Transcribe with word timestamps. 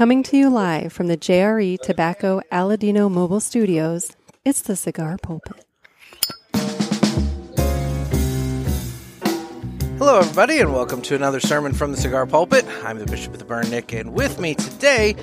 Coming 0.00 0.22
to 0.22 0.36
you 0.38 0.48
live 0.48 0.94
from 0.94 1.08
the 1.08 1.18
JRE 1.18 1.78
Tobacco 1.78 2.40
Aladino 2.50 3.10
Mobile 3.10 3.38
Studios, 3.38 4.16
it's 4.46 4.62
the 4.62 4.74
Cigar 4.74 5.18
Pulpit. 5.18 5.66
Hello, 9.98 10.20
everybody, 10.20 10.58
and 10.60 10.72
welcome 10.72 11.02
to 11.02 11.14
another 11.14 11.38
sermon 11.38 11.74
from 11.74 11.90
the 11.90 11.98
Cigar 11.98 12.24
Pulpit. 12.24 12.64
I'm 12.82 12.98
the 12.98 13.04
Bishop 13.04 13.34
of 13.34 13.40
the 13.40 13.44
Burn, 13.44 13.68
Nick, 13.68 13.92
and 13.92 14.14
with 14.14 14.40
me 14.40 14.54
today 14.54 15.16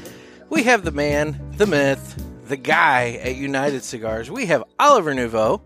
we 0.51 0.61
have 0.61 0.83
the 0.83 0.91
man, 0.91 1.53
the 1.57 1.65
myth, 1.65 2.23
the 2.47 2.55
guy 2.55 3.19
at 3.23 3.35
United 3.35 3.83
Cigars. 3.83 4.29
We 4.29 4.45
have 4.45 4.63
Oliver 4.79 5.11
Nivaud. 5.15 5.59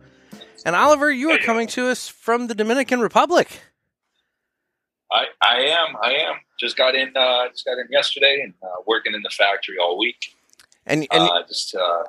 And 0.65 0.73
Oliver, 0.73 1.11
you 1.11 1.31
are 1.31 1.37
coming 1.39 1.67
to 1.67 1.89
us 1.89 2.07
from 2.07 2.47
the 2.47 2.55
Dominican 2.55 3.01
Republic. 3.01 3.59
I, 5.11 5.25
I 5.41 5.55
am. 5.63 5.97
I 6.01 6.13
am. 6.13 6.35
Just 6.61 6.77
got 6.77 6.95
in. 6.95 7.11
Uh, 7.17 7.49
just 7.49 7.65
got 7.65 7.73
in 7.79 7.87
yesterday, 7.89 8.39
and 8.43 8.53
uh, 8.63 8.67
working 8.85 9.13
in 9.13 9.21
the 9.23 9.29
factory 9.29 9.75
all 9.81 9.97
week. 9.97 10.35
And 10.85 11.07
and, 11.11 11.23
uh, 11.23 11.43
just 11.47 11.75
uh, 11.75 12.03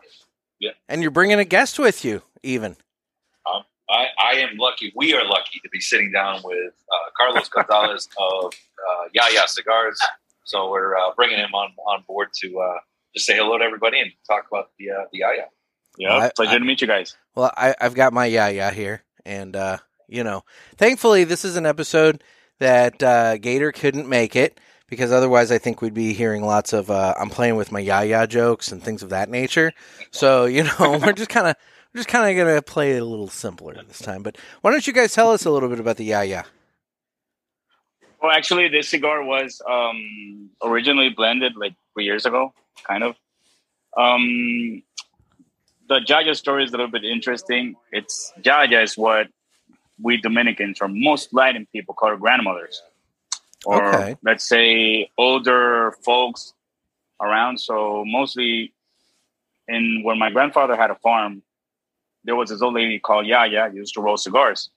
and 0.89 1.03
you're 1.03 1.11
bringing 1.11 1.39
a 1.39 1.45
guest 1.45 1.79
with 1.79 2.05
you, 2.05 2.23
even. 2.43 2.77
Um, 3.53 3.63
I, 3.91 4.07
I 4.19 4.33
am 4.41 4.57
lucky. 4.59 4.93
We 4.95 5.15
are 5.15 5.25
lucky 5.25 5.59
to 5.63 5.69
be 5.71 5.81
sitting 5.81 6.13
down 6.13 6.43
with 6.45 6.73
uh, 6.93 7.11
Carlos 7.17 7.49
Gonzalez 7.49 8.09
of 8.19 8.53
uh, 8.55 9.09
Yaya 9.13 9.47
Cigars. 9.47 9.99
So 10.45 10.71
we're 10.71 10.97
uh, 10.97 11.13
bringing 11.17 11.39
him 11.39 11.55
on 11.55 11.71
on 11.87 12.05
board 12.07 12.29
to 12.43 12.59
uh, 12.61 12.79
just 13.15 13.27
say 13.27 13.37
hello 13.37 13.59
to 13.59 13.65
everybody 13.65 14.01
and 14.01 14.13
talk 14.29 14.45
about 14.51 14.71
the 14.79 14.91
uh, 14.91 15.05
the 15.13 15.19
Yaya. 15.21 15.47
Yeah, 15.99 16.17
I- 16.17 16.31
pleasure 16.37 16.53
I- 16.57 16.59
to 16.59 16.65
meet 16.65 16.81
you 16.81 16.87
guys. 16.87 17.17
Well, 17.35 17.51
I, 17.57 17.75
I've 17.81 17.95
got 17.95 18.13
my 18.13 18.27
Yaya 18.27 18.71
here, 18.71 19.03
and 19.25 19.57
uh, 19.57 19.79
you 20.09 20.23
know, 20.25 20.45
thankfully, 20.77 21.25
this 21.25 21.45
is 21.45 21.57
an 21.57 21.65
episode 21.67 22.23
that 22.63 23.03
uh, 23.03 23.37
Gator 23.39 23.73
couldn't 23.73 24.09
make 24.09 24.35
it 24.35 24.59
because 24.89 25.11
otherwise, 25.13 25.51
I 25.51 25.59
think 25.59 25.83
we'd 25.83 25.95
be 25.95 26.13
hearing 26.13 26.45
lots 26.45 26.73
of 26.73 26.91
uh, 26.91 27.15
"I'm 27.19 27.31
playing 27.31 27.57
with 27.57 27.73
my 27.73 27.81
Yaya" 27.81 28.27
jokes 28.27 28.71
and 28.71 28.83
things 28.83 29.03
of 29.03 29.11
that 29.11 29.29
nature. 29.29 29.73
So, 30.11 30.47
you 30.47 30.65
know, 30.65 31.01
we're 31.03 31.13
just 31.13 31.31
kind 31.31 31.47
of 31.49 31.57
we're 31.93 31.99
just 31.99 32.09
kind 32.09 32.31
of 32.31 32.37
gonna 32.37 32.63
play 32.63 32.93
it 32.93 33.03
a 33.03 33.05
little 33.05 33.29
simpler 33.29 33.75
this 33.87 33.99
time. 33.99 34.23
But 34.23 34.37
why 34.61 34.71
don't 34.71 34.87
you 34.87 34.93
guys 34.93 35.13
tell 35.13 35.31
us 35.31 35.45
a 35.45 35.51
little 35.51 35.69
bit 35.69 35.81
about 35.81 35.97
the 35.97 36.05
Yaya? 36.05 36.45
Well, 38.23 38.31
actually, 38.31 38.69
this 38.69 38.89
cigar 38.89 39.25
was 39.25 39.61
um, 39.69 40.51
originally 40.63 41.09
blended 41.09 41.57
like 41.57 41.75
three 41.95 42.05
years 42.05 42.25
ago, 42.25 42.53
kind 42.87 43.03
of. 43.03 43.17
Um, 43.97 44.83
the 45.89 46.01
Yaya 46.07 46.35
story 46.35 46.65
is 46.65 46.71
a 46.71 46.73
little 46.73 46.91
bit 46.91 47.05
interesting. 47.05 47.75
It's 47.91 48.33
Yaya 48.45 48.83
is 48.83 48.97
what 48.97 49.29
we 50.03 50.17
Dominicans 50.19 50.79
or 50.81 50.89
most 50.89 51.33
Latin 51.35 51.67
people 51.73 51.95
call 51.95 52.11
our 52.11 52.17
grandmothers, 52.17 52.83
or 53.65 53.95
Okay. 53.95 54.17
let's 54.23 54.47
say 54.49 55.11
older 55.19 55.93
folks 56.05 56.55
around. 57.21 57.59
So 57.61 58.05
mostly, 58.07 58.75
in 59.69 60.03
when 60.05 60.19
my 60.19 60.31
grandfather 60.31 60.77
had 60.77 60.91
a 60.91 60.97
farm, 60.97 61.43
there 62.25 62.37
was 62.37 62.51
this 62.51 62.63
old 62.63 62.75
lady 62.75 62.99
called 62.99 63.27
Yaya 63.27 63.69
who 63.71 63.79
used 63.79 63.95
to 63.95 64.01
roll 64.03 64.17
cigars. 64.17 64.71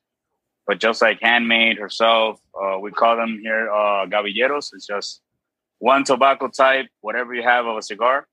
but 0.67 0.79
just 0.79 1.01
like 1.01 1.19
handmade 1.21 1.77
herself, 1.77 2.39
uh, 2.59 2.77
we 2.79 2.91
call 2.91 3.15
them 3.17 3.39
here 3.41 3.69
uh, 3.71 4.05
gavilleros. 4.07 4.73
It's 4.73 4.87
just 4.87 5.21
one 5.79 6.03
tobacco 6.03 6.47
type, 6.47 6.87
whatever 7.01 7.35
you 7.35 7.43
have 7.43 7.65
of 7.67 7.77
a 7.77 7.81
cigar. 7.83 8.27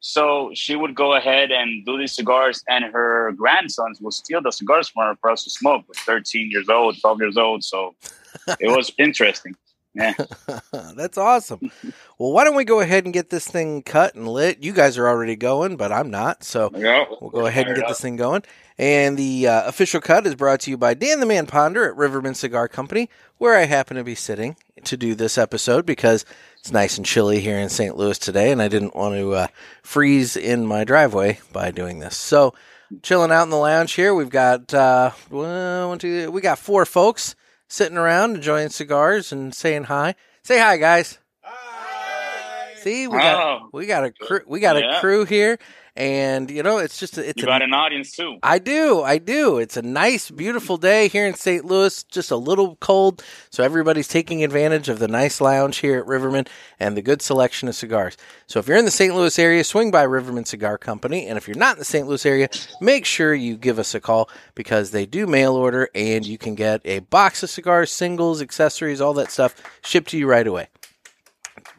So 0.00 0.50
she 0.54 0.76
would 0.76 0.94
go 0.94 1.14
ahead 1.14 1.50
and 1.50 1.84
do 1.84 1.98
these 1.98 2.12
cigars, 2.12 2.62
and 2.68 2.84
her 2.84 3.32
grandsons 3.32 4.00
would 4.00 4.14
steal 4.14 4.40
the 4.40 4.52
cigars 4.52 4.88
from 4.88 5.06
her 5.08 5.16
for 5.20 5.30
us 5.30 5.44
to 5.44 5.50
smoke. 5.50 5.84
With 5.88 5.98
13 5.98 6.50
years 6.50 6.68
old, 6.68 7.00
12 7.00 7.20
years 7.20 7.36
old, 7.36 7.64
so 7.64 7.94
it 8.60 8.70
was 8.76 8.92
interesting. 8.98 9.56
Yeah, 9.98 10.14
That's 10.94 11.18
awesome. 11.18 11.72
Well, 12.18 12.32
why 12.32 12.44
don't 12.44 12.54
we 12.54 12.64
go 12.64 12.80
ahead 12.80 13.04
and 13.04 13.12
get 13.12 13.30
this 13.30 13.48
thing 13.48 13.82
cut 13.82 14.14
and 14.14 14.28
lit? 14.28 14.62
You 14.62 14.72
guys 14.72 14.96
are 14.96 15.08
already 15.08 15.34
going, 15.34 15.76
but 15.76 15.90
I'm 15.90 16.10
not. 16.10 16.44
So 16.44 16.70
yeah. 16.76 17.04
We'll 17.20 17.30
go 17.30 17.46
ahead 17.46 17.66
and 17.66 17.76
get 17.76 17.88
this 17.88 18.00
thing 18.00 18.16
going. 18.16 18.42
And 18.78 19.16
the 19.16 19.48
uh, 19.48 19.68
official 19.68 20.00
cut 20.00 20.24
is 20.24 20.36
brought 20.36 20.60
to 20.60 20.70
you 20.70 20.76
by 20.76 20.94
Dan 20.94 21.18
the 21.18 21.26
Man 21.26 21.46
Ponder 21.46 21.90
at 21.90 21.96
Rivermen 21.96 22.36
Cigar 22.36 22.68
Company, 22.68 23.10
where 23.38 23.56
I 23.56 23.64
happen 23.64 23.96
to 23.96 24.04
be 24.04 24.14
sitting 24.14 24.56
to 24.84 24.96
do 24.96 25.16
this 25.16 25.36
episode 25.36 25.84
because 25.84 26.24
it's 26.60 26.70
nice 26.70 26.96
and 26.96 27.04
chilly 27.04 27.40
here 27.40 27.58
in 27.58 27.68
St. 27.68 27.96
Louis 27.96 28.18
today, 28.18 28.52
and 28.52 28.62
I 28.62 28.68
didn't 28.68 28.94
want 28.94 29.16
to 29.16 29.32
uh, 29.34 29.46
freeze 29.82 30.36
in 30.36 30.64
my 30.64 30.84
driveway 30.84 31.40
by 31.52 31.72
doing 31.72 31.98
this. 31.98 32.16
So, 32.16 32.54
chilling 33.02 33.32
out 33.32 33.42
in 33.42 33.50
the 33.50 33.56
lounge 33.56 33.94
here, 33.94 34.14
we've 34.14 34.30
got 34.30 34.72
uh, 34.72 35.10
one, 35.28 35.98
two, 35.98 36.30
we 36.30 36.40
got 36.40 36.60
four 36.60 36.84
folks 36.86 37.34
sitting 37.68 37.98
around 37.98 38.36
enjoying 38.36 38.70
cigars 38.70 39.32
and 39.32 39.54
saying 39.54 39.84
hi. 39.84 40.14
Say 40.42 40.58
hi, 40.58 40.76
guys. 40.76 41.18
See, 42.82 43.08
we 43.08 43.18
got 43.18 43.36
Oh, 43.62 43.68
we 43.72 43.86
got 43.86 44.04
a 44.04 44.12
crew. 44.12 44.40
We 44.46 44.60
got 44.60 44.76
a 44.76 44.98
crew 45.00 45.24
here, 45.24 45.58
and 45.98 46.48
you 46.48 46.62
know, 46.62 46.78
it's 46.78 46.98
just 46.98 47.18
a- 47.18 47.28
it's 47.28 47.42
you 47.42 47.48
a, 47.48 47.50
got 47.50 47.60
an 47.60 47.74
audience 47.74 48.12
too. 48.12 48.38
I 48.42 48.58
do, 48.60 49.02
I 49.02 49.18
do. 49.18 49.58
It's 49.58 49.76
a 49.76 49.82
nice, 49.82 50.30
beautiful 50.30 50.76
day 50.76 51.08
here 51.08 51.26
in 51.26 51.34
St. 51.34 51.64
Louis. 51.64 52.04
Just 52.04 52.30
a 52.30 52.36
little 52.36 52.76
cold, 52.76 53.22
so 53.50 53.64
everybody's 53.64 54.06
taking 54.06 54.44
advantage 54.44 54.88
of 54.88 55.00
the 55.00 55.08
nice 55.08 55.40
lounge 55.40 55.78
here 55.78 55.98
at 55.98 56.06
Rivermen 56.06 56.46
and 56.78 56.96
the 56.96 57.02
good 57.02 57.20
selection 57.20 57.68
of 57.68 57.74
cigars. 57.74 58.16
So 58.46 58.60
if 58.60 58.68
you're 58.68 58.76
in 58.76 58.84
the 58.84 58.90
St. 58.92 59.14
Louis 59.14 59.36
area, 59.40 59.64
swing 59.64 59.90
by 59.90 60.06
Rivermen 60.06 60.46
Cigar 60.46 60.78
Company, 60.78 61.26
and 61.26 61.36
if 61.36 61.48
you're 61.48 61.56
not 61.58 61.74
in 61.76 61.80
the 61.80 61.84
St. 61.84 62.06
Louis 62.06 62.24
area, 62.24 62.48
make 62.80 63.04
sure 63.04 63.34
you 63.34 63.56
give 63.56 63.80
us 63.80 63.92
a 63.94 64.00
call 64.00 64.30
because 64.54 64.92
they 64.92 65.04
do 65.04 65.26
mail 65.26 65.56
order, 65.56 65.88
and 65.96 66.24
you 66.24 66.38
can 66.38 66.54
get 66.54 66.80
a 66.84 67.00
box 67.00 67.42
of 67.42 67.50
cigars, 67.50 67.90
singles, 67.90 68.40
accessories, 68.40 69.00
all 69.00 69.14
that 69.14 69.32
stuff 69.32 69.60
shipped 69.82 70.10
to 70.10 70.16
you 70.18 70.28
right 70.28 70.46
away. 70.46 70.68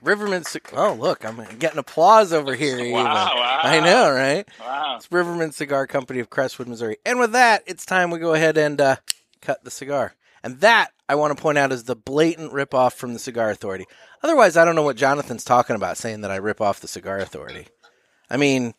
Rivermen. 0.03 0.45
Oh, 0.73 0.93
look, 0.93 1.25
I'm 1.25 1.43
getting 1.57 1.79
applause 1.79 2.33
over 2.33 2.55
here. 2.55 2.79
even. 2.79 2.93
wow. 2.93 3.59
I 3.63 3.79
know, 3.79 4.11
right? 4.11 4.47
Wow. 4.59 4.95
It's 4.97 5.07
Rivermen 5.07 5.53
Cigar 5.53 5.87
Company 5.87 6.19
of 6.19 6.29
Crestwood, 6.29 6.67
Missouri. 6.67 6.97
And 7.05 7.19
with 7.19 7.33
that, 7.33 7.63
it's 7.65 7.85
time 7.85 8.11
we 8.11 8.19
go 8.19 8.33
ahead 8.33 8.57
and 8.57 8.79
uh, 8.79 8.95
cut 9.41 9.63
the 9.63 9.71
cigar. 9.71 10.13
And 10.43 10.59
that, 10.61 10.91
I 11.07 11.15
want 11.15 11.35
to 11.35 11.41
point 11.41 11.57
out, 11.57 11.71
is 11.71 11.83
the 11.83 11.95
blatant 11.95 12.53
ripoff 12.53 12.93
from 12.93 13.13
the 13.13 13.19
Cigar 13.19 13.49
Authority. 13.49 13.85
Otherwise, 14.23 14.55
I 14.55 14.63
don't 14.65 14.75
know 14.75 14.83
what 14.83 14.95
Jonathan's 14.95 15.43
talking 15.43 15.75
about 15.75 15.97
saying 15.97 16.21
that 16.21 16.31
I 16.31 16.37
rip 16.37 16.61
off 16.61 16.79
the 16.79 16.87
Cigar 16.87 17.19
Authority. 17.19 17.67
I 18.29 18.37
mean, 18.37 18.73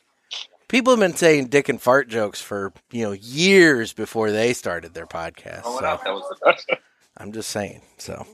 people 0.68 0.92
have 0.92 1.00
been 1.00 1.16
saying 1.16 1.48
dick 1.48 1.68
and 1.68 1.80
fart 1.80 2.08
jokes 2.08 2.40
for, 2.40 2.72
you 2.90 3.04
know, 3.04 3.12
years 3.12 3.92
before 3.92 4.30
they 4.30 4.54
started 4.54 4.94
their 4.94 5.06
podcast. 5.06 5.62
Oh, 5.64 5.76
So 5.76 5.82
that 5.82 6.04
was 6.06 6.28
the 6.30 6.46
best. 6.46 6.70
I'm 7.16 7.32
just 7.32 7.50
saying. 7.50 7.82
So, 7.98 8.26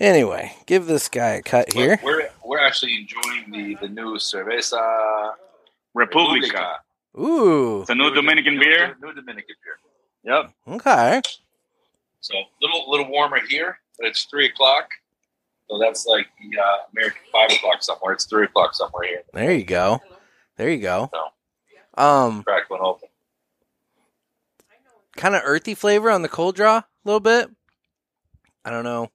anyway, 0.00 0.52
give 0.66 0.86
this 0.86 1.08
guy 1.08 1.30
a 1.30 1.42
cut 1.42 1.72
here. 1.72 1.98
We're 2.02 2.28
we're 2.44 2.58
actually 2.64 2.96
enjoying 2.96 3.50
the 3.50 3.76
the 3.80 3.88
new 3.88 4.14
cerveza 4.16 5.32
Republica. 5.94 6.78
Ooh, 7.18 7.82
It's 7.82 7.90
a 7.90 7.94
new 7.94 8.12
Dominican 8.12 8.54
new, 8.54 8.60
beer. 8.60 8.96
New 9.00 9.12
Dominican 9.12 9.54
beer. 9.62 10.34
Yep. 10.34 10.52
okay. 10.76 11.20
So 12.20 12.34
a 12.36 12.44
little 12.60 12.90
little 12.90 13.08
warmer 13.08 13.38
here, 13.48 13.78
but 13.98 14.08
it's 14.08 14.24
three 14.24 14.46
o'clock. 14.46 14.88
So 15.68 15.78
that's 15.78 16.06
like 16.06 16.26
the 16.40 16.58
uh, 16.58 16.64
American 16.92 17.20
five 17.32 17.50
o'clock 17.50 17.82
somewhere. 17.82 18.12
It's 18.14 18.24
three 18.26 18.44
o'clock 18.44 18.74
somewhere 18.74 19.06
here. 19.08 19.22
There 19.32 19.52
you 19.52 19.64
go. 19.64 20.00
There 20.56 20.70
you 20.70 20.78
go. 20.80 21.10
So 21.12 22.02
Um, 22.02 22.42
crack 22.42 22.68
one 22.68 22.80
open. 22.82 23.08
kind 25.16 25.34
of 25.34 25.42
earthy 25.44 25.74
flavor 25.74 26.10
on 26.10 26.22
the 26.22 26.28
cold 26.28 26.56
draw 26.56 26.78
a 26.78 26.84
little 27.04 27.20
bit. 27.20 27.48
I 28.64 28.70
don't 28.70 28.84
know. 28.84 29.10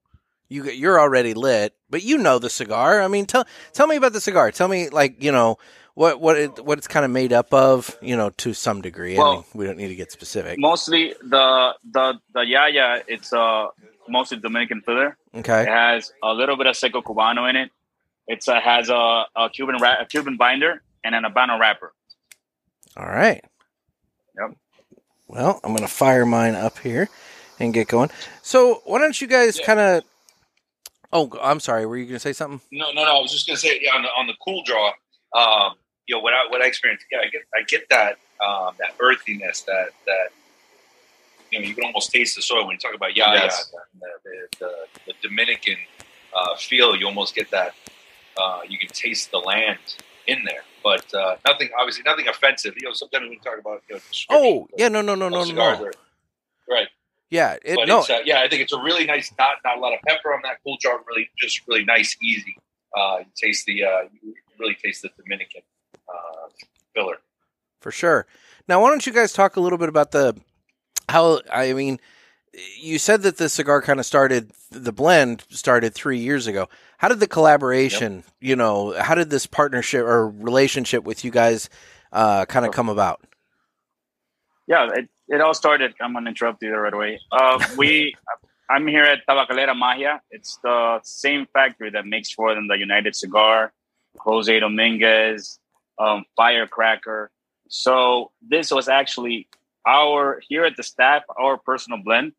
You 0.50 0.64
you're 0.66 1.00
already 1.00 1.34
lit, 1.36 1.74
but 1.90 2.04
you 2.04 2.18
know 2.18 2.40
the 2.40 2.50
cigar. 2.50 3.02
I 3.02 3.08
mean, 3.08 3.26
tell 3.28 3.46
tell 3.74 3.88
me 3.88 3.96
about 3.96 4.14
the 4.14 4.22
cigar. 4.22 4.52
Tell 4.52 4.68
me 4.68 4.90
like 4.90 5.24
you 5.24 5.32
know 5.32 5.58
what 5.94 6.20
what 6.20 6.38
it, 6.38 6.66
what 6.66 6.78
it's 6.80 6.88
kind 6.88 7.06
of 7.06 7.12
made 7.12 7.32
up 7.32 7.54
of. 7.54 7.96
You 8.02 8.18
know, 8.18 8.32
to 8.32 8.54
some 8.54 8.82
degree. 8.82 9.16
I 9.16 9.20
Well- 9.20 9.34
mean, 9.36 9.44
we 9.54 9.66
don't 9.66 9.78
need 9.78 9.90
to 9.90 9.96
get 9.96 10.12
specific. 10.12 10.58
Mostly 10.60 11.14
the 11.22 11.76
the 11.92 12.20
the 12.34 12.42
yaya. 12.42 13.04
It's 13.08 13.32
uh 13.32 13.68
mostly 14.08 14.40
Dominican 14.40 14.82
filler. 14.82 15.18
It 15.34 15.40
Okay. 15.48 15.66
has 15.70 16.12
a 16.24 16.34
little 16.34 16.58
bit 16.58 16.66
of 16.66 16.76
seco 16.76 17.02
cubano 17.02 17.48
in 17.48 17.56
it. 17.56 17.70
It's 18.28 18.48
uh, 18.48 18.60
has 18.60 18.90
a, 18.90 19.26
a 19.36 19.50
Cuban 19.54 19.78
ra- 19.80 19.98
a 20.02 20.06
Cuban 20.06 20.36
binder 20.38 20.82
and 21.04 21.14
an 21.14 21.24
Habano 21.26 21.60
wrapper. 21.60 21.94
All 22.98 23.06
right. 23.06 23.44
Yep. 24.36 24.58
Well, 25.28 25.60
I'm 25.64 25.76
gonna 25.76 25.88
fire 25.88 26.26
mine 26.26 26.56
up 26.56 26.80
here 26.80 27.08
and 27.60 27.72
get 27.74 27.88
going. 27.88 28.10
So 28.42 28.82
why 28.86 28.98
don't 29.00 29.20
you 29.22 29.28
guys 29.28 29.60
Yeah. 29.60 29.66
kind 29.68 29.80
of? 29.80 30.04
Oh, 31.12 31.32
I'm 31.42 31.60
sorry. 31.60 31.86
Were 31.86 31.98
you 31.98 32.06
gonna 32.06 32.20
say 32.20 32.34
something? 32.34 32.62
No, 32.72 32.92
no, 32.92 33.04
no. 33.04 33.18
I 33.18 33.22
was 33.22 33.32
just 33.32 33.48
gonna 33.48 33.58
say 33.58 33.80
yeah, 33.82 33.92
on 33.96 34.04
the 34.04 34.10
on 34.10 34.28
the 34.28 34.36
cool 34.44 34.64
draw. 34.64 34.92
Um, 35.36 35.74
you 36.08 36.16
know 36.16 36.22
what 36.22 36.34
I 36.34 36.48
what 36.50 36.62
I 36.62 36.68
experienced. 36.68 37.06
Yeah, 37.12 37.20
I 37.20 37.30
get 37.30 37.42
I 37.56 37.64
get 37.68 37.90
that 37.90 38.18
um, 38.46 38.76
that 38.80 38.94
earthiness 39.00 39.62
that 39.62 39.90
that 40.06 40.30
you 41.52 41.60
know 41.60 41.66
you 41.66 41.74
can 41.74 41.86
almost 41.86 42.12
taste 42.12 42.36
the 42.36 42.42
soil 42.42 42.66
when 42.68 42.74
you 42.74 42.80
talk 42.80 42.94
about 42.96 43.16
yeah 43.16 43.34
Yes. 43.34 43.72
yeah 43.74 43.80
the, 44.24 44.30
the, 44.60 44.66
the, 44.66 44.74
the 45.08 45.28
Dominican 45.28 45.78
uh, 46.36 46.56
feel. 46.56 46.96
You 46.96 47.08
almost 47.08 47.36
get 47.36 47.50
that. 47.52 47.74
Uh, 48.38 48.62
you 48.68 48.78
can 48.78 48.90
taste 48.90 49.32
the 49.32 49.40
land 49.40 49.80
in 50.28 50.44
there, 50.46 50.62
but 50.84 51.12
uh, 51.14 51.36
nothing 51.46 51.70
obviously 51.78 52.04
nothing 52.06 52.28
offensive. 52.28 52.76
You 52.80 52.88
know, 52.90 52.94
sometimes 52.94 53.30
we 53.30 53.38
talk 53.40 53.60
about 53.60 53.82
you 53.90 53.96
know, 53.96 54.02
Oh, 54.30 54.68
yeah. 54.78 54.88
No, 54.90 55.02
no, 55.02 55.16
no, 55.16 55.28
no, 55.28 55.44
no, 55.44 55.52
no. 55.54 55.92
right. 56.70 56.88
Yeah. 57.30 57.58
It, 57.64 57.76
But 57.76 57.88
no. 57.88 58.00
it's, 58.00 58.10
uh, 58.10 58.20
yeah, 58.26 58.42
I 58.42 58.48
think 58.48 58.62
it's 58.62 58.74
a 58.74 58.82
really 58.82 59.06
nice, 59.06 59.32
not 59.38 59.58
not 59.64 59.78
a 59.78 59.80
lot 59.80 59.94
of 59.94 60.00
pepper 60.08 60.34
on 60.34 60.42
that 60.44 60.58
cool 60.64 60.78
jar. 60.80 61.00
Really, 61.08 61.30
just 61.38 61.62
really 61.68 61.86
nice, 61.86 62.16
easy. 62.24 62.58
Uh, 62.98 63.20
you 63.20 63.32
taste 63.36 63.66
the 63.66 63.84
uh, 63.84 64.02
you 64.22 64.34
really 64.60 64.76
taste 64.84 65.02
the 65.04 65.10
Dominican 65.18 65.62
uh, 66.08 66.50
filler. 66.94 67.18
For 67.82 67.92
sure. 67.92 68.26
Now, 68.68 68.82
why 68.82 68.90
don't 68.90 69.06
you 69.06 69.14
guys 69.14 69.32
talk 69.32 69.56
a 69.56 69.60
little 69.60 69.78
bit 69.78 69.90
about 69.90 70.12
the 70.12 70.36
how? 71.08 71.42
I 71.52 71.74
mean, 71.74 72.00
you 72.80 73.00
said 73.00 73.22
that 73.24 73.38
the 73.38 73.50
cigar 73.50 73.82
kind 73.82 74.00
of 74.00 74.06
started, 74.06 74.52
the 74.72 74.92
blend 74.92 75.44
started 75.50 75.94
three 75.94 76.20
years 76.20 76.48
ago. 76.48 76.68
How 76.98 77.08
did 77.08 77.20
the 77.20 77.28
collaboration, 77.28 78.16
yep. 78.16 78.26
you 78.40 78.56
know, 78.56 79.00
how 79.00 79.16
did 79.16 79.30
this 79.30 79.46
partnership 79.46 80.04
or 80.04 80.28
relationship 80.28 81.04
with 81.04 81.24
you 81.24 81.32
guys 81.32 81.70
uh, 82.12 82.46
kind 82.46 82.66
of 82.66 82.72
come 82.72 82.90
about? 82.90 83.22
Yeah, 84.68 84.90
it, 84.94 85.10
it 85.30 85.42
all 85.42 85.54
started. 85.54 85.94
I'm 86.02 86.14
gonna 86.14 86.30
interrupt 86.30 86.62
you 86.64 86.76
right 86.76 86.94
away. 86.94 87.20
Uh, 87.32 87.64
we, 87.78 88.16
I'm 88.70 88.88
here 88.88 89.04
at 89.04 89.26
Tabacalera 89.28 89.78
Magia. 89.78 90.22
It's 90.32 90.58
the 90.64 91.00
same 91.04 91.48
factory 91.54 91.92
that 91.92 92.06
makes 92.06 92.32
for 92.32 92.54
them 92.54 92.68
the 92.68 92.78
United 92.78 93.16
Cigar, 93.16 93.72
Jose 94.20 94.60
Dominguez, 94.60 95.60
um, 96.00 96.26
Firecracker. 96.36 97.32
So 97.68 98.32
this 98.48 98.72
was 98.72 98.90
actually 98.90 99.48
our 99.88 100.42
here 100.48 100.66
at 100.66 100.76
the 100.76 100.84
staff, 100.84 101.24
our 101.40 101.58
personal 101.58 102.00
blend. 102.04 102.34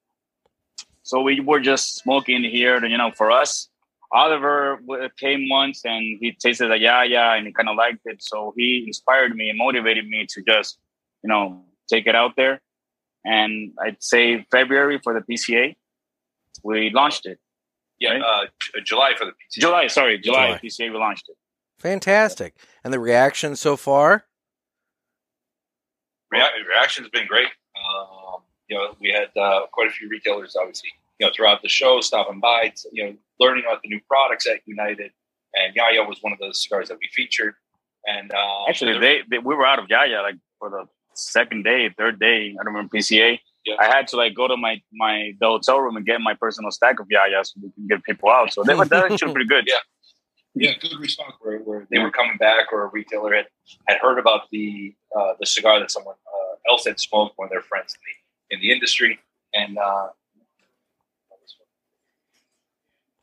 So 1.03 1.23
we 1.23 1.41
were 1.41 1.61
just 1.61 1.97
smoking 1.97 2.43
here, 2.43 2.77
and 2.77 2.91
you 2.91 2.99
know, 2.99 3.13
for 3.13 3.31
us. 3.31 3.69
Oliver 4.13 4.81
came 5.21 5.49
once 5.49 5.85
and 5.85 6.19
he 6.21 6.33
tasted 6.33 6.69
the 6.69 6.77
Yaya 6.77 7.37
and 7.37 7.47
he 7.47 7.53
kind 7.53 7.69
of 7.69 7.77
liked 7.77 8.01
it. 8.07 8.21
So 8.21 8.53
he 8.57 8.83
inspired 8.85 9.37
me 9.37 9.51
and 9.51 9.57
motivated 9.57 10.09
me 10.09 10.27
to 10.31 10.43
just, 10.43 10.81
you 11.23 11.29
know, 11.29 11.63
take 11.89 12.09
it 12.09 12.17
out 12.17 12.35
there. 12.35 12.61
And 13.25 13.73
I'd 13.85 14.03
say 14.03 14.47
February 14.51 15.01
for 15.03 15.15
the 15.15 15.21
PCA, 15.21 15.77
we 16.63 16.91
launched 16.91 17.27
it. 17.27 17.39
Yeah, 17.99 18.13
right? 18.13 18.23
uh, 18.23 18.81
July 18.85 19.13
for 19.17 19.27
the 19.27 19.33
PCA. 19.33 19.61
July, 19.61 19.87
sorry, 19.89 20.19
July, 20.19 20.47
July 20.47 20.61
PCA 20.65 20.93
we 20.93 20.99
launched 20.99 21.29
it. 21.29 21.37
Fantastic. 21.79 22.57
And 22.85 22.93
the 22.93 23.01
reaction 23.01 23.57
so 23.57 23.77
far? 23.77 24.25
Rea- 26.31 26.43
reaction's 26.69 27.09
been 27.09 27.27
great. 27.27 27.49
Um, 27.77 28.43
you 28.69 28.77
know, 28.77 28.95
we 29.01 29.11
had 29.11 29.29
uh, 29.41 29.67
quite 29.73 29.89
a 29.89 29.91
few 29.91 30.09
retailers, 30.09 30.57
obviously, 30.57 30.91
you 31.19 31.27
know, 31.27 31.33
throughout 31.35 31.63
the 31.63 31.69
show, 31.69 32.01
stopping 32.01 32.41
by, 32.41 32.73
you 32.93 33.05
know, 33.05 33.15
learning 33.41 33.65
about 33.67 33.83
the 33.83 33.89
new 33.89 34.01
products 34.07 34.47
at 34.47 34.61
United. 34.67 35.11
And 35.55 35.75
Yaya 35.75 36.05
was 36.05 36.19
one 36.21 36.33
of 36.33 36.39
those 36.39 36.63
cigars 36.63 36.89
that 36.89 36.99
we 37.01 37.09
featured. 37.13 37.55
And 38.07 38.33
uh, 38.33 38.67
actually, 38.69 38.99
they, 38.99 39.21
they, 39.29 39.39
we 39.39 39.55
were 39.55 39.67
out 39.67 39.79
of 39.79 39.89
Yaya 39.89 40.23
like 40.23 40.37
for 40.59 40.71
the 40.71 40.87
second 41.15 41.65
day, 41.65 41.91
third 41.97 42.19
day. 42.21 42.55
I 42.59 42.65
don't 42.65 42.75
remember 42.75 42.97
PCA. 42.97 43.39
Yeah. 43.67 43.75
I 43.79 43.87
had 43.87 44.09
to 44.09 44.17
like 44.17 44.35
go 44.35 44.49
to 44.49 44.57
my 44.57 44.81
my 44.93 45.33
the 45.41 45.47
hotel 45.47 45.81
room 45.81 45.97
and 45.97 46.07
get 46.07 46.21
my 46.21 46.35
personal 46.35 46.71
stack 46.71 46.99
of 46.99 47.07
yayas 47.09 47.47
so 47.47 47.61
we 47.62 47.71
can 47.73 47.87
get 47.87 48.03
people 48.05 48.31
out. 48.31 48.53
So 48.53 48.62
they 48.62 48.75
were 48.75 48.87
that 48.87 49.12
actually 49.12 49.33
pretty 49.33 49.49
good. 49.49 49.65
Yeah. 49.69 49.77
Yeah, 50.55 50.73
good 50.81 50.99
response 50.99 51.35
where, 51.41 51.59
where 51.61 51.87
they 51.93 52.01
were 52.01 52.11
coming 52.11 52.37
back 52.37 52.73
or 52.73 52.83
a 52.83 52.89
retailer 52.89 53.33
had, 53.33 53.47
had 53.87 53.99
heard 53.99 54.19
about 54.19 54.51
the 54.51 54.93
uh, 55.17 55.35
the 55.39 55.47
cigar 55.47 55.79
that 55.79 55.93
someone 55.93 56.17
uh, 56.27 56.71
else 56.73 56.87
had 56.87 56.99
smoked, 56.99 57.39
one 57.39 57.47
of 57.47 57.51
their 57.51 57.62
friends 57.62 57.95
in 57.95 58.57
the 58.57 58.57
in 58.57 58.61
the 58.61 58.73
industry, 58.73 59.21
and 59.55 59.79
uh, 59.79 60.09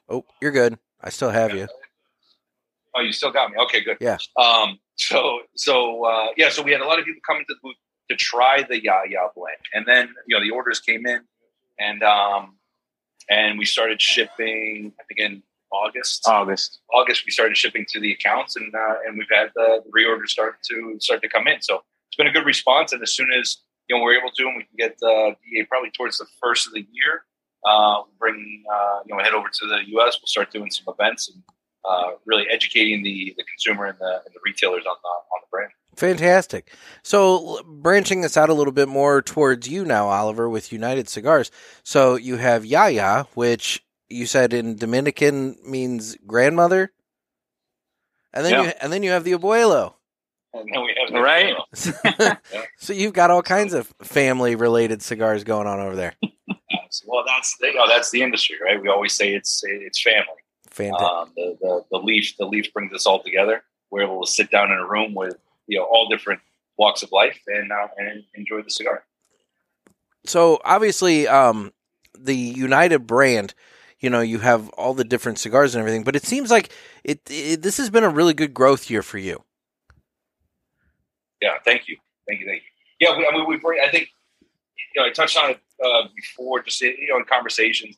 oh, 0.07 0.25
you're 0.41 0.51
good. 0.51 0.79
I 1.01 1.09
still 1.09 1.29
have 1.29 1.53
you. 1.53 1.67
Oh, 2.97 3.01
you 3.01 3.11
still 3.11 3.31
got 3.31 3.51
me. 3.51 3.57
Okay, 3.63 3.83
good. 3.83 3.97
Yeah. 3.99 4.17
Um. 4.37 4.79
So 4.95 5.41
so 5.55 6.05
uh, 6.05 6.27
yeah. 6.37 6.49
So 6.49 6.63
we 6.63 6.71
had 6.71 6.81
a 6.81 6.85
lot 6.87 6.99
of 6.99 7.05
people 7.05 7.21
coming 7.25 7.45
to 7.47 7.53
the 7.53 7.59
booth 7.61 7.75
to 8.09 8.15
try 8.15 8.63
the 8.63 8.81
Yaya 8.81 9.29
blend, 9.35 9.57
and 9.73 9.85
then 9.85 10.13
you 10.27 10.35
know 10.35 10.43
the 10.43 10.51
orders 10.51 10.79
came 10.79 11.05
in, 11.05 11.21
and 11.79 12.01
um, 12.03 12.57
and 13.29 13.59
we 13.59 13.65
started 13.65 14.01
shipping. 14.01 14.93
I 14.99 15.03
think 15.03 15.19
in 15.19 15.43
August. 15.71 16.27
August. 16.27 16.79
August, 16.93 17.23
we 17.25 17.31
started 17.31 17.57
shipping 17.57 17.85
to 17.89 17.99
the 17.99 18.13
accounts, 18.13 18.55
and 18.55 18.73
uh, 18.73 18.95
and 19.05 19.17
we've 19.17 19.27
had 19.29 19.51
the, 19.55 19.83
the 19.85 19.91
reorders 19.91 20.29
start 20.29 20.57
to 20.69 20.97
start 20.99 21.21
to 21.21 21.29
come 21.29 21.47
in. 21.47 21.61
So 21.61 21.81
it's 22.09 22.15
been 22.17 22.27
a 22.27 22.31
good 22.31 22.45
response. 22.45 22.93
And 22.93 23.01
as 23.03 23.13
soon 23.13 23.31
as 23.31 23.57
you 23.87 23.95
know 23.95 24.03
we're 24.03 24.17
able 24.17 24.31
to, 24.31 24.43
and 24.47 24.57
we 24.57 24.63
can 24.63 24.75
get 24.77 24.97
uh, 25.03 25.35
DA 25.43 25.65
probably 25.69 25.91
towards 25.91 26.17
the 26.17 26.25
first 26.41 26.67
of 26.67 26.73
the 26.73 26.87
year, 26.91 27.23
uh, 27.67 28.01
bring 28.17 28.63
uh, 28.73 28.99
you 29.05 29.15
know 29.15 29.23
head 29.23 29.33
over 29.33 29.49
to 29.49 29.67
the 29.67 29.81
U.S. 29.89 30.17
We'll 30.19 30.27
start 30.27 30.51
doing 30.51 30.71
some 30.71 30.93
events 30.97 31.29
and 31.29 31.43
uh, 31.87 32.11
really 32.25 32.45
educating 32.51 33.03
the 33.03 33.33
the 33.37 33.43
consumer 33.43 33.85
and 33.85 33.97
the, 33.99 34.21
and 34.25 34.33
the 34.33 34.39
retailers 34.43 34.83
on 34.85 34.95
the 35.01 35.07
on 35.07 35.41
the 35.41 35.47
brand. 35.51 35.71
Fantastic. 35.95 36.71
So, 37.01 37.61
branching 37.65 38.21
this 38.21 38.37
out 38.37 38.49
a 38.49 38.53
little 38.53 38.73
bit 38.73 38.87
more 38.87 39.21
towards 39.21 39.67
you 39.67 39.83
now, 39.83 40.07
Oliver, 40.07 40.47
with 40.47 40.71
United 40.71 41.09
Cigars. 41.09 41.49
So, 41.83 42.15
you 42.15 42.37
have 42.37 42.65
Yaya, 42.65 43.25
which 43.33 43.83
you 44.07 44.27
said 44.27 44.53
in 44.53 44.75
Dominican 44.75 45.57
means 45.65 46.15
grandmother, 46.27 46.91
and 48.33 48.45
then 48.45 48.51
yeah. 48.53 48.63
you 48.63 48.71
and 48.81 48.93
then 48.93 49.03
you 49.03 49.11
have 49.11 49.23
the 49.23 49.31
abuelo. 49.31 49.93
And 50.53 50.69
then 50.73 50.81
we 50.81 50.95
have 50.99 51.13
the 51.13 51.21
right. 51.21 51.55
so 52.77 52.93
you've 52.93 53.13
got 53.13 53.31
all 53.31 53.43
kinds 53.43 53.73
of 53.73 53.93
family 54.01 54.55
related 54.55 55.01
cigars 55.01 55.43
going 55.43 55.67
on 55.67 55.79
over 55.79 55.95
there. 55.95 56.13
well, 57.05 57.23
that's 57.25 57.55
you 57.61 57.73
know 57.73 57.87
that's 57.87 58.11
the 58.11 58.21
industry, 58.21 58.57
right? 58.63 58.81
We 58.81 58.89
always 58.89 59.13
say 59.13 59.33
it's 59.33 59.61
it's 59.63 60.01
family. 60.01 60.25
Fantastic. 60.77 61.07
Um, 61.07 61.31
the, 61.35 61.57
the 61.59 61.85
the 61.91 61.97
leaf 61.97 62.35
the 62.37 62.45
leaf 62.45 62.71
brings 62.71 62.93
us 62.93 63.05
all 63.05 63.21
together. 63.23 63.63
We're 63.89 64.03
able 64.03 64.23
to 64.23 64.31
sit 64.31 64.51
down 64.51 64.71
in 64.71 64.77
a 64.77 64.87
room 64.87 65.15
with 65.15 65.35
you 65.67 65.79
know 65.79 65.85
all 65.85 66.07
different 66.07 66.39
walks 66.77 67.01
of 67.01 67.11
life 67.11 67.39
and 67.47 67.71
uh, 67.71 67.87
and 67.97 68.23
enjoy 68.35 68.61
the 68.61 68.69
cigar. 68.69 69.03
So 70.25 70.59
obviously, 70.63 71.27
um, 71.27 71.73
the 72.17 72.35
United 72.35 73.07
brand 73.07 73.55
you 73.99 74.09
know 74.09 74.21
you 74.21 74.39
have 74.39 74.69
all 74.69 74.93
the 74.93 75.03
different 75.03 75.39
cigars 75.39 75.73
and 75.73 75.79
everything 75.79 76.03
but 76.03 76.15
it 76.15 76.23
seems 76.23 76.51
like 76.51 76.69
it, 77.03 77.19
it, 77.29 77.61
this 77.61 77.77
has 77.77 77.89
been 77.89 78.03
a 78.03 78.09
really 78.09 78.33
good 78.33 78.53
growth 78.53 78.89
year 78.89 79.01
for 79.01 79.17
you 79.17 79.43
yeah 81.41 81.57
thank 81.65 81.87
you 81.87 81.97
thank 82.27 82.39
you 82.39 82.45
thank 82.45 82.61
you 82.61 83.07
yeah 83.07 83.17
we, 83.17 83.25
i 83.27 83.31
mean 83.31 83.47
we 83.47 83.55
i 83.81 83.89
think 83.89 84.09
you 84.95 85.01
know 85.01 85.07
i 85.07 85.11
touched 85.11 85.37
on 85.37 85.51
it 85.51 85.59
uh, 85.83 86.07
before 86.15 86.61
just 86.61 86.79
you 86.81 87.07
know 87.09 87.17
in 87.17 87.23
conversations 87.25 87.97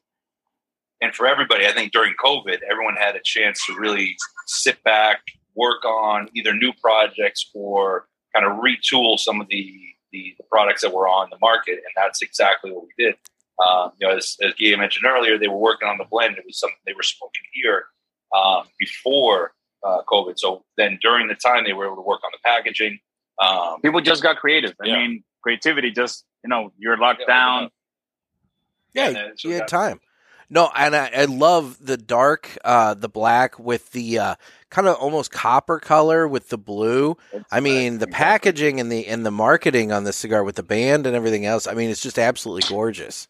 and 1.01 1.13
for 1.16 1.28
everybody 1.28 1.66
i 1.66 1.72
think 1.72 1.92
during 1.92 2.13
covid 2.24 2.60
everyone 2.69 2.96
had 2.96 3.16
a 3.16 3.22
chance 3.24 3.66
to 3.66 3.75
really 3.75 4.16
sit 4.48 4.84
back 4.84 5.22
work 5.56 5.84
on 5.86 6.30
either 6.36 6.54
new 6.54 6.72
projects 6.81 7.50
or 7.54 8.07
kind 8.36 8.46
of 8.46 8.60
retool 8.60 9.18
some 9.18 9.42
of 9.42 9.48
the 9.50 9.75
the, 10.12 10.34
the 10.40 10.44
products 10.51 10.81
that 10.81 10.94
were 10.94 11.07
on 11.07 11.28
the 11.30 11.38
market 11.40 11.74
and 11.74 11.94
that's 11.96 12.22
exactly 12.22 12.72
what 12.72 12.84
we 12.84 13.06
did 13.06 13.16
um, 13.60 13.92
you 14.00 14.07
know, 14.07 14.16
as, 14.16 14.38
as 14.42 14.54
Gia 14.56 14.78
mentioned 14.78 15.06
earlier, 15.06 15.38
they 15.38 15.48
were 15.48 15.57
working 15.57 15.88
on 15.88 15.98
the 15.98 16.06
blend. 16.06 16.38
It 16.38 16.46
was 16.46 16.60
something 16.60 16.78
they 16.86 16.94
were 16.94 17.04
smoking 17.04 17.44
here 17.51 17.86
um, 18.36 18.63
before 18.80 19.54
uh, 19.84 20.00
COVID. 20.10 20.38
So 20.38 20.63
then 20.78 20.98
during 21.01 21.28
the 21.28 21.36
time, 21.36 21.66
they 21.66 21.74
were 21.74 21.86
able 21.86 21.98
to 21.98 22.01
work 22.01 22.22
on 22.24 22.31
the 22.31 22.40
packaging. 22.44 23.00
Um, 23.41 23.82
People 23.82 24.01
just 24.01 24.24
got 24.24 24.38
creative. 24.38 24.74
I 24.82 24.88
yeah. 24.88 24.96
mean, 24.96 25.24
creativity 25.41 25.91
just, 25.91 26.24
you 26.44 26.50
know, 26.50 26.72
you're 26.77 26.98
locked 26.98 27.22
yeah, 27.22 27.34
down. 27.34 27.70
Yeah, 28.94 29.10
yeah 29.10 29.27
you 29.44 29.51
had 29.51 29.68
time. 29.68 30.00
No, 30.50 30.70
and 30.75 30.96
I, 30.96 31.12
I 31.15 31.25
love 31.25 31.77
the 31.79 31.98
dark, 31.98 32.58
uh, 32.63 32.96
the 32.96 33.10
black 33.10 33.60
with 33.60 33.91
the 33.91 34.18
uh, 34.18 34.36
kind 34.70 34.88
of 34.88 34.96
almost 34.96 35.32
copper 35.32 35.79
color 35.79 36.27
with 36.27 36.50
the 36.50 36.58
blue. 36.58 37.18
It's 37.32 37.46
I 37.51 37.60
mean, 37.60 37.94
nice. 37.94 38.00
the 38.00 38.08
packaging 38.08 38.79
and 38.79 38.91
the 38.91 39.06
and 39.08 39.25
the 39.25 39.32
marketing 39.32 39.91
on 39.91 40.06
the 40.06 40.13
cigar 40.13 40.44
with 40.44 40.56
the 40.56 40.63
band 40.63 41.06
and 41.06 41.15
everything 41.15 41.46
else. 41.46 41.68
I 41.68 41.74
mean, 41.74 41.91
it's 41.91 42.01
just 42.01 42.18
absolutely 42.18 42.68
gorgeous. 42.68 43.27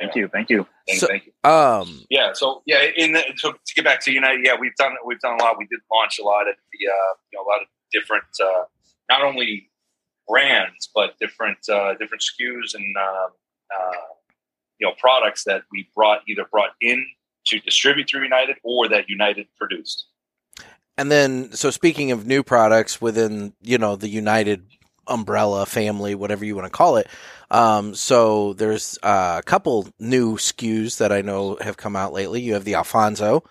Thank 0.00 0.16
you, 0.16 0.28
thank 0.32 0.50
you, 0.50 0.66
thank, 0.88 0.98
so, 0.98 1.06
thank 1.06 1.26
you. 1.26 1.48
Um, 1.48 2.04
yeah, 2.10 2.32
so 2.32 2.62
yeah, 2.66 2.84
in 2.96 3.12
the, 3.12 3.22
so 3.36 3.52
to 3.52 3.74
get 3.76 3.84
back 3.84 4.00
to 4.04 4.12
United, 4.12 4.40
yeah, 4.44 4.54
we've 4.58 4.74
done 4.76 4.94
we've 5.06 5.20
done 5.20 5.38
a 5.38 5.42
lot. 5.42 5.56
We 5.58 5.66
did 5.66 5.80
launch 5.92 6.18
a 6.18 6.24
lot 6.24 6.48
of 6.48 6.54
the 6.72 6.88
uh, 6.88 7.14
you 7.30 7.38
know 7.38 7.44
a 7.44 7.48
lot 7.48 7.60
of 7.60 7.68
different 7.92 8.24
uh, 8.42 8.64
not 9.08 9.22
only 9.22 9.70
brands 10.26 10.88
but 10.94 11.18
different 11.20 11.58
uh, 11.70 11.94
different 11.94 12.22
SKUs 12.22 12.74
and 12.74 12.96
uh, 12.96 13.28
uh, 13.78 14.13
you 14.78 14.86
know 14.86 14.94
products 14.98 15.44
that 15.44 15.62
we 15.72 15.88
brought 15.94 16.20
either 16.28 16.44
brought 16.50 16.70
in 16.80 17.04
to 17.46 17.58
distribute 17.60 18.08
through 18.08 18.22
United 18.22 18.56
or 18.62 18.88
that 18.88 19.08
United 19.08 19.46
produced. 19.56 20.06
And 20.96 21.10
then, 21.10 21.52
so 21.52 21.70
speaking 21.70 22.12
of 22.12 22.26
new 22.26 22.42
products 22.42 23.00
within 23.00 23.54
you 23.60 23.78
know 23.78 23.96
the 23.96 24.08
United 24.08 24.66
umbrella 25.06 25.66
family, 25.66 26.14
whatever 26.14 26.44
you 26.44 26.54
want 26.54 26.66
to 26.66 26.70
call 26.70 26.96
it. 26.96 27.08
Um, 27.50 27.94
so 27.94 28.54
there's 28.54 28.98
uh, 29.02 29.36
a 29.38 29.42
couple 29.42 29.88
new 29.98 30.36
SKUs 30.36 30.98
that 30.98 31.12
I 31.12 31.20
know 31.20 31.56
have 31.60 31.76
come 31.76 31.94
out 31.94 32.12
lately. 32.12 32.40
You 32.40 32.54
have 32.54 32.64
the 32.64 32.74
Alfonso, 32.74 33.44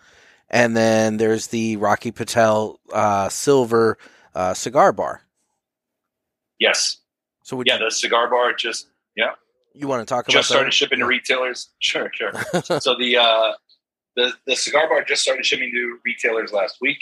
and 0.50 0.76
then 0.76 1.18
there's 1.18 1.48
the 1.48 1.78
Rocky 1.78 2.12
Patel 2.12 2.80
uh, 2.92 3.30
Silver 3.30 3.98
uh, 4.34 4.54
cigar 4.54 4.92
bar. 4.92 5.22
Yes. 6.60 6.98
So 7.44 7.62
yeah, 7.66 7.78
you, 7.78 7.86
the 7.86 7.92
cigar 7.92 8.30
bar 8.30 8.54
just 8.54 8.88
yeah. 9.16 9.34
You 9.74 9.88
want 9.88 10.02
to 10.02 10.06
talk 10.06 10.26
about 10.26 10.34
just 10.34 10.50
started 10.50 10.68
that? 10.68 10.74
shipping 10.74 11.00
to 11.00 11.06
retailers? 11.06 11.70
Sure, 11.80 12.12
sure. 12.14 12.32
so 12.80 12.96
the 12.98 13.18
uh, 13.18 13.54
the 14.16 14.34
the 14.46 14.56
cigar 14.56 14.88
bar 14.88 15.04
just 15.04 15.22
started 15.22 15.46
shipping 15.46 15.72
to 15.72 15.98
retailers 16.06 16.52
last 16.54 16.78
week, 16.80 17.00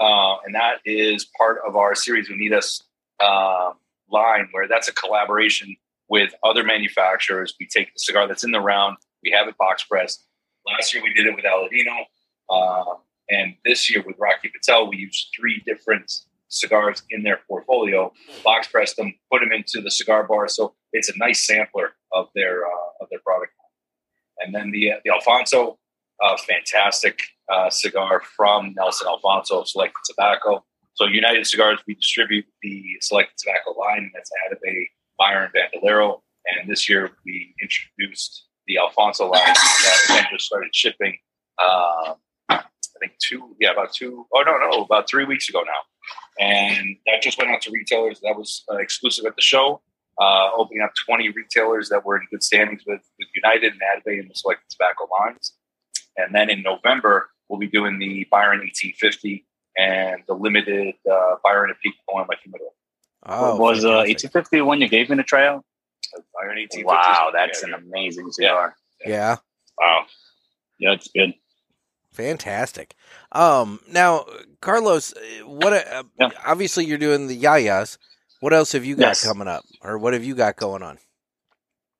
uh, 0.00 0.36
and 0.44 0.54
that 0.54 0.76
is 0.84 1.26
part 1.36 1.58
of 1.66 1.76
our 1.76 1.94
series 1.94 2.28
We 2.28 2.36
Unidas 2.36 2.82
uh, 3.20 3.72
line 4.10 4.48
where 4.52 4.68
that's 4.68 4.88
a 4.88 4.92
collaboration 4.92 5.74
with 6.08 6.34
other 6.44 6.62
manufacturers. 6.62 7.54
We 7.58 7.66
take 7.66 7.92
the 7.94 7.98
cigar 7.98 8.28
that's 8.28 8.44
in 8.44 8.50
the 8.50 8.60
round, 8.60 8.98
we 9.22 9.30
have 9.30 9.48
it 9.48 9.56
box 9.56 9.84
pressed. 9.84 10.24
Last 10.66 10.94
year 10.94 11.02
we 11.02 11.12
did 11.14 11.26
it 11.26 11.34
with 11.34 11.44
Aladino, 11.44 12.04
uh, 12.50 12.94
And 13.30 13.54
this 13.64 13.90
year 13.90 14.02
with 14.06 14.16
Rocky 14.18 14.48
Patel, 14.48 14.88
we 14.88 14.98
used 14.98 15.28
three 15.36 15.62
different 15.66 16.12
cigars 16.48 17.02
in 17.10 17.22
their 17.22 17.40
portfolio, 17.48 18.12
box 18.44 18.68
pressed 18.68 18.96
them, 18.96 19.14
put 19.32 19.40
them 19.40 19.52
into 19.52 19.80
the 19.80 19.90
cigar 19.90 20.24
bar. 20.24 20.48
So 20.48 20.74
it's 20.92 21.08
a 21.08 21.16
nice 21.16 21.46
sampler 21.46 21.90
of 22.12 22.28
their 22.34 22.64
uh, 22.64 23.02
of 23.02 23.08
their 23.10 23.20
product. 23.20 23.52
And 24.38 24.54
then 24.54 24.70
the 24.70 24.92
the 25.04 25.10
Alfonso, 25.10 25.78
uh, 26.22 26.36
fantastic 26.36 27.22
uh, 27.52 27.70
cigar 27.70 28.22
from 28.36 28.74
Nelson 28.76 29.08
Alfonso 29.08 29.64
Selected 29.64 30.00
Tobacco. 30.06 30.64
So 30.94 31.06
United 31.06 31.46
Cigars, 31.46 31.78
we 31.86 31.94
distribute 31.94 32.44
the 32.62 32.84
Selected 33.00 33.34
Tobacco 33.38 33.78
line. 33.78 34.10
That's 34.14 34.30
out 34.44 34.52
of 34.52 34.58
a 34.66 34.90
Byron, 35.18 35.50
Bandolero. 35.54 36.22
And 36.46 36.68
this 36.68 36.88
year 36.88 37.10
we 37.24 37.54
introduced 37.62 38.46
the 38.66 38.78
Alfonso 38.78 39.28
line 39.28 39.42
that 39.44 39.98
again 40.08 40.24
just 40.32 40.46
started 40.46 40.74
shipping. 40.74 41.18
Uh, 41.58 42.14
I 42.48 42.64
think 43.00 43.12
two, 43.18 43.56
yeah, 43.60 43.72
about 43.72 43.92
two. 43.92 44.26
Oh 44.34 44.42
no, 44.42 44.58
no, 44.58 44.84
about 44.84 45.08
three 45.08 45.24
weeks 45.24 45.48
ago 45.48 45.62
now, 45.62 46.44
and 46.44 46.96
that 47.06 47.22
just 47.22 47.38
went 47.38 47.50
out 47.50 47.62
to 47.62 47.70
retailers. 47.70 48.20
That 48.20 48.36
was 48.36 48.64
uh, 48.70 48.76
exclusive 48.76 49.24
at 49.26 49.36
the 49.36 49.42
show, 49.42 49.82
uh, 50.22 50.50
opening 50.56 50.82
up 50.82 50.92
twenty 51.06 51.28
retailers 51.30 51.88
that 51.90 52.04
were 52.04 52.16
in 52.16 52.22
good 52.30 52.42
standings 52.42 52.82
with, 52.86 53.00
with 53.18 53.28
United 53.42 53.72
and 53.72 53.80
Atabey 53.80 54.20
and 54.20 54.30
the 54.30 54.34
Selected 54.34 54.66
Tobacco 54.70 55.08
lines. 55.20 55.54
And 56.16 56.34
then 56.34 56.50
in 56.50 56.62
November, 56.62 57.28
we'll 57.48 57.58
be 57.58 57.66
doing 57.68 57.98
the 57.98 58.26
Byron 58.30 58.60
1850 58.60 59.46
and 59.78 60.22
the 60.28 60.34
limited 60.34 60.94
uh, 61.10 61.36
Byron 61.42 61.70
and 61.70 61.78
Peak 61.82 61.94
Poem 62.08 62.26
by 62.28 62.34
Humidor. 62.42 62.68
Oh, 63.24 63.56
was 63.56 63.84
uh, 63.84 64.04
1850 64.04 64.56
the 64.58 64.64
one 64.64 64.80
you 64.80 64.88
gave 64.88 65.08
me 65.10 65.16
to 65.16 65.22
try 65.22 65.46
out? 65.46 65.64
Byron 66.34 66.58
1850. 66.58 66.84
Wow, 66.84 67.30
that's 67.32 67.62
an 67.62 67.72
amazing 67.72 68.30
cigar. 68.32 68.76
Yeah. 69.06 69.36
Wow. 69.80 70.04
Yeah, 70.78 70.92
it's 70.92 71.08
good. 71.08 71.32
Fantastic. 72.12 72.94
Um, 73.32 73.80
now, 73.90 74.26
Carlos, 74.60 75.14
what? 75.46 75.72
Uh, 75.72 76.02
Yeah. 76.20 76.28
Obviously, 76.44 76.84
you're 76.84 76.98
doing 76.98 77.26
the 77.26 77.40
yayas. 77.40 77.96
What 78.42 78.52
else 78.52 78.72
have 78.72 78.84
you 78.84 78.96
got 78.96 79.10
Yes. 79.10 79.24
coming 79.24 79.46
up, 79.46 79.64
or 79.82 79.96
what 79.98 80.14
have 80.14 80.24
you 80.24 80.34
got 80.34 80.56
going 80.56 80.82
on? 80.82 80.98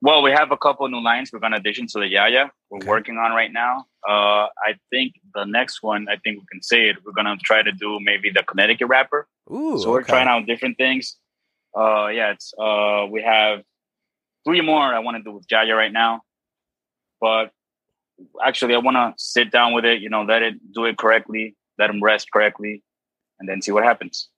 Well, 0.01 0.23
we 0.25 0.33
have 0.33 0.51
a 0.51 0.57
couple 0.57 0.89
new 0.89 1.01
lines 1.01 1.31
we're 1.33 1.39
going 1.39 1.53
to 1.53 1.59
addition 1.59 1.87
to 1.87 2.01
the 2.01 2.09
Yaya 2.09 2.51
we're 2.69 2.79
Okay. 2.79 2.89
working 2.89 3.17
on 3.17 3.31
right 3.31 3.53
now. 3.53 3.87
Uh, 4.09 4.49
I 4.69 4.75
think 4.91 5.15
the 5.35 5.45
next 5.45 5.85
one, 5.85 6.09
I 6.09 6.17
think 6.17 6.41
we 6.41 6.47
can 6.51 6.61
say 6.61 6.89
it. 6.89 6.97
We're 7.05 7.13
going 7.13 7.27
to 7.27 7.37
try 7.45 7.63
to 7.63 7.71
do 7.71 8.01
maybe 8.01 8.31
the 8.31 8.43
Connecticut 8.43 8.89
wrapper. 8.89 9.29
Ooh, 9.53 9.79
so 9.79 9.93
we're 9.93 10.01
okay. 10.01 10.11
trying 10.15 10.27
out 10.27 10.47
different 10.47 10.79
things. 10.79 11.17
Uh, 11.79 12.09
yeah, 12.09 12.33
it's 12.33 12.53
uh, 12.59 13.07
we 13.09 13.23
have 13.23 13.63
three 14.45 14.63
more 14.63 14.83
I 14.83 14.99
want 14.99 15.19
to 15.19 15.23
do 15.23 15.31
with 15.31 15.45
Yaya 15.49 15.77
right 15.77 15.93
now, 15.93 16.23
but 17.21 17.53
actually 18.45 18.75
I 18.75 18.79
want 18.79 18.97
to 18.97 19.15
sit 19.17 19.53
down 19.53 19.75
with 19.75 19.85
it. 19.85 20.01
You 20.01 20.11
know, 20.11 20.23
let 20.25 20.43
it 20.43 20.55
do 20.75 20.87
it 20.87 20.99
correctly, 20.99 21.55
let 21.79 21.87
them 21.87 22.03
rest 22.03 22.33
correctly, 22.33 22.83
and 23.39 23.49
then 23.49 23.63
see 23.63 23.71
what 23.71 23.85
happens. 23.85 24.29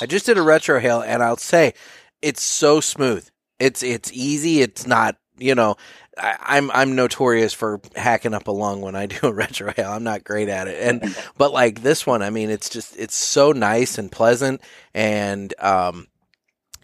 I 0.00 0.06
just 0.06 0.26
did 0.26 0.38
a 0.38 0.42
retrohale, 0.42 1.04
and 1.04 1.22
I'll 1.22 1.36
say 1.36 1.74
it's 2.22 2.42
so 2.42 2.80
smooth. 2.80 3.28
It's 3.58 3.82
it's 3.82 4.12
easy. 4.12 4.60
It's 4.60 4.86
not 4.86 5.16
you 5.38 5.54
know. 5.54 5.76
I, 6.16 6.36
I'm 6.40 6.70
I'm 6.72 6.96
notorious 6.96 7.52
for 7.52 7.80
hacking 7.94 8.34
up 8.34 8.48
a 8.48 8.52
lung 8.52 8.80
when 8.80 8.96
I 8.96 9.06
do 9.06 9.16
a 9.16 9.32
retrohale. 9.32 9.90
I'm 9.94 10.04
not 10.04 10.24
great 10.24 10.48
at 10.48 10.68
it, 10.68 10.82
and 10.82 11.16
but 11.38 11.52
like 11.52 11.82
this 11.82 12.06
one, 12.06 12.22
I 12.22 12.30
mean, 12.30 12.50
it's 12.50 12.68
just 12.68 12.96
it's 12.96 13.14
so 13.14 13.52
nice 13.52 13.98
and 13.98 14.10
pleasant, 14.10 14.62
and 14.94 15.52
um, 15.60 16.08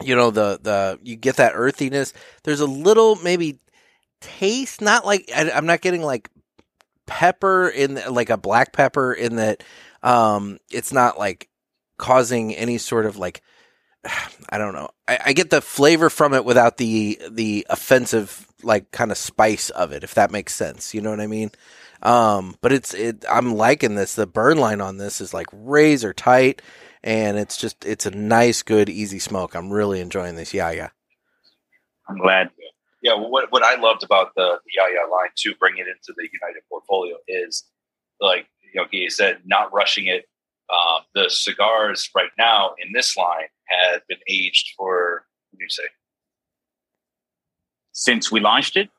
you 0.03 0.15
know 0.15 0.31
the 0.31 0.59
the 0.61 0.99
you 1.03 1.15
get 1.15 1.37
that 1.37 1.53
earthiness. 1.55 2.13
There's 2.43 2.61
a 2.61 2.65
little 2.65 3.15
maybe 3.17 3.59
taste, 4.21 4.81
not 4.81 5.05
like 5.05 5.29
I, 5.35 5.51
I'm 5.51 5.65
not 5.65 5.81
getting 5.81 6.01
like 6.01 6.29
pepper 7.05 7.69
in 7.69 7.99
like 8.09 8.29
a 8.29 8.37
black 8.37 8.73
pepper 8.73 9.13
in 9.13 9.35
that 9.35 9.63
um 10.01 10.57
it's 10.71 10.91
not 10.91 11.19
like 11.19 11.49
causing 11.97 12.55
any 12.55 12.77
sort 12.77 13.05
of 13.05 13.17
like 13.17 13.41
I 14.49 14.57
don't 14.57 14.73
know. 14.73 14.89
I, 15.07 15.19
I 15.27 15.33
get 15.33 15.49
the 15.49 15.61
flavor 15.61 16.09
from 16.09 16.33
it 16.33 16.45
without 16.45 16.77
the 16.77 17.19
the 17.29 17.65
offensive 17.69 18.47
like 18.63 18.91
kind 18.91 19.11
of 19.11 19.17
spice 19.17 19.69
of 19.69 19.91
it, 19.91 20.03
if 20.03 20.13
that 20.15 20.31
makes 20.31 20.53
sense. 20.53 20.93
You 20.93 21.01
know 21.01 21.09
what 21.09 21.21
I 21.21 21.27
mean? 21.27 21.51
Um, 22.01 22.55
but 22.61 22.71
it's 22.71 22.93
it. 22.93 23.25
I'm 23.29 23.55
liking 23.55 23.95
this. 23.95 24.15
The 24.15 24.27
burn 24.27 24.57
line 24.57 24.81
on 24.81 24.97
this 24.97 25.21
is 25.21 25.33
like 25.33 25.47
razor 25.51 26.13
tight, 26.13 26.61
and 27.03 27.37
it's 27.37 27.57
just 27.57 27.85
it's 27.85 28.05
a 28.05 28.11
nice, 28.11 28.61
good, 28.63 28.89
easy 28.89 29.19
smoke. 29.19 29.55
I'm 29.55 29.71
really 29.71 30.01
enjoying 30.01 30.35
this. 30.35 30.53
Yeah, 30.53 30.71
yeah. 30.71 30.89
I'm 32.07 32.17
glad. 32.17 32.49
Yeah, 33.01 33.15
what 33.15 33.51
what 33.51 33.63
I 33.63 33.75
loved 33.79 34.03
about 34.03 34.33
the, 34.35 34.59
the 34.65 34.71
Yaya 34.75 35.09
line 35.09 35.29
too, 35.35 35.53
bringing 35.59 35.81
it 35.81 35.87
into 35.87 36.13
the 36.15 36.27
United 36.31 36.61
portfolio 36.69 37.17
is 37.27 37.63
like 38.19 38.47
you 38.73 38.81
know, 38.81 38.87
he 38.91 39.09
said, 39.09 39.39
not 39.45 39.73
rushing 39.73 40.07
it. 40.07 40.27
Um, 40.69 41.03
the 41.13 41.29
cigars 41.29 42.09
right 42.15 42.31
now 42.37 42.73
in 42.83 42.91
this 42.93 43.15
line 43.15 43.47
had 43.65 44.01
been 44.09 44.17
aged 44.27 44.73
for 44.75 45.25
what 45.51 45.59
do 45.59 45.63
you 45.63 45.69
say? 45.69 45.83
Since 47.91 48.31
we 48.31 48.39
launched 48.39 48.75
it, 48.75 48.89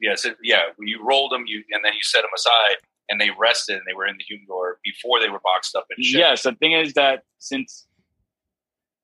Yes, 0.00 0.24
it, 0.24 0.36
yeah. 0.42 0.62
You 0.78 1.04
rolled 1.04 1.32
them, 1.32 1.44
you 1.46 1.62
and 1.72 1.84
then 1.84 1.92
you 1.92 2.00
set 2.02 2.22
them 2.22 2.30
aside, 2.34 2.76
and 3.08 3.20
they 3.20 3.30
rested, 3.38 3.76
and 3.76 3.82
they 3.86 3.94
were 3.94 4.06
in 4.06 4.16
the 4.16 4.24
humidor 4.24 4.78
before 4.84 5.20
they 5.20 5.28
were 5.28 5.40
boxed 5.42 5.74
up 5.74 5.86
and 5.94 6.04
shipped. 6.04 6.20
Yes, 6.20 6.42
the 6.42 6.52
thing 6.52 6.72
is 6.72 6.94
that 6.94 7.22
since 7.38 7.86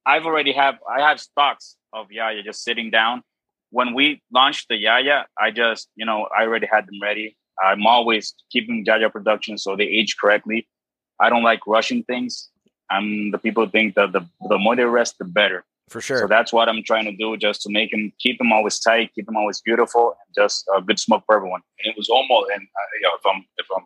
I've 0.06 0.26
already 0.26 0.52
have 0.52 0.78
I 0.88 1.00
have 1.00 1.20
stocks 1.20 1.76
of 1.92 2.10
Yaya 2.10 2.42
just 2.42 2.62
sitting 2.62 2.90
down. 2.90 3.22
When 3.70 3.92
we 3.92 4.22
launched 4.32 4.68
the 4.68 4.76
Yaya, 4.76 5.26
I 5.38 5.50
just 5.50 5.88
you 5.96 6.06
know 6.06 6.28
I 6.36 6.42
already 6.42 6.68
had 6.70 6.86
them 6.86 7.00
ready. 7.02 7.36
I'm 7.62 7.86
always 7.86 8.34
keeping 8.50 8.84
Yaya 8.86 9.10
production 9.10 9.58
so 9.58 9.76
they 9.76 9.84
age 9.84 10.16
correctly. 10.20 10.68
I 11.20 11.28
don't 11.30 11.42
like 11.42 11.66
rushing 11.66 12.02
things. 12.04 12.48
I'm 12.90 13.30
the 13.30 13.38
people 13.38 13.68
think 13.68 13.94
that 13.94 14.12
the 14.12 14.26
the 14.48 14.58
more 14.58 14.76
they 14.76 14.84
rest, 14.84 15.18
the 15.18 15.24
better. 15.24 15.64
For 15.88 16.00
sure. 16.00 16.18
So 16.18 16.26
that's 16.26 16.52
what 16.52 16.68
I'm 16.68 16.82
trying 16.82 17.04
to 17.04 17.12
do, 17.12 17.36
just 17.36 17.60
to 17.62 17.70
make 17.70 17.90
them 17.90 18.12
keep 18.18 18.38
them 18.38 18.52
always 18.52 18.78
tight, 18.78 19.14
keep 19.14 19.26
them 19.26 19.36
always 19.36 19.60
beautiful, 19.60 20.16
and 20.26 20.34
just 20.34 20.66
a 20.76 20.80
good 20.80 20.98
smoke 20.98 21.24
for 21.26 21.36
everyone. 21.36 21.60
and 21.80 21.92
it 21.92 21.96
was 21.96 22.08
almost 22.08 22.50
and 22.52 22.62
uh, 22.62 22.88
you 22.96 23.02
know, 23.02 23.10
if 23.18 23.26
I'm 23.26 23.44
if 23.58 23.66
I'm 23.76 23.84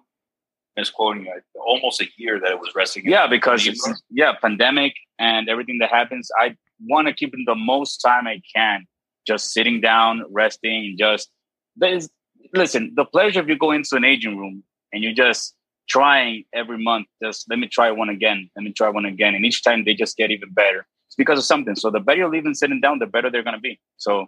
misquoting 0.76 1.26
you, 1.26 1.40
almost 1.56 2.00
a 2.00 2.06
year 2.16 2.38
that 2.40 2.50
it 2.50 2.60
was 2.60 2.72
resting. 2.74 3.02
Yeah, 3.04 3.26
because 3.26 3.66
it's, 3.66 4.02
yeah, 4.10 4.32
pandemic 4.40 4.94
and 5.18 5.48
everything 5.48 5.78
that 5.78 5.90
happens, 5.90 6.30
I 6.38 6.56
want 6.88 7.08
to 7.08 7.14
keep 7.14 7.32
them 7.32 7.44
the 7.46 7.56
most 7.56 7.98
time 7.98 8.28
I 8.28 8.40
can, 8.54 8.86
just 9.26 9.52
sitting 9.52 9.80
down, 9.80 10.24
resting, 10.30 10.94
just 10.96 11.30
there's 11.76 12.08
listen, 12.54 12.92
the 12.94 13.04
pleasure 13.04 13.40
if 13.40 13.48
you 13.48 13.58
go 13.58 13.72
into 13.72 13.96
an 13.96 14.04
aging 14.04 14.38
room 14.38 14.62
and 14.92 15.02
you're 15.02 15.12
just 15.12 15.54
trying 15.88 16.44
every 16.54 16.82
month, 16.82 17.06
just 17.22 17.46
let 17.50 17.58
me 17.58 17.66
try 17.66 17.90
one 17.90 18.08
again, 18.08 18.50
let 18.56 18.64
me 18.64 18.72
try 18.72 18.88
one 18.88 19.04
again. 19.04 19.34
And 19.34 19.44
each 19.44 19.62
time 19.62 19.84
they 19.84 19.94
just 19.94 20.16
get 20.16 20.30
even 20.30 20.52
better. 20.52 20.86
It's 21.08 21.16
because 21.16 21.38
of 21.38 21.44
something. 21.44 21.74
So 21.76 21.90
the 21.90 22.00
better 22.00 22.18
you're 22.18 22.30
leaving 22.30 22.54
sitting 22.54 22.80
down, 22.80 22.98
the 22.98 23.06
better 23.06 23.30
they're 23.30 23.42
gonna 23.42 23.60
be. 23.60 23.80
So 23.96 24.26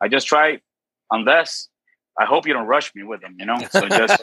I 0.00 0.08
just 0.08 0.26
try 0.26 0.60
unless 1.10 1.68
I 2.18 2.24
hope 2.24 2.46
you 2.46 2.52
don't 2.54 2.66
rush 2.66 2.94
me 2.94 3.02
with 3.04 3.20
them, 3.20 3.36
you 3.38 3.46
know? 3.46 3.58
So 3.70 3.88
just 3.88 4.20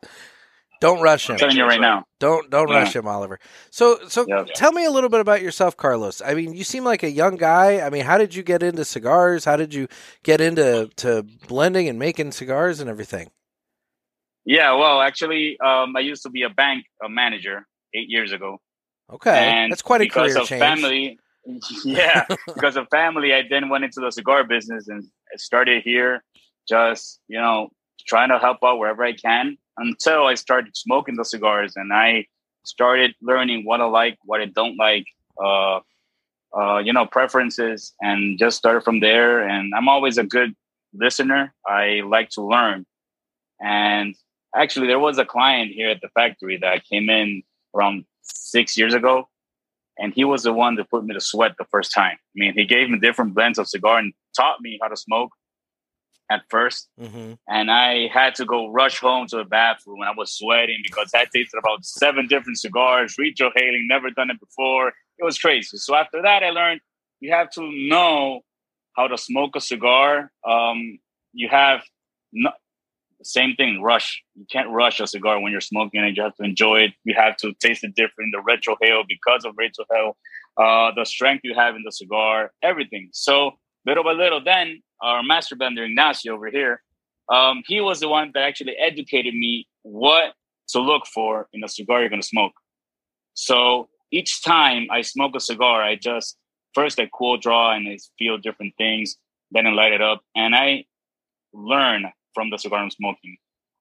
don't 0.80 1.00
rush 1.00 1.28
him. 1.28 1.34
I'm 1.34 1.38
telling 1.38 1.56
you 1.56 1.64
right 1.64 1.80
now. 1.80 2.04
Don't 2.18 2.50
don't 2.50 2.68
Yeah. 2.68 2.80
rush 2.80 2.96
him, 2.96 3.06
Oliver. 3.06 3.38
So 3.70 3.98
so 4.08 4.26
Yeah. 4.26 4.44
tell 4.54 4.72
me 4.72 4.84
a 4.84 4.90
little 4.90 5.10
bit 5.10 5.20
about 5.20 5.42
yourself, 5.42 5.76
Carlos. 5.76 6.22
I 6.22 6.34
mean, 6.34 6.54
you 6.54 6.64
seem 6.64 6.84
like 6.84 7.02
a 7.02 7.10
young 7.10 7.36
guy. 7.36 7.80
I 7.80 7.90
mean, 7.90 8.04
how 8.04 8.18
did 8.18 8.34
you 8.34 8.42
get 8.42 8.62
into 8.62 8.84
cigars? 8.84 9.44
How 9.44 9.56
did 9.56 9.74
you 9.74 9.86
get 10.22 10.40
into 10.40 10.90
to 10.96 11.24
blending 11.46 11.88
and 11.88 11.98
making 11.98 12.32
cigars 12.32 12.80
and 12.80 12.88
everything? 12.90 13.30
Yeah, 14.46 14.74
well, 14.76 15.00
actually, 15.02 15.58
um, 15.58 15.96
I 15.96 16.00
used 16.00 16.22
to 16.22 16.30
be 16.30 16.42
a 16.42 16.48
bank 16.48 16.86
a 17.04 17.08
manager 17.08 17.66
eight 17.92 18.08
years 18.08 18.30
ago. 18.30 18.60
Okay, 19.12 19.36
and 19.36 19.72
that's 19.72 19.82
quite 19.82 20.00
a 20.00 20.04
because 20.04 20.32
career 20.32 20.42
of 20.42 20.48
change. 20.48 20.60
family. 20.60 21.18
Yeah, 21.84 22.24
because 22.48 22.74
of 22.74 22.88
family, 22.90 23.32
I 23.32 23.44
then 23.48 23.68
went 23.68 23.84
into 23.84 24.00
the 24.00 24.10
cigar 24.10 24.42
business 24.42 24.88
and 24.88 25.04
I 25.32 25.36
started 25.36 25.84
here, 25.84 26.24
just 26.68 27.20
you 27.28 27.38
know, 27.38 27.68
trying 28.08 28.30
to 28.30 28.40
help 28.40 28.58
out 28.64 28.80
wherever 28.80 29.04
I 29.04 29.12
can 29.12 29.56
until 29.76 30.26
I 30.26 30.34
started 30.34 30.76
smoking 30.76 31.14
the 31.14 31.24
cigars 31.24 31.74
and 31.76 31.92
I 31.92 32.26
started 32.64 33.14
learning 33.22 33.64
what 33.64 33.80
I 33.80 33.84
like, 33.84 34.18
what 34.24 34.40
I 34.40 34.46
don't 34.46 34.76
like, 34.76 35.06
uh, 35.40 35.78
uh, 36.58 36.78
you 36.78 36.92
know, 36.92 37.06
preferences, 37.06 37.92
and 38.00 38.40
just 38.40 38.56
started 38.58 38.82
from 38.82 38.98
there. 38.98 39.46
And 39.46 39.72
I'm 39.72 39.88
always 39.88 40.18
a 40.18 40.24
good 40.24 40.52
listener. 40.92 41.54
I 41.64 42.02
like 42.04 42.30
to 42.30 42.42
learn, 42.42 42.86
and 43.60 44.16
actually, 44.56 44.86
there 44.86 44.98
was 44.98 45.18
a 45.18 45.24
client 45.24 45.72
here 45.72 45.90
at 45.90 46.00
the 46.00 46.08
factory 46.08 46.58
that 46.58 46.84
came 46.84 47.10
in 47.10 47.42
around 47.74 48.04
six 48.22 48.76
years 48.76 48.94
ago 48.94 49.28
and 49.98 50.12
he 50.12 50.24
was 50.24 50.42
the 50.42 50.52
one 50.52 50.74
that 50.76 50.90
put 50.90 51.04
me 51.04 51.14
to 51.14 51.20
sweat 51.20 51.52
the 51.58 51.64
first 51.64 51.92
time. 51.92 52.16
I 52.16 52.34
mean, 52.34 52.54
he 52.54 52.64
gave 52.64 52.90
me 52.90 52.98
different 52.98 53.34
blends 53.34 53.58
of 53.58 53.68
cigar 53.68 53.98
and 53.98 54.12
taught 54.36 54.60
me 54.60 54.78
how 54.80 54.88
to 54.88 54.96
smoke 54.96 55.32
at 56.30 56.42
first. 56.50 56.88
hmm 56.98 57.34
And 57.48 57.70
I 57.70 58.08
had 58.08 58.34
to 58.36 58.44
go 58.44 58.68
rush 58.68 58.98
home 58.98 59.26
to 59.28 59.36
the 59.36 59.44
bathroom 59.44 60.00
and 60.00 60.08
I 60.08 60.14
was 60.16 60.32
sweating 60.32 60.80
because 60.82 61.10
I 61.14 61.24
tasted 61.24 61.58
about 61.58 61.84
seven 61.84 62.26
different 62.26 62.58
cigars, 62.58 63.16
retrohaling, 63.18 63.86
never 63.88 64.10
done 64.10 64.30
it 64.30 64.40
before. 64.40 64.88
It 65.18 65.24
was 65.24 65.38
crazy. 65.38 65.76
So 65.78 65.94
after 65.94 66.20
that, 66.22 66.42
I 66.42 66.50
learned 66.50 66.80
you 67.20 67.32
have 67.32 67.50
to 67.52 67.62
know 67.88 68.40
how 68.96 69.06
to 69.08 69.16
smoke 69.16 69.56
a 69.56 69.60
cigar. 69.60 70.30
Um, 70.46 70.98
you 71.32 71.48
have 71.48 71.82
no, 72.32 72.50
same 73.22 73.54
thing. 73.56 73.82
Rush. 73.82 74.22
You 74.34 74.46
can't 74.50 74.70
rush 74.70 75.00
a 75.00 75.06
cigar 75.06 75.40
when 75.40 75.52
you're 75.52 75.60
smoking 75.60 76.04
it. 76.04 76.16
You 76.16 76.22
have 76.22 76.34
to 76.36 76.44
enjoy 76.44 76.80
it. 76.80 76.92
You 77.04 77.14
have 77.16 77.36
to 77.38 77.52
taste 77.60 77.84
it 77.84 77.94
different. 77.94 78.34
The 78.34 78.42
retrohale 78.42 79.04
because 79.08 79.44
of 79.44 79.54
retrohale, 79.54 80.14
uh, 80.58 80.94
the 80.94 81.04
strength 81.04 81.42
you 81.44 81.54
have 81.54 81.76
in 81.76 81.82
the 81.84 81.92
cigar, 81.92 82.52
everything. 82.62 83.08
So 83.12 83.52
little 83.86 84.04
by 84.04 84.12
little, 84.12 84.42
then 84.42 84.82
our 85.00 85.22
master 85.22 85.56
blender 85.56 85.86
Ignacio 85.86 86.34
over 86.34 86.50
here, 86.50 86.82
um, 87.28 87.62
he 87.66 87.80
was 87.80 88.00
the 88.00 88.08
one 88.08 88.30
that 88.34 88.42
actually 88.42 88.76
educated 88.76 89.34
me 89.34 89.66
what 89.82 90.34
to 90.68 90.80
look 90.80 91.06
for 91.06 91.48
in 91.52 91.62
a 91.64 91.68
cigar 91.68 92.00
you're 92.00 92.08
going 92.08 92.20
to 92.20 92.26
smoke. 92.26 92.52
So 93.34 93.88
each 94.10 94.42
time 94.42 94.86
I 94.90 95.02
smoke 95.02 95.34
a 95.36 95.40
cigar, 95.40 95.82
I 95.82 95.96
just 95.96 96.36
first 96.74 97.00
I 97.00 97.08
cool 97.12 97.38
draw 97.38 97.74
and 97.74 97.88
I 97.88 97.98
feel 98.18 98.38
different 98.38 98.74
things, 98.78 99.16
then 99.50 99.66
I 99.66 99.70
light 99.70 99.92
it 99.92 100.02
up, 100.02 100.22
and 100.34 100.54
I 100.54 100.84
learn 101.52 102.06
from 102.36 102.50
the 102.50 102.58
cigar 102.58 102.80
I'm 102.80 102.90
smoking. 102.90 103.38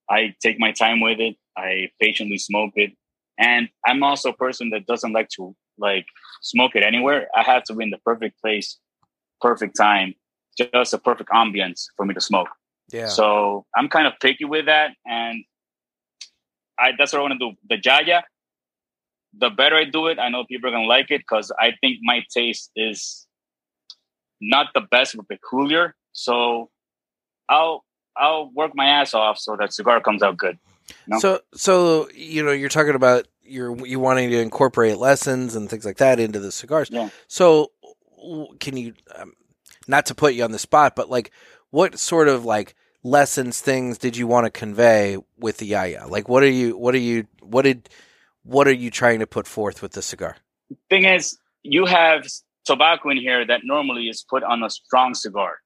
I 0.09 0.33
take 0.41 0.57
my 0.59 0.71
time 0.71 1.01
with 1.01 1.19
it. 1.19 1.35
I 1.57 1.89
patiently 2.01 2.37
smoke 2.37 2.73
it, 2.75 2.91
and 3.37 3.69
I'm 3.85 4.01
also 4.01 4.29
a 4.29 4.37
person 4.45 4.69
that 4.71 4.87
doesn't 4.87 5.13
like 5.13 5.29
to 5.35 5.55
like 5.77 6.05
smoke 6.41 6.75
it 6.75 6.83
anywhere. 6.83 7.27
I 7.35 7.43
have 7.43 7.63
to 7.65 7.75
be 7.75 7.83
in 7.83 7.89
the 7.89 7.99
perfect 8.09 8.41
place, 8.41 8.79
perfect 9.41 9.75
time, 9.75 10.15
just 10.57 10.93
a 10.93 10.97
perfect 10.97 11.29
ambience 11.31 11.81
for 11.97 12.05
me 12.05 12.13
to 12.13 12.21
smoke. 12.21 12.49
Yeah. 12.91 13.07
So 13.07 13.65
I'm 13.75 13.89
kind 13.89 14.07
of 14.07 14.13
picky 14.21 14.45
with 14.45 14.65
that, 14.67 14.91
and 15.05 15.43
I 16.79 16.91
that's 16.97 17.11
what 17.13 17.19
I 17.19 17.23
want 17.23 17.39
to 17.39 17.43
do. 17.49 17.51
The 17.69 17.77
Yaya, 17.83 18.23
the 19.37 19.49
better 19.49 19.75
I 19.75 19.85
do 19.85 20.07
it, 20.07 20.17
I 20.19 20.29
know 20.29 20.45
people 20.45 20.69
are 20.69 20.71
gonna 20.71 20.87
like 20.87 21.11
it 21.11 21.21
because 21.27 21.51
I 21.59 21.73
think 21.81 21.99
my 22.01 22.23
taste 22.33 22.71
is 22.75 23.27
not 24.41 24.67
the 24.73 24.81
best 24.81 25.15
but 25.17 25.27
peculiar. 25.27 25.95
So 26.13 26.69
I'll 27.49 27.84
I'll 28.17 28.49
work 28.53 28.71
my 28.75 28.85
ass 28.85 29.13
off 29.13 29.37
so 29.37 29.55
that 29.59 29.73
cigar 29.73 30.01
comes 30.01 30.23
out 30.23 30.37
good. 30.37 30.57
So, 31.19 31.41
so 31.53 32.09
you 32.13 32.43
know, 32.43 32.51
you're 32.51 32.69
talking 32.69 32.95
about 32.95 33.27
you're 33.41 33.85
you 33.85 33.99
wanting 33.99 34.29
to 34.29 34.39
incorporate 34.39 34.97
lessons 34.97 35.55
and 35.55 35.69
things 35.69 35.85
like 35.85 35.97
that 35.97 36.19
into 36.19 36.39
the 36.39 36.51
cigars. 36.51 36.89
Yeah. 36.91 37.09
So, 37.27 37.71
can 38.59 38.77
you, 38.77 38.93
um, 39.15 39.33
not 39.87 40.07
to 40.07 40.15
put 40.15 40.33
you 40.33 40.43
on 40.43 40.51
the 40.51 40.59
spot, 40.59 40.95
but 40.95 41.09
like, 41.09 41.31
what 41.69 41.99
sort 41.99 42.27
of 42.27 42.45
like 42.45 42.75
lessons, 43.03 43.61
things 43.61 43.97
did 43.97 44.17
you 44.17 44.25
want 44.25 44.45
to 44.45 44.49
convey 44.49 45.17
with 45.37 45.57
the 45.57 45.65
Yaya? 45.67 46.07
Like, 46.07 46.27
what 46.27 46.41
are 46.41 46.49
you, 46.49 46.77
what 46.77 46.95
are 46.95 46.99
you, 46.99 47.27
what 47.41 47.63
did, 47.63 47.89
what 48.43 48.67
are 48.67 48.73
you 48.73 48.89
trying 48.89 49.19
to 49.19 49.27
put 49.27 49.47
forth 49.47 49.81
with 49.81 49.91
the 49.91 50.01
cigar? 50.01 50.37
Thing 50.89 51.05
is, 51.05 51.37
you 51.61 51.85
have 51.85 52.25
tobacco 52.65 53.09
in 53.09 53.17
here 53.17 53.45
that 53.45 53.61
normally 53.63 54.07
is 54.07 54.25
put 54.27 54.43
on 54.43 54.63
a 54.63 54.69
strong 54.69 55.13
cigar. 55.13 55.57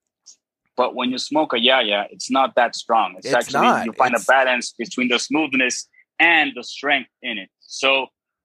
But 0.79 0.89
when 0.97 1.09
you 1.13 1.17
smoke 1.31 1.51
a 1.57 1.59
yaya, 1.69 2.01
it's 2.13 2.29
not 2.37 2.49
that 2.59 2.71
strong. 2.83 3.09
It's, 3.17 3.25
It's 3.27 3.35
actually 3.39 3.67
not. 3.69 3.85
you 3.87 3.93
find 4.03 4.13
It's- 4.13 4.23
a 4.29 4.31
balance 4.37 4.67
between 4.83 5.07
the 5.13 5.19
smoothness 5.27 5.75
and 6.33 6.47
the 6.57 6.63
strength 6.75 7.09
in 7.29 7.35
it. 7.43 7.49
So 7.81 7.89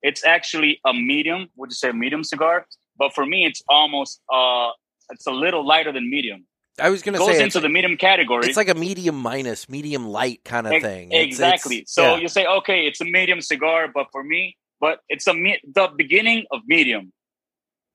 it's 0.08 0.22
actually 0.36 0.72
a 0.90 0.92
medium. 1.12 1.42
Would 1.56 1.70
you 1.72 1.78
say 1.82 1.90
a 1.90 1.98
medium 2.04 2.24
cigar? 2.32 2.56
But 3.00 3.10
for 3.16 3.24
me, 3.32 3.38
it's 3.48 3.62
almost 3.68 4.12
uh, 4.38 4.70
it's 5.14 5.26
a 5.34 5.36
little 5.44 5.64
lighter 5.72 5.92
than 5.96 6.04
medium. 6.16 6.40
I 6.86 6.88
was 6.94 7.00
going 7.04 7.12
to 7.16 7.20
Goes 7.24 7.38
into 7.46 7.60
the 7.66 7.68
medium 7.78 7.96
category. 8.08 8.46
it's 8.48 8.56
like 8.62 8.72
a 8.78 8.80
medium 8.88 9.16
minus, 9.30 9.60
medium 9.76 10.04
light 10.18 10.40
kind 10.52 10.66
of 10.66 10.72
Ex- 10.72 10.84
thing. 10.88 11.04
It's- 11.12 11.22
it's- 11.22 11.34
exactly. 11.34 11.78
so 11.86 12.02
yeah. 12.02 12.16
you 12.22 12.28
say, 12.36 12.44
okay, 12.58 12.78
it's 12.88 13.00
a 13.00 13.08
medium 13.18 13.40
cigar, 13.52 13.80
but 13.96 14.06
for 14.14 14.22
me, 14.32 14.40
but 14.84 14.94
it's 15.08 15.26
a 15.32 15.34
me- 15.44 15.60
the 15.78 15.86
beginning 16.02 16.40
of 16.54 16.58
medium. 16.66 17.04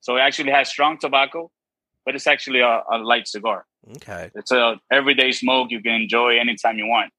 So 0.05 0.10
it 0.17 0.22
actually 0.27 0.51
has 0.60 0.65
strong 0.75 0.93
tobacco, 1.05 1.51
but 2.09 2.15
it's 2.15 2.25
actually 2.25 2.59
a, 2.59 2.81
a 2.91 2.97
light 2.97 3.27
cigar. 3.27 3.67
okay. 3.97 4.31
It's 4.33 4.51
a 4.51 4.81
everyday 4.91 5.31
smoke 5.31 5.69
you 5.69 5.79
can 5.79 5.93
enjoy 5.93 6.39
anytime 6.39 6.79
you 6.79 6.87
want. 6.87 7.13